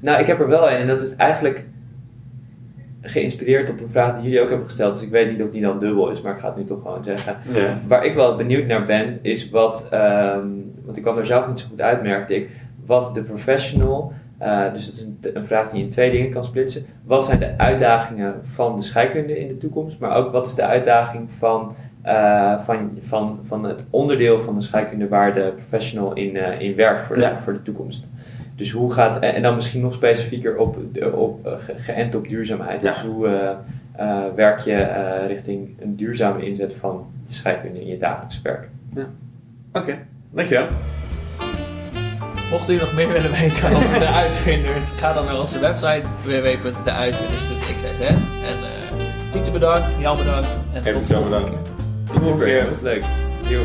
Nou, 0.00 0.20
ik 0.20 0.26
heb 0.26 0.40
er 0.40 0.48
wel 0.48 0.70
een 0.70 0.76
en 0.76 0.86
dat 0.86 1.00
is 1.00 1.14
eigenlijk 1.16 1.64
geïnspireerd 3.06 3.70
op 3.70 3.80
een 3.80 3.90
vraag 3.90 4.14
die 4.14 4.22
jullie 4.22 4.40
ook 4.40 4.48
hebben 4.48 4.66
gesteld. 4.66 4.94
Dus 4.94 5.02
ik 5.02 5.10
weet 5.10 5.30
niet 5.30 5.42
of 5.42 5.50
die 5.50 5.62
dan 5.62 5.78
dubbel 5.78 6.10
is, 6.10 6.20
maar 6.20 6.32
ik 6.34 6.40
ga 6.40 6.46
het 6.46 6.56
nu 6.56 6.64
toch 6.64 6.82
gewoon 6.82 7.04
zeggen. 7.04 7.36
Ja. 7.52 7.78
Waar 7.86 8.04
ik 8.04 8.14
wel 8.14 8.36
benieuwd 8.36 8.66
naar 8.66 8.86
ben, 8.86 9.18
is 9.22 9.50
wat, 9.50 9.86
ehm, 9.90 10.46
want 10.84 10.96
ik 10.96 11.02
kwam 11.02 11.18
er 11.18 11.26
zelf 11.26 11.48
niet 11.48 11.58
zo 11.58 11.66
goed 11.68 11.80
uit, 11.80 12.02
merkte 12.02 12.34
ik, 12.34 12.48
wat 12.86 13.14
de 13.14 13.22
professional, 13.22 14.12
eh, 14.38 14.72
dus 14.72 14.86
dat 14.86 14.94
is 14.94 15.00
een, 15.00 15.18
een 15.34 15.46
vraag 15.46 15.68
die 15.68 15.78
je 15.78 15.84
in 15.84 15.90
twee 15.90 16.10
dingen 16.10 16.30
kan 16.30 16.44
splitsen. 16.44 16.86
Wat 17.04 17.24
zijn 17.24 17.38
de 17.38 17.58
uitdagingen 17.58 18.34
van 18.42 18.76
de 18.76 18.82
scheikunde 18.82 19.38
in 19.40 19.48
de 19.48 19.56
toekomst, 19.56 19.98
maar 19.98 20.16
ook 20.16 20.32
wat 20.32 20.46
is 20.46 20.54
de 20.54 20.64
uitdaging 20.64 21.28
van, 21.38 21.74
eh, 22.02 22.64
van, 22.64 22.90
van, 23.00 23.38
van 23.46 23.64
het 23.64 23.86
onderdeel 23.90 24.40
van 24.42 24.54
de 24.54 24.60
scheikunde 24.62 25.08
waar 25.08 25.34
de 25.34 25.52
professional 25.56 26.14
in, 26.14 26.36
eh, 26.36 26.60
in 26.60 26.74
werkt 26.76 27.00
voor 27.06 27.16
de, 27.16 27.22
Ja. 27.22 27.38
voor 27.44 27.52
de 27.52 27.62
toekomst. 27.62 28.06
Dus 28.56 28.70
hoe 28.70 28.92
gaat, 28.92 29.18
en 29.18 29.34
en 29.34 29.42
dan 29.42 29.54
misschien 29.54 29.80
nog 29.80 29.94
specifieker 29.94 30.56
op, 30.56 30.76
op, 31.14 31.46
eh, 31.46 31.52
ge- 31.58 31.74
geënt 31.76 32.14
op 32.14 32.28
duurzaamheid. 32.28 32.82
Ja. 32.82 32.92
Dus 32.92 33.00
hoe 33.02 33.26
eh, 33.28 33.50
eh, 34.06 34.24
werk 34.34 34.58
je 34.60 34.74
eh, 34.74 35.26
richting 35.26 35.68
een 35.80 35.96
duurzame 35.96 36.46
inzet 36.46 36.74
van 36.80 37.06
je 37.28 37.34
scheikunde 37.34 37.80
in 37.80 37.86
je 37.86 37.96
dagelijks 37.98 38.42
werk? 38.42 38.68
Oké, 39.72 39.98
dankjewel. 40.30 40.66
Mocht 42.50 42.70
u 42.70 42.74
nog 42.74 42.94
meer 42.94 43.08
willen 43.12 43.30
weten 43.32 43.68
over 43.76 43.98
de 43.98 44.06
uitvinders, 44.24 44.90
ga 44.90 45.12
dan 45.12 45.24
naar 45.24 45.38
onze 45.38 45.58
website 45.58 46.02
www.deuitvinders.xyz. 46.24 48.00
En 48.00 48.16
uh, 48.16 49.30
Tietje 49.30 49.52
bedankt, 49.52 49.96
Jan 50.00 50.16
bedankt 50.16 50.58
en 50.72 50.80
Even 50.80 50.92
tot 50.92 51.00
de 51.00 51.06
zo 51.14 51.20
volgende 51.22 51.40
bedankt. 51.44 51.62
keer. 51.62 51.74
Tot 52.06 52.14
de 52.14 52.20
volgende 52.20 52.44
keer. 52.44 52.68
was 52.68 52.80
leuk. 52.80 53.04
Yo. 53.48 53.60